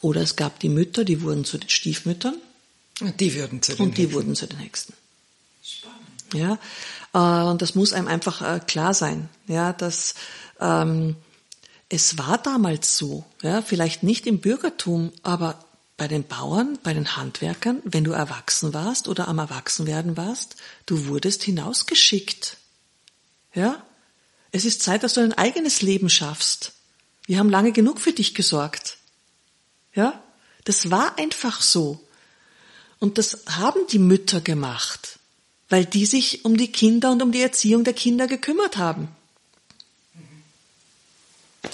Oder 0.00 0.20
es 0.20 0.36
gab 0.36 0.60
die 0.60 0.68
Mütter, 0.68 1.04
die 1.04 1.22
wurden 1.22 1.44
zu 1.44 1.58
den 1.58 1.70
Stiefmüttern. 1.70 2.36
Und 3.00 3.18
die 3.20 3.34
wurden 3.34 3.62
zu 3.62 3.74
den 3.74 3.86
Und 3.86 3.96
die 3.96 4.02
Hexen. 4.02 4.14
wurden 4.14 4.34
zu 4.36 4.46
den 4.46 4.58
Hexen. 4.58 4.94
Ja, 6.34 6.58
äh, 7.14 7.48
und 7.48 7.62
das 7.62 7.74
muss 7.74 7.92
einem 7.92 8.08
einfach 8.08 8.42
äh, 8.42 8.60
klar 8.60 8.92
sein, 8.92 9.28
ja, 9.46 9.72
dass 9.72 10.14
ähm, 10.60 11.16
es 11.94 12.18
war 12.18 12.38
damals 12.38 12.98
so, 12.98 13.24
ja, 13.40 13.62
vielleicht 13.62 14.02
nicht 14.02 14.26
im 14.26 14.40
Bürgertum, 14.40 15.12
aber 15.22 15.64
bei 15.96 16.08
den 16.08 16.24
Bauern, 16.24 16.76
bei 16.82 16.92
den 16.92 17.16
Handwerkern, 17.16 17.80
wenn 17.84 18.02
du 18.02 18.10
erwachsen 18.10 18.74
warst 18.74 19.06
oder 19.06 19.28
am 19.28 19.38
Erwachsenwerden 19.38 20.16
warst, 20.16 20.56
du 20.86 21.06
wurdest 21.06 21.44
hinausgeschickt. 21.44 22.56
Ja? 23.54 23.80
Es 24.50 24.64
ist 24.64 24.82
Zeit, 24.82 25.04
dass 25.04 25.14
du 25.14 25.20
dein 25.20 25.34
eigenes 25.34 25.82
Leben 25.82 26.10
schaffst. 26.10 26.72
Wir 27.26 27.38
haben 27.38 27.48
lange 27.48 27.70
genug 27.70 28.00
für 28.00 28.12
dich 28.12 28.34
gesorgt. 28.34 28.98
Ja? 29.94 30.20
Das 30.64 30.90
war 30.90 31.16
einfach 31.16 31.62
so. 31.62 32.04
Und 32.98 33.18
das 33.18 33.44
haben 33.50 33.86
die 33.92 34.00
Mütter 34.00 34.40
gemacht, 34.40 35.20
weil 35.68 35.84
die 35.84 36.06
sich 36.06 36.44
um 36.44 36.56
die 36.56 36.72
Kinder 36.72 37.12
und 37.12 37.22
um 37.22 37.30
die 37.30 37.42
Erziehung 37.42 37.84
der 37.84 37.94
Kinder 37.94 38.26
gekümmert 38.26 38.78
haben. 38.78 39.14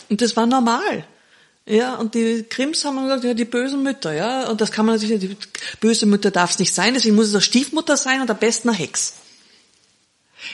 Und 0.09 0.21
das 0.21 0.37
war 0.37 0.47
normal. 0.47 1.05
Ja, 1.67 1.97
und 1.97 2.15
die 2.15 2.45
Krims 2.49 2.85
haben 2.85 3.03
gesagt, 3.03 3.25
ja, 3.25 3.35
die 3.35 3.45
bösen 3.45 3.83
Mütter, 3.83 4.13
ja, 4.13 4.49
und 4.49 4.61
das 4.61 4.73
kann 4.73 4.87
man 4.87 4.97
natürlich, 4.97 5.21
die 5.21 5.37
böse 5.81 6.07
Mütter 6.07 6.31
darf 6.31 6.51
es 6.51 6.59
nicht 6.59 6.75
sein, 6.75 6.95
deswegen 6.95 7.15
muss 7.15 7.29
es 7.29 7.35
eine 7.35 7.43
Stiefmutter 7.43 7.97
sein 7.97 8.21
und 8.21 8.31
am 8.31 8.39
besten 8.39 8.71
eine 8.71 8.79
Hex. 8.79 9.15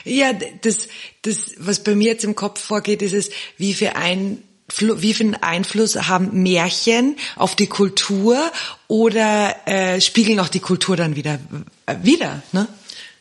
Ja, 0.03 0.33
das, 0.33 0.89
das, 1.23 1.55
was 1.57 1.83
bei 1.83 1.95
mir 1.95 2.11
jetzt 2.11 2.23
im 2.23 2.35
Kopf 2.35 2.61
vorgeht, 2.61 3.01
ist 3.01 3.13
es, 3.13 3.29
wie 3.57 3.73
viel 3.73 3.91
ein, 3.95 4.43
wie 4.79 5.13
viel 5.13 5.35
Einfluss 5.39 5.95
haben 5.95 6.43
Märchen 6.43 7.15
auf 7.35 7.55
die 7.55 7.67
Kultur 7.67 8.51
oder 8.87 9.55
äh, 9.65 10.01
spiegeln 10.01 10.39
auch 10.41 10.49
die 10.49 10.59
Kultur 10.59 10.97
dann 10.97 11.15
wieder 11.15 11.39
äh, 11.85 11.95
wieder, 12.03 12.43
ne? 12.51 12.67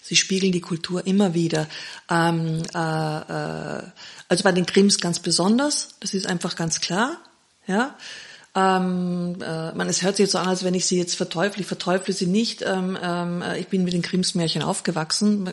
Sie 0.07 0.15
spiegeln 0.15 0.53
die 0.53 0.61
Kultur 0.61 1.05
immer 1.05 1.35
wieder. 1.35 1.67
Ähm, 2.09 2.63
äh, 2.73 2.79
äh, 2.79 3.83
also 4.29 4.45
bei 4.45 4.53
den 4.53 4.65
Krims 4.65 5.01
ganz 5.01 5.19
besonders, 5.19 5.89
das 5.99 6.15
ist 6.15 6.29
einfach 6.29 6.55
ganz 6.55 6.81
klar. 6.81 7.17
Ja, 7.67 7.97
ähm, 8.55 9.37
äh, 9.43 9.73
man, 9.73 9.89
es 9.89 10.03
hört 10.03 10.17
sich 10.17 10.25
jetzt 10.25 10.33
so 10.33 10.39
an, 10.39 10.47
als 10.47 10.63
wenn 10.63 10.75
ich 10.75 10.87
sie 10.87 10.97
jetzt 10.97 11.17
verteufle. 11.17 11.61
Ich 11.61 11.67
verteufle 11.67 12.15
sie 12.15 12.27
nicht. 12.27 12.63
Ähm, 12.63 12.97
ähm, 13.03 13.43
ich 13.59 13.67
bin 13.67 13.83
mit 13.83 13.95
den 13.95 14.03
Krimsmärchen 14.03 14.63
aufgewachsen. 14.63 15.51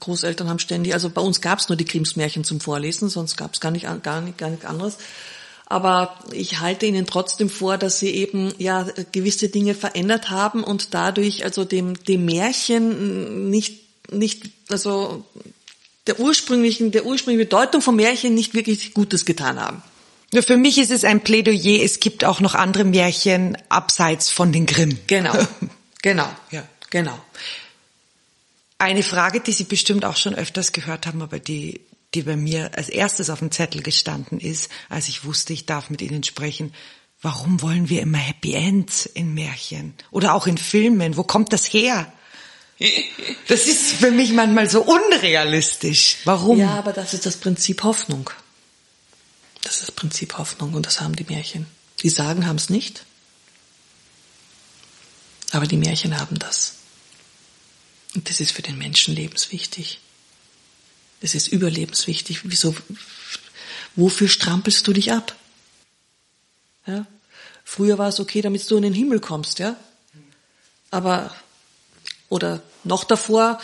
Großeltern 0.00 0.48
haben 0.48 0.58
ständig, 0.58 0.94
also 0.94 1.08
bei 1.08 1.22
uns 1.22 1.40
gab 1.40 1.60
es 1.60 1.68
nur 1.68 1.76
die 1.76 1.84
Krimsmärchen 1.84 2.42
zum 2.42 2.60
Vorlesen, 2.60 3.08
sonst 3.08 3.36
gab 3.36 3.54
es 3.54 3.60
gar 3.60 3.70
nicht, 3.70 3.86
gar 4.02 4.20
nicht, 4.20 4.36
gar 4.36 4.50
nicht 4.50 4.64
anderes. 4.64 4.98
Aber 5.66 6.18
ich 6.32 6.58
halte 6.58 6.86
ihnen 6.86 7.06
trotzdem 7.06 7.48
vor, 7.48 7.78
dass 7.78 8.00
sie 8.00 8.10
eben 8.10 8.52
ja 8.58 8.86
gewisse 9.12 9.48
Dinge 9.48 9.74
verändert 9.74 10.28
haben 10.28 10.64
und 10.64 10.92
dadurch 10.92 11.44
also 11.44 11.64
dem 11.64 11.94
dem 12.04 12.26
Märchen 12.26 13.48
nicht 13.48 13.91
nicht 14.12 14.50
also 14.70 15.24
der 16.06 16.20
ursprünglichen 16.20 16.90
der 16.90 17.06
ursprünglichen 17.06 17.48
Bedeutung 17.48 17.80
von 17.80 17.96
Märchen 17.96 18.34
nicht 18.34 18.54
wirklich 18.54 18.94
Gutes 18.94 19.24
getan 19.24 19.60
haben. 19.60 19.82
Für 20.40 20.56
mich 20.56 20.78
ist 20.78 20.90
es 20.90 21.04
ein 21.04 21.22
Plädoyer, 21.22 21.82
es 21.82 22.00
gibt 22.00 22.24
auch 22.24 22.40
noch 22.40 22.54
andere 22.54 22.84
Märchen 22.84 23.58
abseits 23.68 24.30
von 24.30 24.50
den 24.50 24.64
Grimm. 24.64 24.98
Genau, 25.06 25.34
genau, 26.02 26.28
ja, 26.50 26.66
genau. 26.88 27.18
Eine 28.78 29.02
Frage, 29.02 29.40
die 29.40 29.52
Sie 29.52 29.64
bestimmt 29.64 30.06
auch 30.06 30.16
schon 30.16 30.34
öfters 30.34 30.72
gehört 30.72 31.06
haben, 31.06 31.20
aber 31.20 31.38
die, 31.38 31.82
die 32.14 32.22
bei 32.22 32.34
mir 32.36 32.70
als 32.76 32.88
erstes 32.88 33.28
auf 33.28 33.40
dem 33.40 33.50
Zettel 33.50 33.82
gestanden 33.82 34.40
ist, 34.40 34.70
als 34.88 35.08
ich 35.08 35.24
wusste, 35.24 35.52
ich 35.52 35.66
darf 35.66 35.90
mit 35.90 36.00
Ihnen 36.00 36.24
sprechen. 36.24 36.72
Warum 37.20 37.60
wollen 37.62 37.90
wir 37.90 38.00
immer 38.00 38.18
Happy 38.18 38.54
Ends 38.54 39.06
in 39.06 39.34
Märchen? 39.34 39.94
Oder 40.10 40.34
auch 40.34 40.46
in 40.46 40.58
Filmen? 40.58 41.16
Wo 41.16 41.22
kommt 41.22 41.52
das 41.52 41.66
her? 41.66 42.12
Das 43.48 43.66
ist 43.66 43.92
für 43.92 44.10
mich 44.10 44.32
manchmal 44.32 44.68
so 44.68 44.82
unrealistisch. 44.82 46.18
Warum? 46.24 46.58
Ja, 46.58 46.70
aber 46.70 46.92
das 46.92 47.14
ist 47.14 47.26
das 47.26 47.36
Prinzip 47.36 47.82
Hoffnung. 47.82 48.30
Das 49.62 49.74
ist 49.74 49.82
das 49.82 49.92
Prinzip 49.92 50.38
Hoffnung 50.38 50.74
und 50.74 50.86
das 50.86 51.00
haben 51.00 51.14
die 51.14 51.24
Märchen. 51.24 51.66
Die 52.02 52.08
Sagen 52.08 52.46
haben 52.46 52.56
es 52.56 52.68
nicht, 52.68 53.04
aber 55.52 55.66
die 55.66 55.76
Märchen 55.76 56.18
haben 56.18 56.38
das. 56.38 56.74
Und 58.14 58.28
das 58.28 58.40
ist 58.40 58.52
für 58.52 58.62
den 58.62 58.76
Menschen 58.76 59.14
lebenswichtig. 59.14 60.00
Das 61.20 61.34
ist 61.34 61.48
überlebenswichtig. 61.48 62.40
Wieso, 62.44 62.74
wofür 63.94 64.28
strampelst 64.28 64.86
du 64.86 64.92
dich 64.92 65.12
ab? 65.12 65.36
Ja? 66.86 67.06
Früher 67.64 67.96
war 67.98 68.08
es 68.08 68.18
okay, 68.18 68.42
damit 68.42 68.68
du 68.68 68.76
in 68.76 68.82
den 68.82 68.94
Himmel 68.94 69.20
kommst, 69.20 69.60
ja? 69.60 69.76
Aber, 70.90 71.34
oder 72.32 72.62
noch 72.82 73.04
davor, 73.04 73.60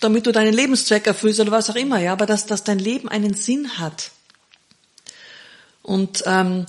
damit 0.00 0.26
du 0.26 0.32
deinen 0.32 0.54
Lebenszweck 0.54 1.06
erfüllst 1.06 1.40
oder 1.40 1.52
was 1.52 1.68
auch 1.68 1.76
immer, 1.76 2.00
ja? 2.00 2.12
Aber 2.12 2.24
dass, 2.24 2.46
dass 2.46 2.64
dein 2.64 2.78
Leben 2.78 3.08
einen 3.10 3.34
Sinn 3.34 3.78
hat. 3.78 4.12
Und 5.82 6.24
ähm, 6.26 6.64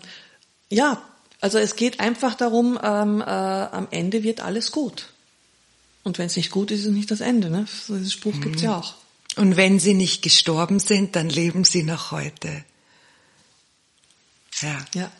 ja, 0.69 1.01
also 1.39 1.57
es 1.59 1.77
geht 1.77 2.01
einfach 2.01 2.35
darum, 2.35 2.77
ähm, 2.83 3.21
äh, 3.21 3.23
am 3.23 3.87
Ende 3.89 4.23
wird 4.23 4.41
alles 4.41 4.73
gut. 4.73 5.07
Und 6.03 6.17
wenn 6.17 6.25
es 6.25 6.35
nicht 6.35 6.51
gut 6.51 6.71
ist, 6.71 6.81
ist 6.81 6.87
es 6.87 6.91
nicht 6.91 7.09
das 7.09 7.21
Ende. 7.21 7.49
Ne? 7.49 7.65
So 7.87 7.95
diesen 7.95 8.11
Spruch 8.11 8.33
mhm. 8.33 8.41
gibt's 8.41 8.61
ja 8.61 8.77
auch. 8.77 8.95
Und 9.37 9.55
wenn 9.55 9.79
sie 9.79 9.93
nicht 9.93 10.21
gestorben 10.21 10.79
sind, 10.79 11.15
dann 11.15 11.29
leben 11.29 11.63
sie 11.63 11.83
noch 11.83 12.11
heute. 12.11 12.65
Ja. 14.61 14.85
Ja. 14.93 15.11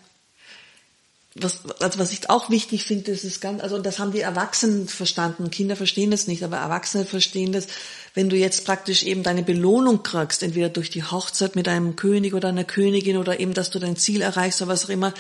Was, 1.36 1.62
also 1.80 1.98
was 1.98 2.12
ich 2.12 2.30
auch 2.30 2.52
wichtig 2.52 2.84
finde, 2.84 3.12
das 3.12 3.24
ist 3.24 3.42
ganz, 3.42 3.64
also 3.64 3.80
das 3.80 3.98
haben 3.98 4.12
die 4.12 4.20
Erwachsenen 4.20 4.88
verstanden. 4.88 5.50
Kinder 5.50 5.76
verstehen 5.76 6.12
das 6.12 6.28
nicht, 6.28 6.44
aber 6.44 6.58
Erwachsene 6.58 7.06
verstehen 7.06 7.52
das, 7.52 7.66
wenn 8.14 8.30
du 8.30 8.36
jetzt 8.36 8.66
praktisch 8.66 9.02
eben 9.02 9.24
deine 9.24 9.42
Belohnung 9.42 10.04
kriegst, 10.04 10.44
entweder 10.44 10.70
durch 10.70 10.92
die 10.92 11.04
Hochzeit 11.04 11.56
mit 11.56 11.68
einem 11.68 11.96
König 11.96 12.36
oder 12.36 12.50
einer 12.50 12.64
Königin 12.64 13.18
oder 13.18 13.40
eben, 13.40 13.56
dass 13.56 13.72
du 13.72 13.80
dein 13.80 13.96
Ziel 13.96 14.22
erreichst 14.22 14.62
oder 14.62 14.70
was 14.70 14.86
auch 14.86 14.90
immer, 14.90 15.12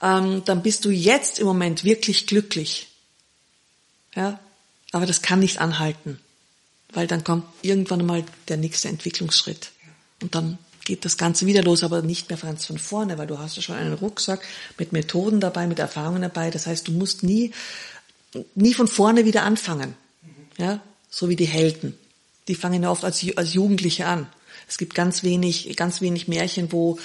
ähm, 0.00 0.42
dann 0.44 0.62
bist 0.62 0.84
du 0.84 0.90
jetzt 0.90 1.40
im 1.40 1.46
Moment 1.46 1.82
wirklich 1.82 2.28
glücklich. 2.28 2.86
Ja, 4.14 4.38
aber 4.92 5.04
das 5.04 5.20
kann 5.20 5.40
nicht 5.40 5.60
anhalten, 5.60 6.20
weil 6.92 7.08
dann 7.08 7.24
kommt 7.24 7.44
irgendwann 7.62 8.06
mal 8.06 8.24
der 8.46 8.56
nächste 8.56 8.88
Entwicklungsschritt 8.88 9.72
und 10.22 10.36
dann 10.36 10.58
geht 10.86 11.04
das 11.04 11.18
Ganze 11.18 11.44
wieder 11.44 11.62
los, 11.62 11.84
aber 11.84 12.00
nicht 12.00 12.30
mehr 12.30 12.38
ganz 12.38 12.64
von 12.64 12.78
vorne, 12.78 13.18
weil 13.18 13.26
du 13.26 13.38
hast 13.38 13.56
ja 13.56 13.62
schon 13.62 13.76
einen 13.76 13.92
Rucksack 13.92 14.40
mit 14.78 14.92
Methoden 14.92 15.40
dabei, 15.40 15.66
mit 15.66 15.78
Erfahrungen 15.78 16.22
dabei. 16.22 16.50
Das 16.50 16.66
heißt, 16.66 16.88
du 16.88 16.92
musst 16.92 17.22
nie, 17.22 17.52
nie 18.54 18.72
von 18.72 18.88
vorne 18.88 19.26
wieder 19.26 19.42
anfangen. 19.42 19.94
Ja, 20.56 20.80
so 21.10 21.28
wie 21.28 21.36
die 21.36 21.44
Helden 21.44 21.98
die 22.48 22.54
fangen 22.54 22.82
ja 22.82 22.90
oft 22.90 23.04
als, 23.04 23.24
als 23.36 23.54
Jugendliche 23.54 24.06
an. 24.06 24.26
Es 24.68 24.78
gibt 24.78 24.94
ganz 24.94 25.22
wenig, 25.22 25.76
ganz 25.76 26.00
wenig 26.00 26.28
Märchen, 26.28 26.72
wo 26.72 26.98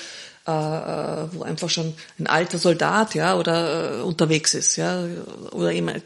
äh, 0.47 0.51
äh, 0.51 1.27
wo 1.33 1.43
einfach 1.43 1.69
schon 1.69 1.93
ein 2.17 2.25
alter 2.25 2.57
Soldat 2.57 3.13
ja 3.13 3.37
oder 3.37 3.99
äh, 3.99 4.01
unterwegs 4.01 4.55
ist 4.55 4.75
ja 4.75 5.05
oder 5.51 5.71
eben 5.71 6.01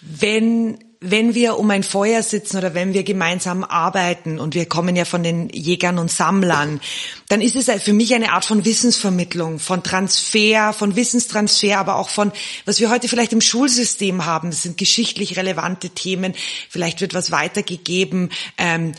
Wenn 0.00 0.78
wenn 1.00 1.34
wir 1.34 1.58
um 1.58 1.70
ein 1.70 1.84
Feuer 1.84 2.22
sitzen 2.22 2.58
oder 2.58 2.74
wenn 2.74 2.92
wir 2.92 3.04
gemeinsam 3.04 3.62
arbeiten 3.62 4.40
und 4.40 4.54
wir 4.54 4.66
kommen 4.66 4.96
ja 4.96 5.04
von 5.04 5.22
den 5.22 5.48
Jägern 5.50 5.98
und 5.98 6.10
Sammlern, 6.10 6.80
dann 7.28 7.40
ist 7.40 7.54
es 7.54 7.70
für 7.82 7.92
mich 7.92 8.14
eine 8.14 8.32
Art 8.32 8.44
von 8.44 8.64
Wissensvermittlung, 8.64 9.60
von 9.60 9.84
Transfer, 9.84 10.72
von 10.72 10.96
Wissenstransfer, 10.96 11.78
aber 11.78 11.96
auch 11.96 12.08
von, 12.08 12.32
was 12.64 12.80
wir 12.80 12.90
heute 12.90 13.06
vielleicht 13.06 13.32
im 13.32 13.40
Schulsystem 13.40 14.24
haben. 14.24 14.50
Das 14.50 14.62
sind 14.62 14.76
geschichtlich 14.76 15.36
relevante 15.36 15.90
Themen. 15.90 16.34
Vielleicht 16.68 17.00
wird 17.00 17.14
was 17.14 17.30
weitergegeben. 17.30 18.30
Ähm, 18.56 18.92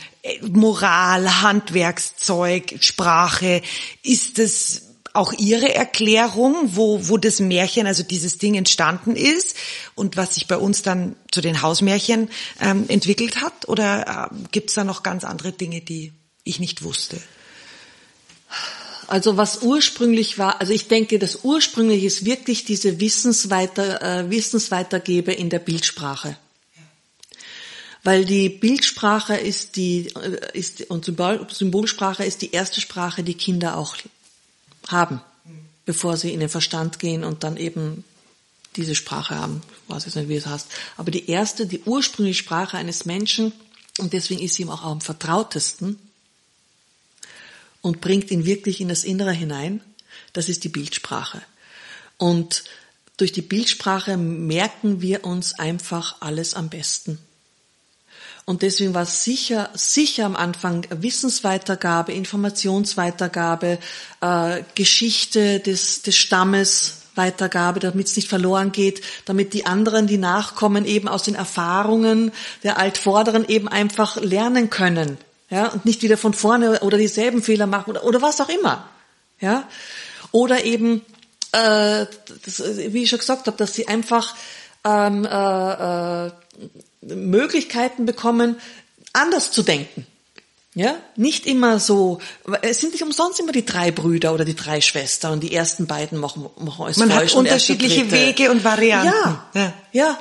Moral, 0.50 1.42
Handwerkszeug, 1.42 2.76
Sprache. 2.80 3.60
Ist 4.02 4.38
es 4.38 4.89
auch 5.12 5.32
Ihre 5.32 5.74
Erklärung, 5.74 6.76
wo, 6.76 7.08
wo 7.08 7.16
das 7.16 7.40
Märchen, 7.40 7.86
also 7.86 8.02
dieses 8.02 8.38
Ding 8.38 8.54
entstanden 8.54 9.16
ist 9.16 9.56
und 9.94 10.16
was 10.16 10.34
sich 10.34 10.46
bei 10.46 10.56
uns 10.56 10.82
dann 10.82 11.16
zu 11.32 11.40
den 11.40 11.62
Hausmärchen 11.62 12.30
ähm, 12.60 12.84
entwickelt 12.88 13.42
hat? 13.42 13.68
Oder 13.68 14.30
äh, 14.30 14.34
gibt 14.52 14.70
es 14.70 14.74
da 14.74 14.84
noch 14.84 15.02
ganz 15.02 15.24
andere 15.24 15.52
Dinge, 15.52 15.80
die 15.80 16.12
ich 16.44 16.60
nicht 16.60 16.82
wusste? 16.82 17.20
Also 19.08 19.36
was 19.36 19.62
ursprünglich 19.62 20.38
war, 20.38 20.60
also 20.60 20.72
ich 20.72 20.86
denke, 20.86 21.18
das 21.18 21.40
ursprünglich 21.42 22.04
ist 22.04 22.24
wirklich 22.24 22.64
diese 22.64 23.00
Wissensweiter, 23.00 24.02
äh, 24.02 24.30
Wissensweitergebe 24.30 25.32
in 25.32 25.50
der 25.50 25.58
Bildsprache. 25.58 26.36
Weil 28.04 28.24
die 28.24 28.48
Bildsprache 28.48 29.34
ist 29.34 29.74
die, 29.74 30.06
äh, 30.14 30.56
ist, 30.56 30.82
und 30.90 31.04
Symbol, 31.04 31.44
Symbolsprache 31.50 32.24
ist 32.24 32.42
die 32.42 32.52
erste 32.52 32.80
Sprache, 32.80 33.24
die 33.24 33.34
Kinder 33.34 33.76
auch 33.76 33.96
haben, 34.92 35.20
bevor 35.84 36.16
sie 36.16 36.32
in 36.32 36.40
den 36.40 36.48
Verstand 36.48 36.98
gehen 36.98 37.24
und 37.24 37.44
dann 37.44 37.56
eben 37.56 38.04
diese 38.76 38.94
Sprache 38.94 39.36
haben. 39.36 39.62
Ich 39.84 39.94
weiß 39.94 40.04
jetzt 40.04 40.16
nicht, 40.16 40.28
wie 40.28 40.36
es 40.36 40.46
heißt. 40.46 40.68
Aber 40.96 41.10
die 41.10 41.28
erste, 41.28 41.66
die 41.66 41.82
ursprüngliche 41.82 42.38
Sprache 42.38 42.76
eines 42.76 43.04
Menschen, 43.04 43.52
und 43.98 44.12
deswegen 44.12 44.40
ist 44.40 44.54
sie 44.54 44.62
ihm 44.62 44.70
auch 44.70 44.84
am 44.84 45.00
vertrautesten 45.00 45.98
und 47.80 48.00
bringt 48.00 48.30
ihn 48.30 48.44
wirklich 48.44 48.80
in 48.80 48.88
das 48.88 49.04
Innere 49.04 49.32
hinein, 49.32 49.80
das 50.32 50.48
ist 50.48 50.64
die 50.64 50.68
Bildsprache. 50.68 51.42
Und 52.16 52.64
durch 53.16 53.32
die 53.32 53.42
Bildsprache 53.42 54.16
merken 54.16 55.02
wir 55.02 55.24
uns 55.24 55.58
einfach 55.58 56.20
alles 56.20 56.54
am 56.54 56.68
besten. 56.68 57.18
Und 58.44 58.62
deswegen 58.62 58.94
war 58.94 59.02
es 59.02 59.24
sicher, 59.24 59.70
sicher 59.74 60.26
am 60.26 60.36
Anfang 60.36 60.86
Wissensweitergabe, 60.90 62.12
Informationsweitergabe, 62.12 63.78
äh, 64.20 64.62
Geschichte 64.74 65.60
des, 65.60 66.02
des 66.02 66.16
Stammes, 66.16 67.00
Weitergabe, 67.14 67.80
damit 67.80 68.06
es 68.06 68.16
nicht 68.16 68.28
verloren 68.28 68.72
geht, 68.72 69.02
damit 69.24 69.52
die 69.52 69.66
anderen, 69.66 70.06
die 70.06 70.18
nachkommen, 70.18 70.84
eben 70.84 71.08
aus 71.08 71.24
den 71.24 71.34
Erfahrungen 71.34 72.32
der 72.62 72.78
Altvorderen 72.78 73.46
eben 73.46 73.68
einfach 73.68 74.16
lernen 74.16 74.70
können. 74.70 75.18
Ja, 75.50 75.68
und 75.68 75.84
nicht 75.84 76.02
wieder 76.02 76.16
von 76.16 76.32
vorne 76.32 76.80
oder 76.80 76.96
dieselben 76.96 77.42
Fehler 77.42 77.66
machen 77.66 77.90
oder, 77.90 78.04
oder 78.04 78.22
was 78.22 78.40
auch 78.40 78.48
immer. 78.48 78.88
Ja, 79.40 79.68
oder 80.30 80.64
eben, 80.64 81.02
äh, 81.52 82.06
das, 82.44 82.62
wie 82.62 83.02
ich 83.02 83.10
schon 83.10 83.18
gesagt 83.18 83.46
habe, 83.48 83.56
dass 83.56 83.74
sie 83.74 83.88
einfach 83.88 84.36
ähm, 84.84 85.24
äh, 85.24 86.26
äh, 86.26 86.30
Möglichkeiten 87.02 88.06
bekommen, 88.06 88.56
anders 89.12 89.50
zu 89.50 89.62
denken. 89.62 90.06
Ja, 90.74 90.94
nicht 91.16 91.46
immer 91.46 91.80
so, 91.80 92.20
es 92.62 92.80
sind 92.80 92.92
nicht 92.92 93.02
umsonst 93.02 93.40
immer 93.40 93.50
die 93.50 93.66
drei 93.66 93.90
Brüder 93.90 94.32
oder 94.32 94.44
die 94.44 94.54
drei 94.54 94.80
Schwestern 94.80 95.32
und 95.32 95.40
die 95.40 95.52
ersten 95.52 95.88
beiden 95.88 96.16
machen, 96.16 96.48
machen 96.58 96.86
es 96.88 96.96
Man 96.96 97.12
hat 97.12 97.34
unterschiedliche 97.34 98.12
Wege 98.12 98.52
und 98.52 98.62
Varianten. 98.62 99.12
Ja, 99.12 99.50
ja. 99.54 99.72
ja. 99.90 100.18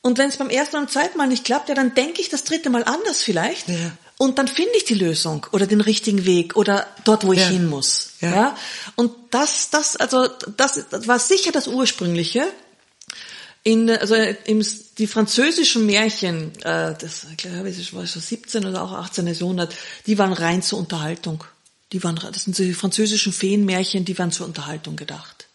Und 0.00 0.18
wenn 0.18 0.28
es 0.28 0.36
beim 0.36 0.50
ersten 0.50 0.76
und 0.76 0.90
zweiten 0.90 1.18
Mal 1.18 1.26
nicht 1.26 1.44
klappt, 1.44 1.68
ja, 1.68 1.74
dann 1.74 1.94
denke 1.94 2.20
ich 2.20 2.28
das 2.28 2.44
dritte 2.44 2.70
Mal 2.70 2.84
anders 2.84 3.22
vielleicht. 3.22 3.68
Ja. 3.68 3.92
Und 4.18 4.38
dann 4.38 4.46
finde 4.46 4.72
ich 4.76 4.84
die 4.84 4.94
Lösung 4.94 5.46
oder 5.50 5.66
den 5.66 5.80
richtigen 5.80 6.24
Weg 6.26 6.54
oder 6.54 6.86
dort, 7.02 7.26
wo 7.26 7.32
ich 7.32 7.40
ja. 7.40 7.48
hin 7.48 7.68
muss. 7.68 8.12
Ja. 8.20 8.30
ja. 8.30 8.56
Und 8.94 9.12
das, 9.30 9.70
das, 9.70 9.96
also, 9.96 10.28
das, 10.56 10.84
das 10.90 11.08
war 11.08 11.18
sicher 11.18 11.50
das 11.50 11.66
Ursprüngliche 11.66 12.46
in, 13.64 13.90
also 13.90 14.14
im, 14.14 14.64
die 14.98 15.06
französischen 15.06 15.86
Märchen, 15.86 16.52
äh, 16.62 16.94
das 16.98 17.26
glaube 17.36 17.70
ich 17.70 17.94
war 17.94 18.06
schon 18.06 18.22
17 18.22 18.64
oder 18.64 18.82
auch 18.82 18.92
18. 18.92 19.26
Jahrhundert, 19.26 19.74
die 20.06 20.18
waren 20.18 20.32
rein 20.32 20.62
zur 20.62 20.78
Unterhaltung. 20.80 21.44
Die 21.92 22.02
waren, 22.02 22.16
das 22.16 22.44
sind 22.44 22.56
die 22.58 22.74
französischen 22.74 23.32
Feenmärchen, 23.32 24.04
die 24.04 24.18
waren 24.18 24.32
zur 24.32 24.46
Unterhaltung 24.46 24.96
gedacht. 24.96 25.46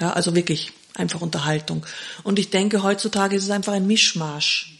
Ja, 0.00 0.12
also 0.12 0.34
wirklich 0.34 0.72
einfach 0.94 1.20
Unterhaltung. 1.20 1.86
Und 2.24 2.38
ich 2.38 2.50
denke, 2.50 2.82
heutzutage 2.82 3.36
ist 3.36 3.44
es 3.44 3.50
einfach 3.50 3.72
ein 3.72 3.86
Mischmasch. 3.86 4.70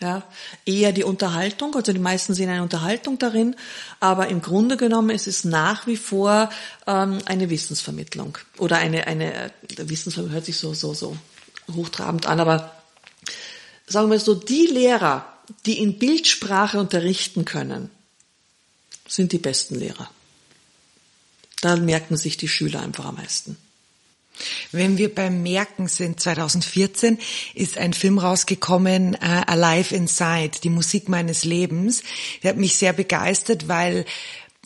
Ja, 0.00 0.22
eher 0.64 0.92
die 0.92 1.02
Unterhaltung, 1.02 1.74
also 1.74 1.92
die 1.92 1.98
meisten 1.98 2.32
sehen 2.32 2.48
eine 2.48 2.62
Unterhaltung 2.62 3.18
darin, 3.18 3.56
aber 3.98 4.28
im 4.28 4.40
Grunde 4.40 4.76
genommen 4.76 5.10
ist 5.10 5.26
es 5.26 5.42
nach 5.42 5.88
wie 5.88 5.96
vor 5.96 6.50
ähm, 6.86 7.18
eine 7.24 7.50
Wissensvermittlung 7.50 8.38
oder 8.58 8.76
eine 8.76 9.08
eine 9.08 9.34
äh, 9.34 9.50
Wissensvermittlung 9.76 10.34
hört 10.34 10.44
sich 10.44 10.56
so 10.56 10.72
so 10.72 10.94
so 10.94 11.16
hochtrabend 11.74 12.26
an, 12.26 12.40
aber 12.40 12.74
sagen 13.86 14.10
wir 14.10 14.20
so, 14.20 14.34
die 14.34 14.66
Lehrer, 14.66 15.32
die 15.66 15.78
in 15.78 15.98
Bildsprache 15.98 16.78
unterrichten 16.78 17.44
können, 17.44 17.90
sind 19.06 19.32
die 19.32 19.38
besten 19.38 19.76
Lehrer. 19.76 20.10
Da 21.60 21.76
merken 21.76 22.16
sich 22.16 22.36
die 22.36 22.48
Schüler 22.48 22.82
einfach 22.82 23.06
am 23.06 23.16
meisten. 23.16 23.56
Wenn 24.70 24.98
wir 24.98 25.12
beim 25.12 25.42
Merken 25.42 25.88
sind, 25.88 26.20
2014 26.20 27.18
ist 27.54 27.76
ein 27.76 27.92
Film 27.92 28.18
rausgekommen, 28.18 29.14
uh, 29.14 29.42
Alive 29.46 29.94
Inside, 29.94 30.60
die 30.62 30.70
Musik 30.70 31.08
meines 31.08 31.44
Lebens. 31.44 32.02
Der 32.42 32.50
hat 32.50 32.56
mich 32.56 32.76
sehr 32.76 32.92
begeistert, 32.92 33.66
weil 33.66 34.04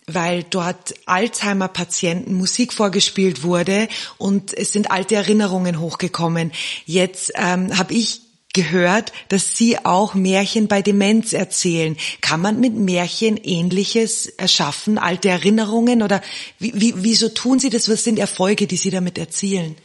weil 0.06 0.44
dort 0.44 0.94
Alzheimer-Patienten 1.06 2.34
Musik 2.34 2.72
vorgespielt 2.72 3.42
wurde 3.42 3.88
und 4.18 4.52
es 4.52 4.72
sind 4.72 4.90
alte 4.90 5.14
Erinnerungen 5.14 5.80
hochgekommen. 5.80 6.52
Jetzt 6.86 7.32
ähm, 7.36 7.76
habe 7.78 7.94
ich 7.94 8.22
gehört, 8.52 9.12
dass 9.28 9.56
Sie 9.56 9.78
auch 9.84 10.14
Märchen 10.14 10.68
bei 10.68 10.82
Demenz 10.82 11.32
erzählen. 11.32 11.96
Kann 12.20 12.40
man 12.40 12.60
mit 12.60 12.74
Märchen 12.74 13.36
Ähnliches 13.36 14.26
erschaffen, 14.26 14.98
alte 14.98 15.30
Erinnerungen 15.30 16.02
oder 16.02 16.20
wie, 16.58 16.72
wie, 16.74 16.94
wieso 16.96 17.28
tun 17.30 17.58
Sie 17.58 17.70
das? 17.70 17.88
Was 17.88 18.04
sind 18.04 18.18
Erfolge, 18.18 18.66
die 18.66 18.76
Sie 18.76 18.90
damit 18.90 19.16
erzielen? 19.16 19.76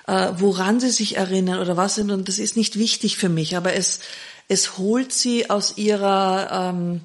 äh, 0.07 0.33
woran 0.37 0.79
sie 0.79 0.91
sich 0.91 1.17
erinnern 1.17 1.59
oder 1.59 1.77
was 1.77 1.95
sind, 1.95 2.11
und 2.11 2.29
das 2.29 2.39
ist 2.39 2.57
nicht 2.57 2.79
wichtig 2.79 3.17
für 3.17 3.31
mich, 3.31 3.57
aber 3.57 3.73
es, 3.73 4.01
es 4.47 4.77
holt 4.77 5.13
sie 5.13 5.49
aus 5.49 5.79
ihrer, 5.79 6.71
ähm, 6.71 7.01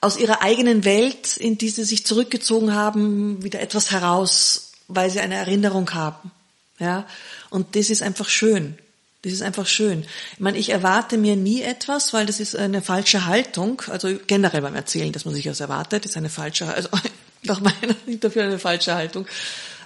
aus 0.00 0.16
ihrer 0.18 0.42
eigenen 0.42 0.84
Welt, 0.84 1.36
in 1.36 1.58
die 1.58 1.68
sie 1.68 1.84
sich 1.84 2.06
zurückgezogen 2.06 2.74
haben, 2.74 3.42
wieder 3.42 3.60
etwas 3.60 3.90
heraus, 3.90 4.72
weil 4.86 5.10
sie 5.10 5.18
eine 5.18 5.34
Erinnerung 5.34 5.92
haben. 5.94 6.30
Ja, 6.78 7.06
und 7.50 7.74
das 7.74 7.90
ist 7.90 8.02
einfach 8.02 8.28
schön. 8.28 8.78
Das 9.26 9.32
ist 9.32 9.42
einfach 9.42 9.66
schön. 9.66 10.06
Ich 10.34 10.38
meine, 10.38 10.56
ich 10.56 10.68
erwarte 10.68 11.18
mir 11.18 11.34
nie 11.34 11.60
etwas, 11.60 12.12
weil 12.12 12.26
das 12.26 12.38
ist 12.38 12.54
eine 12.54 12.80
falsche 12.80 13.26
Haltung. 13.26 13.82
Also 13.88 14.16
generell 14.28 14.62
beim 14.62 14.76
Erzählen, 14.76 15.10
dass 15.10 15.24
man 15.24 15.34
sich 15.34 15.48
was 15.48 15.58
erwartet, 15.58 16.04
ist 16.04 16.16
eine 16.16 16.28
falsche, 16.28 16.72
also 16.72 16.88
nach 17.42 17.58
meiner 17.58 17.96
Sicht 18.06 18.22
dafür 18.22 18.44
eine 18.44 18.60
falsche 18.60 18.94
Haltung. 18.94 19.26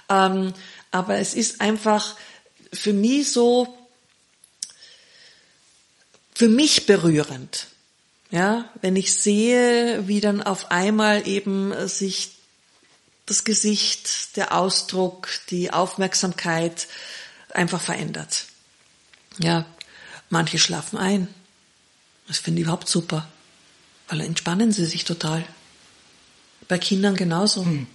Ähm, 0.09 0.53
aber 0.91 1.15
es 1.15 1.33
ist 1.33 1.59
einfach 1.59 2.15
für 2.71 2.93
mich 2.93 3.31
so, 3.31 3.75
für 6.35 6.47
mich 6.47 6.85
berührend. 6.85 7.65
Ja, 8.29 8.69
wenn 8.81 8.95
ich 8.95 9.11
sehe, 9.11 10.07
wie 10.07 10.21
dann 10.21 10.43
auf 10.43 10.69
einmal 10.69 11.27
eben 11.27 11.73
sich 11.87 12.33
das 13.25 13.43
Gesicht, 13.43 14.37
der 14.37 14.55
Ausdruck, 14.55 15.29
die 15.49 15.73
Aufmerksamkeit 15.73 16.87
einfach 17.49 17.81
verändert. 17.81 18.45
Ja, 19.41 19.65
manche 20.29 20.59
schlafen 20.59 20.97
ein. 20.97 21.27
Das 22.27 22.39
finde 22.39 22.61
ich 22.61 22.63
überhaupt 22.65 22.87
super, 22.87 23.27
weil 24.07 24.21
entspannen 24.21 24.71
sie 24.71 24.85
sich 24.85 25.03
total. 25.03 25.43
Bei 26.67 26.77
Kindern 26.77 27.15
genauso. 27.15 27.65
Hm. 27.65 27.87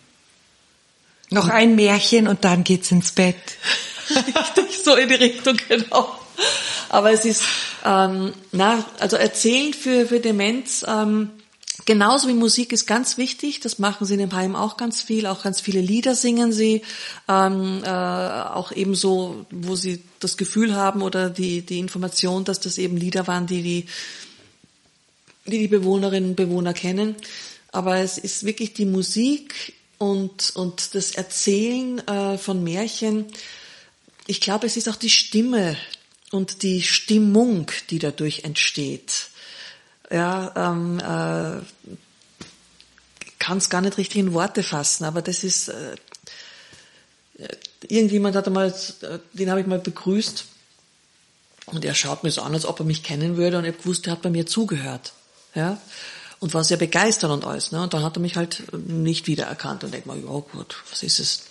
Noch 1.30 1.48
ein 1.48 1.74
Märchen 1.74 2.28
und 2.28 2.44
dann 2.44 2.62
geht's 2.62 2.90
ins 2.90 3.12
Bett. 3.12 3.36
Richtig, 4.10 4.84
so 4.84 4.94
in 4.94 5.08
die 5.08 5.14
Richtung, 5.14 5.56
genau. 5.68 6.20
Aber 6.88 7.10
es 7.10 7.24
ist, 7.24 7.42
ähm, 7.84 8.32
na, 8.52 8.84
also 9.00 9.16
erzählen 9.16 9.74
für, 9.74 10.06
für 10.06 10.20
Demenz, 10.20 10.84
ähm, 10.86 11.30
Genauso 11.86 12.26
wie 12.26 12.34
Musik 12.34 12.72
ist 12.72 12.86
ganz 12.86 13.16
wichtig, 13.16 13.60
das 13.60 13.78
machen 13.78 14.06
sie 14.06 14.14
in 14.14 14.18
dem 14.18 14.32
Heim 14.32 14.56
auch 14.56 14.76
ganz 14.76 15.02
viel, 15.02 15.24
auch 15.24 15.44
ganz 15.44 15.60
viele 15.60 15.80
Lieder 15.80 16.16
singen 16.16 16.52
sie, 16.52 16.82
ähm, 17.28 17.80
äh, 17.84 17.88
auch 17.88 18.72
ebenso, 18.72 19.46
wo 19.52 19.76
sie 19.76 20.02
das 20.18 20.36
Gefühl 20.36 20.74
haben 20.74 21.00
oder 21.00 21.30
die, 21.30 21.62
die 21.62 21.78
Information, 21.78 22.42
dass 22.42 22.58
das 22.58 22.78
eben 22.78 22.96
Lieder 22.96 23.28
waren, 23.28 23.46
die 23.46 23.62
die, 23.62 23.86
die, 25.46 25.58
die 25.60 25.68
Bewohnerinnen 25.68 26.30
und 26.30 26.36
Bewohner 26.36 26.74
kennen. 26.74 27.14
Aber 27.70 27.98
es 27.98 28.18
ist 28.18 28.44
wirklich 28.44 28.74
die 28.74 28.86
Musik 28.86 29.74
und, 29.98 30.56
und 30.56 30.92
das 30.96 31.12
Erzählen 31.12 32.00
äh, 32.08 32.36
von 32.36 32.64
Märchen. 32.64 33.26
Ich 34.26 34.40
glaube, 34.40 34.66
es 34.66 34.76
ist 34.76 34.88
auch 34.88 34.96
die 34.96 35.10
Stimme 35.10 35.76
und 36.32 36.64
die 36.64 36.82
Stimmung, 36.82 37.70
die 37.90 38.00
dadurch 38.00 38.42
entsteht 38.42 39.30
ja, 40.10 40.52
ähm, 40.56 40.98
äh, 40.98 41.94
kann 43.38 43.58
es 43.58 43.70
gar 43.70 43.80
nicht 43.80 43.98
richtig 43.98 44.18
in 44.18 44.32
Worte 44.32 44.62
fassen, 44.62 45.04
aber 45.04 45.22
das 45.22 45.44
ist, 45.44 45.68
äh, 45.68 45.96
irgendjemand 47.88 48.36
hat 48.36 48.46
einmal, 48.46 48.68
äh, 49.02 49.18
den 49.32 49.50
habe 49.50 49.60
ich 49.60 49.66
mal 49.66 49.78
begrüßt 49.78 50.44
und 51.66 51.84
er 51.84 51.94
schaut 51.94 52.22
mir 52.22 52.30
so 52.30 52.42
an, 52.42 52.54
als 52.54 52.66
ob 52.66 52.80
er 52.80 52.86
mich 52.86 53.02
kennen 53.02 53.36
würde 53.36 53.58
und 53.58 53.64
ich 53.64 53.84
wusste, 53.84 54.10
er 54.10 54.12
hat 54.12 54.22
bei 54.22 54.30
mir 54.30 54.46
zugehört, 54.46 55.12
ja, 55.54 55.78
und 56.38 56.54
war 56.54 56.64
sehr 56.64 56.76
begeistert 56.76 57.30
und 57.30 57.44
alles, 57.44 57.72
ne, 57.72 57.82
und 57.82 57.94
dann 57.94 58.02
hat 58.02 58.16
er 58.16 58.20
mich 58.20 58.36
halt 58.36 58.62
nicht 58.72 59.26
wiedererkannt 59.26 59.84
und 59.84 59.92
denkt 59.92 60.06
mal, 60.06 60.18
ja 60.18 60.26
gut, 60.26 60.76
was 60.90 61.02
ist 61.02 61.18
es? 61.18 61.42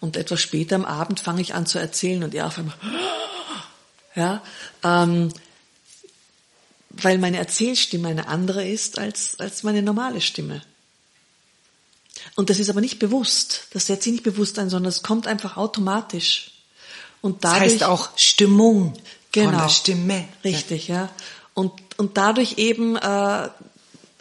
Und 0.00 0.16
etwas 0.16 0.40
später 0.40 0.76
am 0.76 0.84
Abend 0.84 1.18
fange 1.20 1.40
ich 1.40 1.54
an 1.54 1.66
zu 1.66 1.78
erzählen 1.78 2.22
und 2.22 2.34
er 2.34 2.46
auf 2.46 2.58
einmal, 2.58 2.76
ja, 4.14 4.42
ähm, 4.84 5.32
weil 7.02 7.18
meine 7.18 7.38
Erzählstimme 7.38 8.08
eine 8.08 8.28
andere 8.28 8.66
ist 8.66 8.98
als, 8.98 9.38
als 9.38 9.62
meine 9.62 9.82
normale 9.82 10.20
Stimme. 10.20 10.62
Und 12.34 12.50
das 12.50 12.58
ist 12.58 12.70
aber 12.70 12.80
nicht 12.80 12.98
bewusst. 12.98 13.68
Das 13.72 13.86
setzt 13.86 14.04
sich 14.04 14.12
nicht 14.12 14.24
bewusst 14.24 14.58
ein, 14.58 14.70
sondern 14.70 14.90
es 14.90 15.02
kommt 15.02 15.26
einfach 15.26 15.56
automatisch. 15.56 16.52
Und 17.20 17.44
dadurch, 17.44 17.62
das 17.62 17.72
heißt 17.72 17.84
auch 17.84 18.10
Stimmung 18.16 18.94
genau, 19.32 19.50
von 19.50 19.58
der 19.58 19.68
Stimme. 19.68 20.28
Richtig, 20.44 20.88
ja. 20.88 21.10
Und, 21.54 21.72
und 21.96 22.16
dadurch 22.16 22.58
eben 22.58 22.96
äh, 22.96 23.48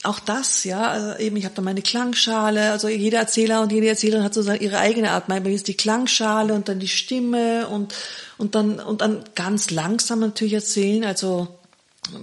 auch 0.04 0.20
das, 0.20 0.64
ja, 0.64 0.88
also 0.88 1.20
eben 1.20 1.38
ich 1.38 1.46
habe 1.46 1.56
da 1.56 1.62
meine 1.62 1.82
Klangschale, 1.82 2.72
also 2.72 2.88
jeder 2.88 3.20
Erzähler 3.20 3.62
und 3.62 3.72
jede 3.72 3.88
Erzählerin 3.88 4.24
hat 4.24 4.34
so 4.34 4.52
ihre 4.52 4.80
eigene 4.80 5.12
Art. 5.12 5.28
Mir 5.28 5.44
ist 5.48 5.68
die 5.68 5.78
Klangschale 5.78 6.54
und 6.54 6.70
dann 6.70 6.80
die 6.80 6.88
Stimme 6.88 7.68
und 7.68 7.94
und 8.38 8.56
dann 8.56 8.80
und 8.80 9.02
dann 9.02 9.24
ganz 9.36 9.72
langsam 9.72 10.20
natürlich 10.20 10.54
erzählen, 10.54 11.04
also 11.04 11.57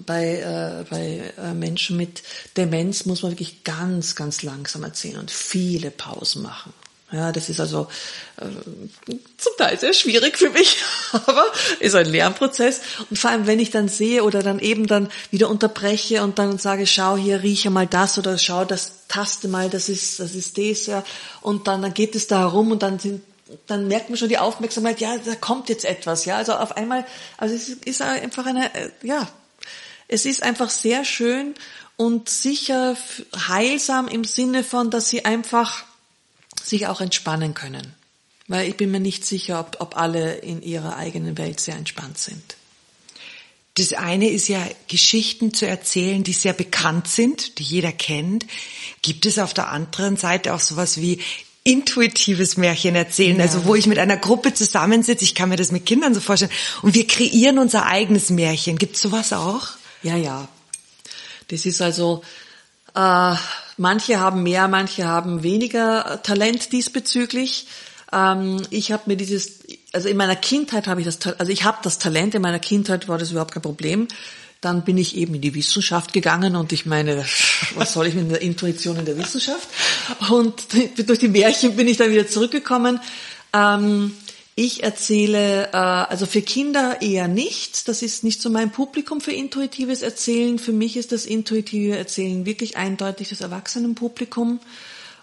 bei, 0.07 0.41
äh, 0.41 0.85
bei 0.89 1.33
äh, 1.39 1.55
Menschen 1.55 1.97
mit 1.97 2.23
Demenz 2.57 3.05
muss 3.05 3.23
man 3.23 3.33
wirklich 3.33 3.65
ganz, 3.65 4.15
ganz 4.15 4.43
langsam 4.43 4.83
erzählen 4.85 5.19
und 5.19 5.31
viele 5.31 5.91
Pausen 5.91 6.43
machen. 6.43 6.73
Ja, 7.13 7.31
das 7.31 7.49
ist 7.49 7.61
also 7.61 7.87
äh, 8.39 8.47
zum 9.37 9.53
Teil 9.57 9.79
sehr 9.79 9.93
schwierig 9.93 10.37
für 10.37 10.51
mich, 10.51 10.79
aber 11.13 11.45
ist 11.79 11.95
ein 11.95 12.07
Lernprozess. 12.07 12.81
Und 13.09 13.19
vor 13.19 13.31
allem, 13.31 13.47
wenn 13.47 13.61
ich 13.61 13.71
dann 13.71 13.89
sehe 13.89 14.25
oder 14.25 14.43
dann 14.43 14.59
eben 14.59 14.89
dann 14.89 15.09
wieder 15.31 15.49
unterbreche 15.49 16.25
und 16.25 16.41
dann 16.41 16.59
sage, 16.59 16.87
schau 16.87 17.17
hier, 17.17 17.43
rieche 17.43 17.71
mal 17.71 17.87
das 17.87 18.19
oder 18.19 18.37
schau, 18.37 18.65
das 18.65 19.07
taste 19.07 19.47
mal, 19.47 19.71
das 19.71 19.89
ist, 19.89 20.19
das 20.19 20.35
ist 20.35 20.59
das, 20.59 20.87
ja. 20.87 21.05
Und 21.41 21.69
dann, 21.69 21.83
dann 21.83 21.95
geht 21.95 22.17
es 22.17 22.27
da 22.27 22.41
herum 22.41 22.73
und 22.73 22.83
dann 22.83 22.99
sind 22.99 23.23
dann 23.67 23.89
merkt 23.89 24.09
man 24.09 24.17
schon 24.17 24.31
die 24.31 24.39
Aufmerksamkeit, 24.39 25.01
ja, 25.01 25.17
da 25.19 25.35
kommt 25.35 25.69
jetzt 25.69 25.85
etwas, 25.85 26.25
ja. 26.25 26.37
Also 26.37 26.55
auf 26.55 26.77
einmal, 26.77 27.07
also 27.37 27.55
es 27.55 27.69
ist 27.69 28.03
einfach 28.03 28.47
eine, 28.47 28.75
äh, 28.75 28.91
ja, 29.03 29.29
es 30.09 30.27
ist 30.27 30.43
einfach 30.43 30.71
sehr 30.71 31.05
schön 31.05 31.55
und 31.97 32.29
sicher 32.29 32.97
heilsam 33.49 34.09
im 34.09 34.25
Sinne 34.25 34.65
von, 34.65 34.91
dass 34.91 35.09
sie 35.09 35.25
einfach 35.25 35.85
sich 36.63 36.87
auch 36.87 37.01
entspannen 37.01 37.55
können. 37.55 37.95
Weil 38.47 38.69
ich 38.69 38.77
bin 38.77 38.91
mir 38.91 39.01
nicht 39.01 39.25
sicher, 39.25 39.61
ob, 39.61 39.77
ob 39.81 39.97
alle 39.97 40.35
in 40.37 40.63
ihrer 40.63 40.97
eigenen 40.97 41.39
Welt 41.39 41.61
sehr 41.61 41.77
entspannt 41.77 42.19
sind. 42.19 42.57
Das 43.77 43.93
eine 43.93 44.29
ist 44.29 44.49
ja 44.49 44.65
Geschichten 44.87 45.53
zu 45.53 45.67
erzählen, 45.67 46.23
die 46.23 46.33
sehr 46.33 46.53
bekannt 46.53 47.09
sind, 47.09 47.59
die 47.59 47.65
jeder 47.65 47.91
kennt. 47.91 48.47
Gibt 49.03 49.27
es 49.27 49.39
auf 49.39 49.53
der 49.53 49.69
anderen 49.69 50.17
Seite 50.17 50.55
auch 50.55 50.61
sowas 50.61 51.01
wie 51.01 51.21
intuitives 51.65 52.57
Märchen 52.57 52.95
erzählen, 52.95 53.41
also 53.41 53.55
ja. 53.55 53.61
also 53.61 53.69
wo 53.69 53.75
ich 53.75 53.87
mit 53.87 53.99
einer 53.99 54.19
Gruppe 54.19 54.53
zusammensitze, 54.53 55.25
ich 55.25 55.35
kann 55.35 55.49
mir 55.49 55.57
das 55.57 55.73
mit 55.73 55.87
Kindern 55.87 56.15
so 56.15 56.21
vorstellen, 56.21 56.53
und 56.83 56.95
wir 56.95 57.07
kreieren 57.07 57.59
unser 57.59 57.87
eigenes 57.87 58.29
Märchen. 58.29 58.77
Gibt 58.77 58.97
es 58.97 59.03
sowas 59.03 59.33
auch? 59.33 59.71
Ja, 60.05 60.17
ja. 60.17 60.47
Das 61.49 61.67
ist 61.67 61.81
also, 61.81 62.23
äh, 62.95 63.35
manche 63.79 64.21
haben 64.21 64.43
mehr, 64.43 64.69
manche 64.69 65.07
haben 65.07 65.43
weniger 65.43 66.23
Talent 66.23 66.73
diesbezüglich. 66.73 67.67
Ähm, 68.13 68.63
ich 68.69 68.93
habe 68.93 69.05
mir 69.07 69.17
dieses, 69.17 69.61
also 69.93 70.09
in 70.09 70.19
meiner 70.19 70.37
Kindheit 70.37 70.87
habe 70.87 71.01
ich 71.01 71.07
das, 71.07 71.19
also 71.39 71.51
ich 71.51 71.65
habe 71.65 71.79
das 71.83 71.99
Talent, 71.99 72.35
in 72.35 72.43
meiner 72.43 72.59
Kindheit 72.59 73.09
war 73.09 73.17
das 73.17 73.31
überhaupt 73.31 73.53
kein 73.53 73.63
Problem. 73.63 74.07
Dann 74.61 74.85
bin 74.85 74.99
ich 74.99 75.17
eben 75.17 75.35
in 75.35 75.41
die 75.41 75.55
Wissenschaft 75.55 76.13
gegangen 76.13 76.55
und 76.55 76.73
ich 76.73 76.85
meine, 76.85 77.25
was 77.75 77.95
soll 77.95 78.07
ich 78.07 78.15
mit 78.15 78.31
der 78.31 78.43
Intuition 78.43 78.99
in 78.99 79.07
der 79.07 79.17
Wissenschaft? 79.17 79.69
Und 80.29 80.67
durch 81.09 81.19
die 81.19 81.29
Märchen 81.29 81.77
bin 81.77 81.89
ich 81.89 81.97
dann 81.97 82.11
wieder 82.11 82.29
zurückgekommen. 82.29 83.01
Ähm, 83.55 84.15
ich 84.57 84.85
erzähle, 84.85 85.69
äh, 85.73 85.77
also 85.77 86.27
für 86.27 86.43
Kinder 86.43 87.03
eher 87.03 87.27
nicht. 87.27 87.89
Das 87.89 88.03
ist 88.03 88.23
nicht 88.23 88.41
so 88.41 88.51
mein 88.51 88.71
Publikum 88.71 89.21
für 89.21 89.33
intuitives 89.33 90.03
Erzählen. 90.03 90.59
Für 90.59 90.73
mich 90.73 90.97
ist 90.97 91.13
das 91.13 91.27
intuitive 91.27 91.97
Erzählen 91.97 92.47
wirklich 92.47 92.77
eindeutig 92.77 93.31
das 93.31 93.41
Erwachsenenpublikum. 93.41 94.61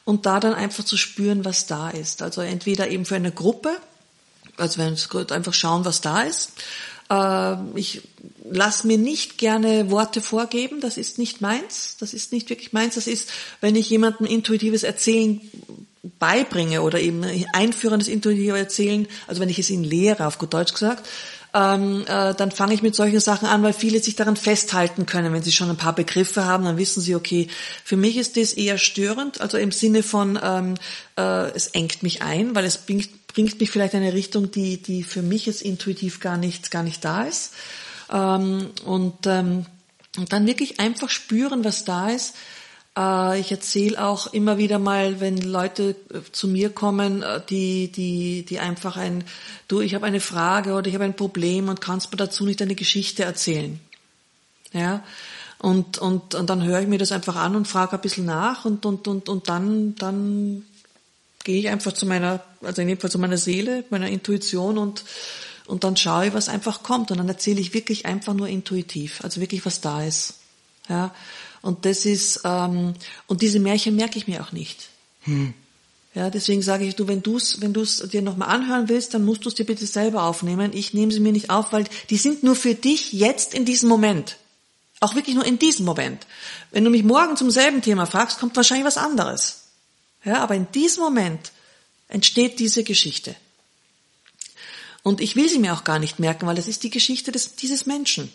Und 0.04 0.26
da 0.26 0.40
dann 0.40 0.54
einfach 0.54 0.84
zu 0.84 0.98
spüren, 0.98 1.46
was 1.46 1.68
da 1.68 1.90
ist. 1.90 2.22
Also 2.22 2.42
entweder 2.42 2.90
eben 2.90 3.06
für 3.06 3.16
eine 3.16 3.32
Gruppe, 3.32 3.78
also 4.58 4.80
wenn 4.80 4.98
wir 4.98 5.32
einfach 5.32 5.54
schauen, 5.54 5.86
was 5.86 6.02
da 6.02 6.24
ist. 6.24 6.52
Äh, 7.10 7.56
ich 7.76 8.02
lass 8.50 8.84
mir 8.84 8.98
nicht 8.98 9.38
gerne 9.38 9.92
Worte 9.92 10.22
vorgeben, 10.22 10.82
das 10.82 10.98
ist 10.98 11.18
nicht 11.18 11.40
meins, 11.40 11.96
das 12.00 12.14
ist 12.14 12.34
nicht 12.34 12.50
wirklich 12.50 12.74
meins, 12.74 12.96
das 12.96 13.08
ist, 13.08 13.30
wenn 13.62 13.76
ich 13.76 13.90
jemandem 13.90 14.26
intuitives 14.26 14.84
Erzählen 14.84 15.40
beibringe 16.22 16.84
oder 16.84 17.00
eben 17.00 17.26
einführendes 17.52 18.08
intuitives 18.08 18.58
Erzählen, 18.58 19.08
also 19.28 19.42
wenn 19.42 19.50
ich 19.50 19.58
es 19.58 19.72
ihnen 19.72 19.84
lehre, 19.84 20.28
auf 20.28 20.38
gut 20.38 20.54
Deutsch 20.54 20.72
gesagt, 20.72 21.10
ähm, 21.54 22.06
äh, 22.08 22.36
dann 22.36 22.52
fange 22.52 22.76
ich 22.76 22.84
mit 22.84 22.96
solchen 22.96 23.20
Sachen 23.20 23.48
an, 23.48 23.64
weil 23.64 23.74
viele 23.74 24.02
sich 24.02 24.16
daran 24.16 24.38
festhalten 24.38 25.08
können. 25.08 25.34
Wenn 25.34 25.42
sie 25.42 25.52
schon 25.52 25.70
ein 25.70 25.78
paar 25.78 25.96
Begriffe 25.96 26.46
haben, 26.46 26.64
dann 26.64 26.78
wissen 26.78 27.02
sie, 27.02 27.16
okay, 27.16 27.48
für 27.84 27.98
mich 27.98 28.18
ist 28.18 28.38
das 28.38 28.54
eher 28.54 28.78
störend, 28.78 29.42
also 29.42 29.58
im 29.58 29.72
Sinne 29.72 30.04
von, 30.04 30.40
ähm, 30.42 30.76
äh, 31.18 31.50
es 31.52 31.68
engt 31.68 32.04
mich 32.04 32.22
ein, 32.22 32.54
weil 32.56 32.66
es 32.66 32.78
bringt, 32.78 33.28
bringt 33.28 33.60
mich 33.60 33.72
vielleicht 33.72 33.96
in 33.96 34.04
eine 34.04 34.14
Richtung, 34.14 34.52
die, 34.52 34.82
die 34.82 35.04
für 35.04 35.24
mich 35.24 35.48
jetzt 35.48 35.64
intuitiv 35.64 36.20
gar 36.20 36.38
nicht, 36.38 36.70
gar 36.70 36.84
nicht 36.84 37.04
da 37.04 37.24
ist. 37.24 37.54
Ähm, 38.14 38.70
und, 38.86 39.26
ähm, 39.26 39.66
und 40.18 40.32
dann 40.32 40.46
wirklich 40.46 40.80
einfach 40.80 41.10
spüren, 41.10 41.66
was 41.66 41.84
da 41.84 42.10
ist 42.10 42.36
ich 42.94 43.52
erzähle 43.52 44.04
auch 44.04 44.34
immer 44.34 44.58
wieder 44.58 44.78
mal, 44.78 45.22
wenn 45.22 45.38
Leute 45.38 45.96
äh, 46.14 46.20
zu 46.34 46.50
mir 46.50 46.70
kommen, 46.72 47.24
äh, 47.24 47.42
die, 47.50 47.90
die, 47.90 48.44
die 48.44 48.60
einfach 48.60 48.98
ein, 48.98 49.24
du, 49.70 49.80
ich 49.80 49.96
habe 49.96 50.06
eine 50.06 50.20
Frage 50.20 50.74
oder 50.74 50.88
ich 50.88 50.94
habe 50.94 51.06
ein 51.06 51.16
Problem 51.16 51.70
und 51.70 51.80
kannst 51.80 52.12
mir 52.12 52.18
dazu 52.18 52.46
nicht 52.46 52.62
eine 52.62 52.76
Geschichte 52.76 53.24
erzählen. 53.24 53.80
Ja. 54.74 55.04
Und, 55.58 56.00
und, 56.00 56.36
und 56.36 56.50
dann 56.50 56.64
höre 56.64 56.82
ich 56.82 56.88
mir 56.88 56.98
das 56.98 57.14
einfach 57.14 57.36
an 57.38 57.56
und 57.56 57.68
frage 57.68 57.94
ein 57.94 58.02
bisschen 58.02 58.26
nach 58.26 58.66
und, 58.66 58.86
und, 58.86 59.08
und, 59.08 59.30
und 59.30 59.48
dann, 59.48 59.96
dann 59.96 60.66
gehe 61.44 61.60
ich 61.60 61.70
einfach 61.70 61.94
zu 61.94 62.06
meiner, 62.06 62.44
also 62.62 62.82
in 62.82 62.90
dem 62.90 63.00
Fall 63.00 63.12
zu 63.12 63.20
meiner 63.20 63.38
Seele, 63.38 63.86
meiner 63.90 64.10
Intuition 64.10 64.78
und, 64.78 65.06
und 65.66 65.86
dann 65.86 65.96
schaue 65.96 66.28
ich, 66.28 66.34
was 66.34 66.50
einfach 66.50 66.84
kommt. 66.84 67.12
Und 67.12 67.20
dann 67.20 67.30
erzähle 67.30 67.62
ich 67.62 67.74
wirklich 67.74 68.06
einfach 68.06 68.34
nur 68.34 68.50
intuitiv, 68.50 69.24
also 69.24 69.40
wirklich, 69.40 69.66
was 69.66 69.80
da 69.80 70.04
ist. 70.04 70.34
Ja. 70.90 71.14
Und 71.62 71.86
das 71.86 72.06
ist, 72.06 72.42
ähm, 72.44 72.94
und 73.28 73.42
diese 73.42 73.60
Märchen 73.60 73.96
merke 73.96 74.18
ich 74.18 74.28
mir 74.28 74.42
auch 74.42 74.52
nicht. 74.52 74.90
Hm. 75.22 75.54
Ja, 76.14 76.30
deswegen 76.30 76.62
sage 76.62 76.86
ich, 76.86 76.96
du, 76.96 77.08
wenn 77.08 77.22
du 77.22 77.38
es 77.38 77.62
wenn 77.62 77.72
du's 77.72 78.00
dir 78.10 78.22
nochmal 78.22 78.50
anhören 78.50 78.90
willst, 78.90 79.14
dann 79.14 79.24
musst 79.24 79.46
du 79.46 79.50
es 79.50 79.56
dir 79.56 79.66
bitte 79.66 79.86
selber 79.86 80.24
aufnehmen. 80.24 80.72
Ich 80.74 80.94
nehme 80.94 81.12
sie 81.12 81.22
mir 81.22 81.32
nicht 81.32 81.50
auf, 81.50 81.72
weil 81.72 81.86
die 82.10 82.18
sind 82.18 82.44
nur 82.44 82.56
für 82.56 82.76
dich 82.76 83.14
jetzt 83.14 83.54
in 83.54 83.64
diesem 83.64 83.88
Moment. 83.88 84.38
Auch 85.00 85.16
wirklich 85.16 85.36
nur 85.36 85.46
in 85.46 85.58
diesem 85.58 85.86
Moment. 85.86 86.28
Wenn 86.72 86.84
du 86.84 86.90
mich 86.90 87.04
morgen 87.04 87.38
zum 87.38 87.50
selben 87.50 87.82
Thema 87.82 88.06
fragst, 88.06 88.40
kommt 88.40 88.56
wahrscheinlich 88.58 88.86
was 88.86 88.98
anderes. 88.98 89.62
Ja, 90.26 90.40
aber 90.40 90.56
in 90.56 90.68
diesem 90.74 91.02
Moment 91.02 91.52
entsteht 92.10 92.60
diese 92.60 92.84
Geschichte. 92.84 93.36
Und 95.04 95.22
ich 95.22 95.36
will 95.36 95.50
sie 95.50 95.60
mir 95.60 95.74
auch 95.74 95.84
gar 95.84 95.98
nicht 95.98 96.20
merken, 96.20 96.46
weil 96.46 96.58
es 96.58 96.68
ist 96.68 96.84
die 96.84 96.92
Geschichte 96.92 97.32
des, 97.32 97.56
dieses 97.56 97.86
Menschen 97.86 98.32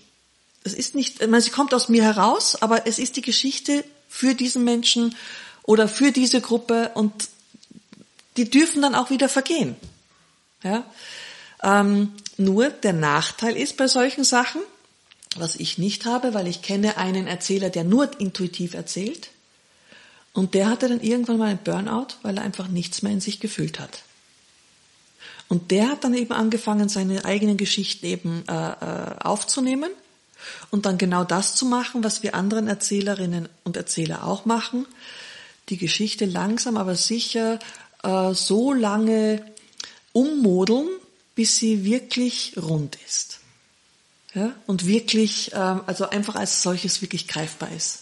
es 0.67 0.75
ist 0.75 0.95
nicht, 0.95 1.23
ich 1.23 1.29
meine, 1.29 1.41
sie 1.41 1.51
kommt 1.51 1.73
aus 1.73 1.89
mir 1.89 2.03
heraus, 2.03 2.61
aber 2.61 2.87
es 2.87 2.99
ist 2.99 3.17
die 3.17 3.23
Geschichte 3.23 3.85
für 4.09 4.35
diesen 4.35 4.65
Menschen 4.65 5.15
oder 5.63 5.89
für 5.89 6.13
diese 6.13 6.41
Gruppe 6.41 6.91
und 6.95 7.13
die 8.37 8.51
dürfen 8.51 8.83
dann 8.83 8.95
auch 8.95 9.11
wieder 9.11 9.29
vergehen. 9.29 9.77
Ja? 10.63 10.85
Ähm, 11.63 12.13
nur 12.37 12.69
der 12.69 12.93
Nachteil 12.93 13.57
ist 13.57 13.77
bei 13.77 13.87
solchen 13.87 14.25
Sachen, 14.25 14.61
was 15.37 15.57
ich 15.57 15.79
nicht 15.79 16.05
habe, 16.05 16.35
weil 16.35 16.47
ich 16.49 16.63
kenne 16.63 16.97
einen 16.97 17.27
Erzähler, 17.27 17.71
der 17.71 17.85
nur 17.85 18.21
intuitiv 18.21 18.75
erzählt. 18.75 19.31
Und 20.33 20.55
der 20.55 20.69
hatte 20.69 20.89
dann 20.89 21.01
irgendwann 21.01 21.39
mal 21.39 21.49
einen 21.49 21.63
Burnout, 21.63 22.09
weil 22.23 22.37
er 22.37 22.43
einfach 22.43 22.69
nichts 22.69 23.03
mehr 23.03 23.13
in 23.13 23.21
sich 23.21 23.41
gefühlt 23.41 23.79
hat. 23.81 24.03
Und 25.49 25.71
der 25.71 25.89
hat 25.89 26.05
dann 26.05 26.13
eben 26.13 26.33
angefangen, 26.33 26.89
seine 26.89 27.25
eigenen 27.25 27.57
Geschichten 27.57 28.05
eben 28.05 28.45
äh, 28.49 28.53
äh 28.53 29.19
aufzunehmen 29.21 29.91
und 30.71 30.87
dann 30.87 30.99
genau 30.99 31.25
das 31.25 31.55
zu 31.55 31.67
machen, 31.67 32.05
was 32.05 32.23
wir 32.23 32.35
anderen 32.35 32.69
Erzählerinnen 32.69 33.49
und 33.65 33.77
Erzähler 33.77 34.25
auch 34.25 34.45
machen, 34.45 34.87
die 35.69 35.77
Geschichte 35.77 36.25
langsam 36.25 36.77
aber 36.77 36.95
sicher 36.95 37.59
äh, 38.03 38.35
so 38.35 38.73
lange 38.73 39.45
ummodeln, 40.13 40.89
bis 41.35 41.57
sie 41.57 41.85
wirklich 41.85 42.55
rund 42.57 42.97
ist. 43.07 43.41
Ja? 44.35 44.55
Und 44.67 44.87
wirklich, 44.87 45.53
äh, 45.53 45.57
also 45.57 46.09
einfach 46.09 46.37
als 46.37 46.63
solches 46.63 47.03
wirklich 47.03 47.27
greifbar 47.29 47.71
ist. 47.73 48.01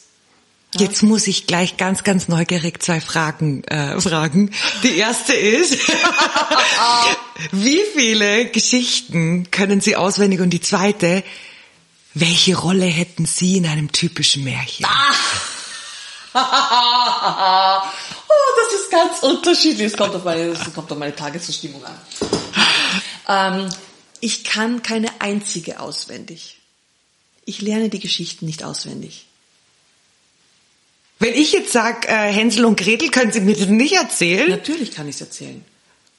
Jetzt 0.77 1.05
muss 1.05 1.29
ich 1.29 1.47
gleich 1.47 1.77
ganz, 1.77 2.03
ganz 2.03 2.27
neugierig 2.27 2.83
zwei 2.83 3.01
Fragen 3.01 3.63
äh, 3.65 4.01
fragen. 4.01 4.51
Die 4.83 4.97
erste 4.97 5.33
ist, 5.33 5.79
wie 7.53 7.81
viele 7.95 8.47
Geschichten 8.47 9.51
können 9.53 9.81
Sie 9.81 9.95
auswendig? 9.95 10.41
Und 10.41 10.51
die 10.51 10.61
zweite, 10.61 11.23
welche 12.15 12.57
Rolle 12.57 12.87
hätten 12.87 13.27
Sie 13.27 13.57
in 13.57 13.67
einem 13.67 13.91
typischen 13.93 14.45
Märchen? 14.45 14.87
Ah. 14.87 15.13
oh, 18.29 18.33
das 18.57 18.81
ist 18.81 18.91
ganz 18.91 19.23
unterschiedlich. 19.23 19.89
Es 19.89 19.97
kommt 19.97 20.15
auf 20.15 20.25
meine, 20.25 20.43
es 20.43 20.75
kommt 20.75 20.91
auf 20.91 20.99
meine 20.99 21.15
Tagesverstimmung 21.15 21.85
an. 21.85 21.99
Ähm, 23.29 23.69
ich 24.21 24.45
kann 24.45 24.83
keine 24.83 25.21
einzige 25.21 25.81
auswendig. 25.81 26.59
Ich 27.45 27.61
lerne 27.61 27.89
die 27.89 28.01
Geschichten 28.01 28.47
nicht 28.47 28.65
auswendig. 28.65 29.27
Wenn 31.19 31.35
ich 31.35 31.53
jetzt 31.53 31.73
sage, 31.73 32.09
äh, 32.09 32.33
Hänsel 32.33 32.65
und 32.65 32.79
Gretel, 32.79 33.11
können 33.11 33.33
Sie 33.33 33.41
mir 33.41 33.57
das 33.57 33.69
nicht 33.69 33.95
erzählen? 33.95 34.51
Natürlich 34.51 34.93
kann 34.93 35.09
ich 35.09 35.17
es 35.17 35.21
erzählen, 35.21 35.65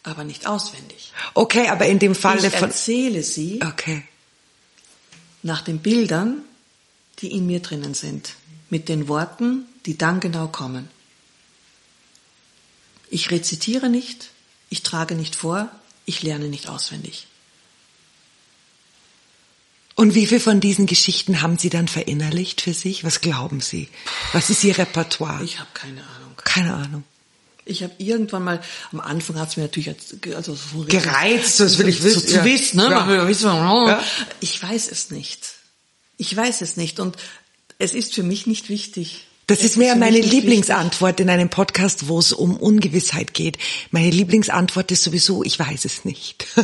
aber 0.03 0.23
nicht 0.23 0.47
auswendig. 0.47 1.11
Okay, 1.33 1.67
aber 1.67 1.85
in 1.85 1.99
dem 1.99 2.15
Fall 2.15 2.43
ich 2.43 2.53
von... 2.53 2.69
erzähle 2.69 3.23
sie. 3.23 3.59
Okay 3.65 4.03
nach 5.45 5.61
den 5.61 5.77
Bildern, 5.77 6.41
die 7.19 7.31
in 7.31 7.45
mir 7.45 7.59
drinnen 7.59 7.93
sind, 7.93 8.33
mit 8.71 8.89
den 8.89 9.07
Worten, 9.07 9.65
die 9.85 9.95
dann 9.95 10.19
genau 10.19 10.47
kommen. 10.47 10.89
Ich 13.11 13.29
rezitiere 13.29 13.89
nicht, 13.89 14.31
ich 14.71 14.81
trage 14.81 15.13
nicht 15.13 15.35
vor, 15.35 15.69
ich 16.05 16.23
lerne 16.23 16.49
nicht 16.49 16.67
auswendig. 16.67 17.27
Und 19.93 20.15
wie 20.15 20.25
viel 20.25 20.39
von 20.39 20.59
diesen 20.59 20.87
Geschichten 20.87 21.43
haben 21.43 21.59
Sie 21.59 21.69
dann 21.69 21.87
verinnerlicht 21.87 22.61
für 22.61 22.73
sich? 22.73 23.03
Was 23.03 23.21
glauben 23.21 23.61
Sie? 23.61 23.87
Was 24.33 24.49
ist 24.49 24.63
Ihr 24.63 24.77
Repertoire? 24.77 25.43
Ich 25.43 25.59
habe 25.59 25.69
keine 25.75 26.01
Ahnung. 26.01 26.33
Keine 26.43 26.73
Ahnung. 26.73 27.03
Ich 27.65 27.81
habe 27.81 27.93
irgendwann 27.97 28.43
mal, 28.43 28.61
am 28.91 28.99
Anfang 28.99 29.39
hat 29.39 29.49
es 29.49 29.57
mir 29.57 29.63
natürlich 29.63 29.95
also 30.35 30.55
so 30.55 30.85
gereizt, 30.87 31.59
das 31.59 31.79
will 31.79 31.87
ich 31.87 32.03
wissen. 32.03 32.21
So, 32.21 32.27
zu 32.27 32.35
ja. 32.35 32.45
wissen, 32.45 32.77
ne? 32.77 32.87
Ja. 32.91 33.87
Ja. 33.87 34.03
Ich 34.39 34.61
weiß 34.61 34.91
es 34.91 35.09
nicht. 35.09 35.55
Ich 36.17 36.35
weiß 36.35 36.61
es 36.61 36.77
nicht 36.77 36.99
und 36.99 37.17
es 37.79 37.93
ist 37.93 38.13
für 38.13 38.23
mich 38.23 38.45
nicht 38.45 38.69
wichtig. 38.69 39.25
Das 39.47 39.59
es 39.59 39.65
ist 39.65 39.77
mehr 39.77 39.95
meine 39.95 40.19
Lieblingsantwort 40.19 41.19
in 41.19 41.29
einem 41.29 41.49
Podcast, 41.49 42.07
wo 42.07 42.17
es 42.17 42.33
um 42.33 42.57
Ungewissheit 42.57 43.35
geht. 43.35 43.59
Meine 43.91 44.09
Lieblingsantwort 44.09 44.89
ist 44.91 45.03
sowieso, 45.03 45.43
ich 45.43 45.59
weiß 45.59 45.85
es 45.85 46.05
nicht. 46.05 46.45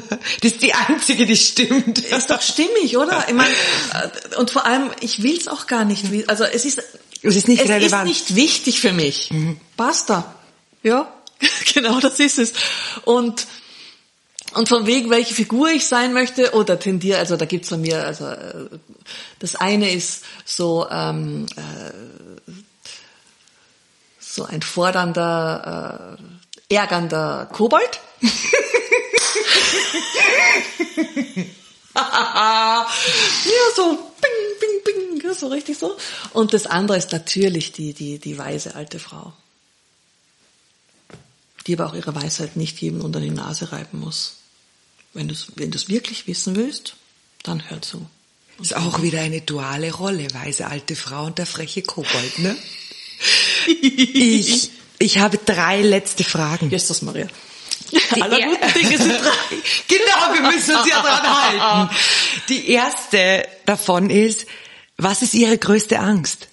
Das 0.41 0.53
ist 0.53 0.61
die 0.61 0.73
einzige, 0.73 1.25
die 1.25 1.37
stimmt. 1.37 1.99
Ist 1.99 2.29
doch 2.29 2.41
stimmig, 2.41 2.97
oder? 2.97 3.25
Ich 3.27 3.33
meine, 3.33 3.53
äh, 3.93 4.35
und 4.37 4.49
vor 4.49 4.65
allem, 4.65 4.89
ich 5.01 5.21
will 5.21 5.37
es 5.37 5.47
auch 5.47 5.67
gar 5.67 5.85
nicht. 5.85 6.05
Also 6.27 6.43
es 6.43 6.65
ist, 6.65 6.81
es 7.21 7.35
ist 7.35 7.47
nicht, 7.47 7.61
es 7.61 7.69
relevant. 7.69 8.09
ist 8.09 8.31
nicht 8.31 8.35
wichtig 8.35 8.79
für 8.79 8.93
mich. 8.93 9.29
Mhm. 9.31 9.59
Basta. 9.77 10.35
Ja, 10.84 11.11
genau 11.73 11.99
das 11.99 12.19
ist 12.19 12.39
es. 12.39 12.53
Und 13.05 13.47
und 14.53 14.67
von 14.67 14.86
wegen, 14.86 15.09
welche 15.09 15.34
Figur 15.34 15.69
ich 15.69 15.88
sein 15.88 16.11
möchte, 16.11 16.53
oder 16.53 16.77
tendiere, 16.77 17.19
also 17.19 17.38
da 17.38 17.45
gibt's 17.45 17.69
von 17.69 17.79
mir, 17.79 18.05
also 18.05 18.27
äh, 18.27 18.67
das 19.39 19.55
eine 19.55 19.89
ist 19.89 20.25
so 20.43 20.89
ähm, 20.91 21.45
äh, 21.55 22.51
so 24.19 24.43
ein 24.45 24.61
fordernder, 24.61 26.17
äh, 26.69 26.75
ärgernder 26.75 27.49
Kobold. 27.51 27.99
ja, 31.95 32.88
so 33.75 33.97
bing, 34.21 34.32
bing, 34.59 35.19
bing, 35.19 35.34
so 35.34 35.47
richtig 35.47 35.77
so. 35.77 35.97
Und 36.34 36.53
das 36.53 36.65
andere 36.65 36.97
ist 36.97 37.11
natürlich 37.11 37.71
die, 37.71 37.93
die, 37.93 38.19
die 38.19 38.38
weise 38.38 38.75
alte 38.75 38.99
Frau 38.99 39.34
die 41.64 41.74
aber 41.74 41.88
auch 41.88 41.93
ihre 41.93 42.16
Weisheit 42.16 42.55
nicht 42.55 42.82
jedem 42.82 43.01
unter 43.01 43.20
die 43.20 43.30
Nase 43.30 43.72
reiben 43.72 43.99
muss. 43.99 44.38
Wenn 45.14 45.28
du 45.28 45.34
es 45.34 45.47
wenn 45.55 45.72
du's 45.72 45.89
wirklich 45.89 46.28
wissen 46.28 46.55
willst, 46.55 46.95
dann 47.43 47.70
hör 47.70 47.82
zu. 47.82 48.05
Ist 48.62 48.76
auch 48.76 49.01
wieder 49.01 49.22
eine 49.22 49.41
duale 49.41 49.91
Rolle, 49.91 50.28
weise 50.34 50.68
alte 50.68 50.95
Frau 50.95 51.26
und 51.26 51.38
der 51.38 51.45
freche 51.45 51.82
Kobold, 51.82 52.39
ne? 52.39 52.55
ich, 53.82 54.70
ich 54.99 55.18
habe 55.18 55.38
drei 55.38 55.82
letzte 55.82 56.24
Fragen. 56.24 56.70
Jesus 56.70 57.01
Maria. 57.01 57.28
Die 57.91 58.22
Aller 58.22 58.39
guten 58.39 58.74
Dinge 58.74 58.97
sind 58.97 59.20
drei. 59.20 59.32
genau, 59.88 60.34
wir 60.34 60.51
müssen 60.51 60.76
uns 60.76 60.89
ja 60.89 61.01
dran 61.01 61.24
halten. 61.24 61.95
Die 62.49 62.70
erste 62.70 63.47
davon 63.66 64.09
ist, 64.09 64.45
was 64.97 65.22
ist 65.22 65.34
Ihre 65.34 65.57
größte 65.57 65.99
Angst? 65.99 66.47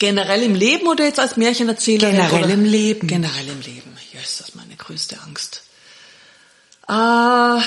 Generell 0.00 0.42
im 0.42 0.54
Leben 0.54 0.88
oder 0.88 1.04
jetzt 1.04 1.20
als 1.20 1.36
Märchenerzählerin? 1.36 2.16
Generell 2.16 2.44
oder? 2.44 2.54
im 2.54 2.64
Leben. 2.64 3.06
Generell 3.06 3.48
im 3.48 3.60
Leben. 3.60 3.96
Ja, 4.12 4.20
ist 4.20 4.40
das 4.40 4.54
meine 4.54 4.74
größte 4.74 5.20
Angst. 5.20 5.62
Ah, 6.88 7.62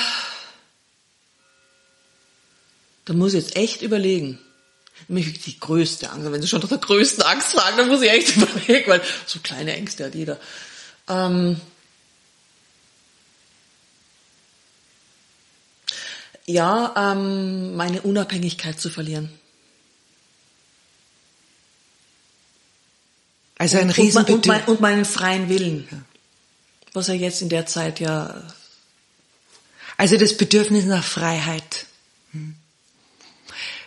Da 3.06 3.14
muss 3.14 3.34
ich 3.34 3.44
jetzt 3.44 3.56
echt 3.56 3.82
überlegen. 3.82 4.40
Die 5.10 5.60
größte 5.60 6.10
Angst. 6.10 6.32
Wenn 6.32 6.42
Sie 6.42 6.48
schon 6.48 6.62
nach 6.62 6.70
der 6.70 6.78
größten 6.80 7.24
Angst 7.24 7.52
fragen, 7.52 7.78
dann 7.78 7.90
muss 7.90 8.02
ich 8.02 8.10
echt 8.10 8.36
überlegen, 8.36 8.90
weil 8.90 9.02
so 9.26 9.40
kleine 9.40 9.74
Ängste 9.74 10.06
hat 10.06 10.16
jeder. 10.16 10.40
Ähm 11.08 11.60
ja, 16.46 17.12
ähm, 17.12 17.76
meine 17.76 18.02
Unabhängigkeit 18.02 18.80
zu 18.80 18.90
verlieren. 18.90 19.30
Also 23.58 23.78
ein 23.78 23.88
und, 23.88 23.98
Riesenbedürfnis. 23.98 24.36
Und, 24.36 24.48
mein, 24.48 24.66
und 24.66 24.82
meinen 24.82 25.06
freien 25.06 25.50
Willen. 25.50 26.06
Was 26.94 27.10
er 27.10 27.16
jetzt 27.16 27.42
in 27.42 27.50
der 27.50 27.66
Zeit 27.66 28.00
ja. 28.00 28.44
Also 29.98 30.18
das 30.18 30.38
Bedürfnis 30.38 30.86
nach 30.86 31.04
Freiheit. 31.04 31.86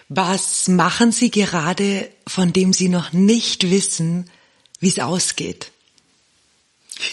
Was 0.08 0.68
machen 0.68 1.10
Sie 1.10 1.30
gerade, 1.30 2.10
von 2.26 2.52
dem 2.52 2.72
Sie 2.72 2.88
noch 2.88 3.12
nicht 3.12 3.70
wissen, 3.70 4.30
wie 4.78 4.88
es 4.88 4.98
ausgeht? 4.98 5.72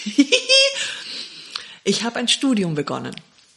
ich 1.84 2.04
habe 2.04 2.18
ein 2.18 2.28
Studium 2.28 2.74
begonnen. 2.74 3.14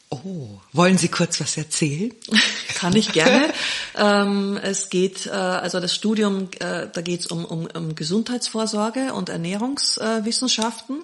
Oh, 0.10 0.60
wollen 0.72 0.98
Sie 0.98 1.10
kurz 1.10 1.42
was 1.42 1.58
erzählen? 1.58 2.14
Kann 2.76 2.96
ich 2.96 3.12
gerne. 3.12 3.52
ähm, 3.98 4.58
es 4.62 4.90
geht, 4.90 5.26
äh, 5.26 5.32
also 5.32 5.80
das 5.80 5.94
Studium, 5.94 6.50
äh, 6.60 6.88
da 6.92 7.02
geht 7.02 7.22
es 7.22 7.28
um, 7.28 7.44
um, 7.44 7.68
um 7.74 7.96
Gesundheitsvorsorge 7.96 9.14
und 9.14 9.30
Ernährungswissenschaften. 9.30 11.04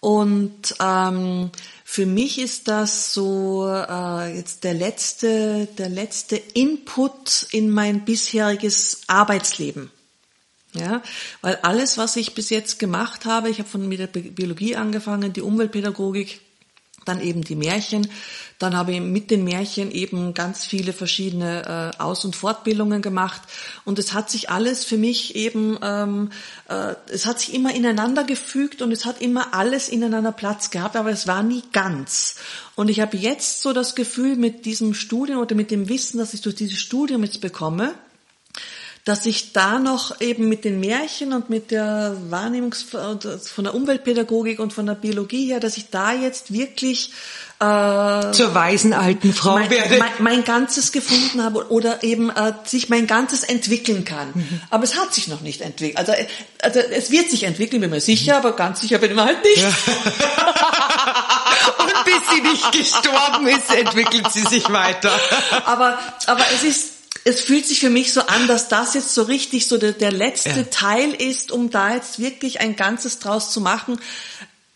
und 0.00 0.74
ähm, 0.80 1.50
für 1.84 2.06
mich 2.06 2.40
ist 2.40 2.66
das 2.66 3.12
so 3.12 3.68
äh, 3.68 4.36
jetzt 4.36 4.64
der 4.64 4.74
letzte, 4.74 5.68
der 5.78 5.88
letzte 5.88 6.34
Input 6.36 7.46
in 7.52 7.70
mein 7.70 8.04
bisheriges 8.04 9.02
Arbeitsleben. 9.06 9.92
Ja, 10.72 11.02
weil 11.40 11.56
alles, 11.62 11.98
was 11.98 12.16
ich 12.16 12.34
bis 12.34 12.50
jetzt 12.50 12.80
gemacht 12.80 13.26
habe, 13.26 13.48
ich 13.48 13.60
habe 13.60 13.68
von 13.68 13.86
mit 13.86 14.00
der 14.00 14.08
Biologie 14.08 14.74
angefangen, 14.74 15.32
die 15.32 15.40
Umweltpädagogik, 15.40 16.40
dann 17.04 17.20
eben 17.20 17.42
die 17.42 17.56
Märchen. 17.56 18.08
Dann 18.58 18.76
habe 18.76 18.92
ich 18.92 19.00
mit 19.00 19.30
den 19.30 19.44
Märchen 19.44 19.90
eben 19.90 20.32
ganz 20.34 20.64
viele 20.64 20.92
verschiedene 20.92 21.92
äh, 21.98 22.02
Aus- 22.02 22.24
und 22.24 22.36
Fortbildungen 22.36 23.02
gemacht. 23.02 23.42
Und 23.84 23.98
es 23.98 24.12
hat 24.12 24.30
sich 24.30 24.50
alles 24.50 24.84
für 24.84 24.96
mich 24.96 25.34
eben, 25.34 25.78
ähm, 25.82 26.30
äh, 26.68 26.94
es 27.08 27.26
hat 27.26 27.40
sich 27.40 27.54
immer 27.54 27.74
ineinander 27.74 28.24
gefügt 28.24 28.80
und 28.82 28.92
es 28.92 29.04
hat 29.04 29.20
immer 29.20 29.54
alles 29.54 29.88
ineinander 29.88 30.32
Platz 30.32 30.70
gehabt, 30.70 30.96
aber 30.96 31.10
es 31.10 31.26
war 31.26 31.42
nie 31.42 31.62
ganz. 31.72 32.36
Und 32.76 32.88
ich 32.88 33.00
habe 33.00 33.16
jetzt 33.16 33.62
so 33.62 33.72
das 33.72 33.94
Gefühl 33.94 34.36
mit 34.36 34.64
diesem 34.64 34.94
Studium 34.94 35.38
oder 35.38 35.54
mit 35.54 35.70
dem 35.70 35.88
Wissen, 35.88 36.18
das 36.18 36.34
ich 36.34 36.42
durch 36.42 36.56
dieses 36.56 36.78
Studium 36.78 37.24
jetzt 37.24 37.40
bekomme, 37.40 37.94
dass 39.04 39.24
ich 39.26 39.52
da 39.52 39.78
noch 39.78 40.18
eben 40.22 40.48
mit 40.48 40.64
den 40.64 40.80
Märchen 40.80 41.34
und 41.34 41.50
mit 41.50 41.70
der 41.70 42.16
Wahrnehmungs 42.30 42.82
von 42.82 43.64
der 43.64 43.74
Umweltpädagogik 43.74 44.58
und 44.58 44.72
von 44.72 44.86
der 44.86 44.94
Biologie 44.94 45.44
her, 45.46 45.60
dass 45.60 45.76
ich 45.76 45.90
da 45.90 46.14
jetzt 46.14 46.54
wirklich 46.54 47.10
äh, 47.60 48.32
zur 48.32 48.54
weisen 48.54 48.94
alten 48.94 49.34
Frau 49.34 49.58
mein, 49.58 49.68
werde. 49.68 49.98
Mein, 49.98 50.12
mein 50.20 50.44
Ganzes 50.44 50.90
gefunden 50.90 51.44
habe 51.44 51.70
oder 51.70 52.02
eben 52.02 52.30
äh, 52.30 52.54
sich 52.64 52.88
mein 52.88 53.06
Ganzes 53.06 53.42
entwickeln 53.42 54.06
kann. 54.06 54.30
Mhm. 54.34 54.62
Aber 54.70 54.84
es 54.84 54.96
hat 54.96 55.12
sich 55.12 55.28
noch 55.28 55.42
nicht 55.42 55.60
entwickelt. 55.60 55.98
Also, 55.98 56.14
also 56.62 56.80
es 56.80 57.10
wird 57.10 57.30
sich 57.30 57.42
entwickeln, 57.42 57.82
bin 57.82 57.90
mir 57.90 58.00
sicher, 58.00 58.40
mhm. 58.40 58.46
aber 58.46 58.56
ganz 58.56 58.80
sicher 58.80 58.96
bin 58.96 59.10
ich 59.10 59.16
mir 59.16 59.24
halt 59.24 59.44
nicht. 59.44 59.62
Ja. 59.62 59.68
und 61.78 61.92
bis 62.06 62.22
sie 62.32 62.40
nicht 62.40 62.72
gestorben 62.72 63.48
ist, 63.48 63.70
entwickelt 63.74 64.32
sie 64.32 64.44
sich 64.44 64.72
weiter. 64.72 65.12
aber, 65.66 65.98
aber 66.26 66.44
es 66.54 66.64
ist 66.64 66.93
es 67.24 67.40
fühlt 67.40 67.66
sich 67.66 67.80
für 67.80 67.90
mich 67.90 68.12
so 68.12 68.20
an, 68.20 68.46
dass 68.46 68.68
das 68.68 68.92
jetzt 68.94 69.14
so 69.14 69.22
richtig 69.22 69.66
so 69.66 69.78
der, 69.78 69.92
der 69.92 70.12
letzte 70.12 70.50
ja. 70.50 70.62
Teil 70.64 71.10
ist, 71.12 71.50
um 71.50 71.70
da 71.70 71.94
jetzt 71.94 72.18
wirklich 72.18 72.60
ein 72.60 72.76
Ganzes 72.76 73.18
draus 73.18 73.50
zu 73.50 73.62
machen. 73.62 73.98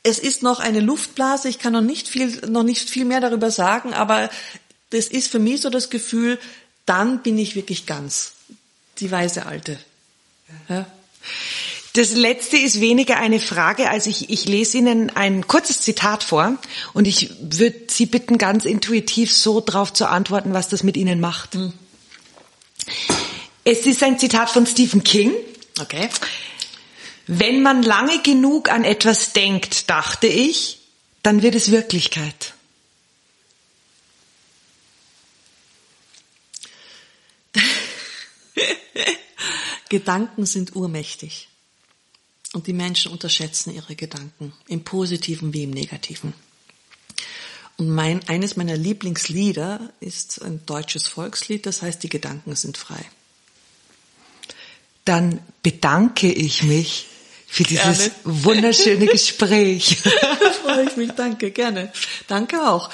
Es 0.03 0.19
ist 0.19 0.43
noch 0.43 0.59
eine 0.59 0.81
Luftblase. 0.81 1.51
Ich 1.51 1.59
kann 1.59 1.75
noch 1.75 1.83
nicht 1.83 2.09
viel, 2.09 2.41
noch 2.49 2.63
nicht 2.63 2.89
viel 2.89 3.05
mehr 3.05 3.21
darüber 3.21 3.51
sagen, 3.51 3.93
aber 3.93 4.31
das 4.91 5.09
ist 5.09 5.31
für 5.31 5.39
mich 5.39 5.61
so 5.61 5.69
das 5.69 5.91
Gefühl, 5.91 6.39
dann 6.87 7.23
bin 7.23 7.37
ich 7.37 7.55
wirklich 7.55 7.85
ganz 7.85 8.33
die 8.99 9.11
weise 9.11 9.45
Alte. 9.45 9.79
Ja. 10.71 10.87
Das 11.93 12.15
letzte 12.15 12.57
ist 12.57 12.81
weniger 12.81 13.19
eine 13.19 13.41
Frage, 13.41 13.91
als 13.91 14.07
ich, 14.07 14.31
ich 14.31 14.47
lese 14.47 14.79
Ihnen 14.79 15.11
ein 15.11 15.47
kurzes 15.47 15.83
Zitat 15.83 16.23
vor 16.23 16.57
und 16.95 17.07
ich 17.07 17.31
würde 17.41 17.77
Sie 17.89 18.07
bitten, 18.07 18.39
ganz 18.39 18.65
intuitiv 18.65 19.35
so 19.35 19.61
drauf 19.61 19.93
zu 19.93 20.09
antworten, 20.09 20.55
was 20.55 20.69
das 20.69 20.83
mit 20.83 20.97
Ihnen 20.97 21.21
macht. 21.21 21.55
Hm. 21.55 21.73
Es 23.65 23.87
ist 23.87 24.03
ein 24.03 24.19
Zitat 24.19 24.51
von 24.51 24.67
Stephen 24.67 25.05
King. 25.05 25.33
Okay. 25.81 26.09
Wenn 27.27 27.63
man 27.63 27.83
lange 27.83 28.23
genug 28.23 28.71
an 28.71 28.85
etwas 28.85 29.33
denkt, 29.35 29.91
dachte 29.91 30.27
ich, 30.27 30.79
dann 31.23 31.43
wird 31.43 31.55
es 31.55 31.71
Wirklichkeit. 31.71 32.55
Gedanken 39.91 40.47
sind 40.47 40.75
urmächtig. 40.75 41.49
Und 42.55 42.67
die 42.67 42.73
Menschen 42.73 43.13
unterschätzen 43.13 43.75
ihre 43.75 43.95
Gedanken, 43.95 44.55
im 44.67 44.83
positiven 44.85 45.53
wie 45.53 45.65
im 45.65 45.71
negativen. 45.71 46.33
Und 47.79 47.91
mein, 47.91 48.29
eines 48.29 48.57
meiner 48.57 48.77
Lieblingslieder 48.77 49.93
ist 50.01 50.43
ein 50.43 50.67
deutsches 50.67 51.07
Volkslied, 51.07 51.65
das 51.65 51.81
heißt, 51.81 52.03
die 52.03 52.09
Gedanken 52.09 52.55
sind 52.57 52.77
frei. 52.77 53.01
Dann 55.05 55.41
bedanke 55.63 56.31
ich 56.31 56.65
mich 56.65 57.07
für 57.47 57.63
dieses 57.63 57.99
gerne. 57.99 58.13
wunderschöne 58.25 59.07
Gespräch. 59.07 59.97
freue 60.63 60.85
ich 60.85 60.97
mich, 60.97 61.13
danke, 61.13 61.51
gerne. 61.51 61.93
Danke 62.27 62.69
auch. 62.69 62.91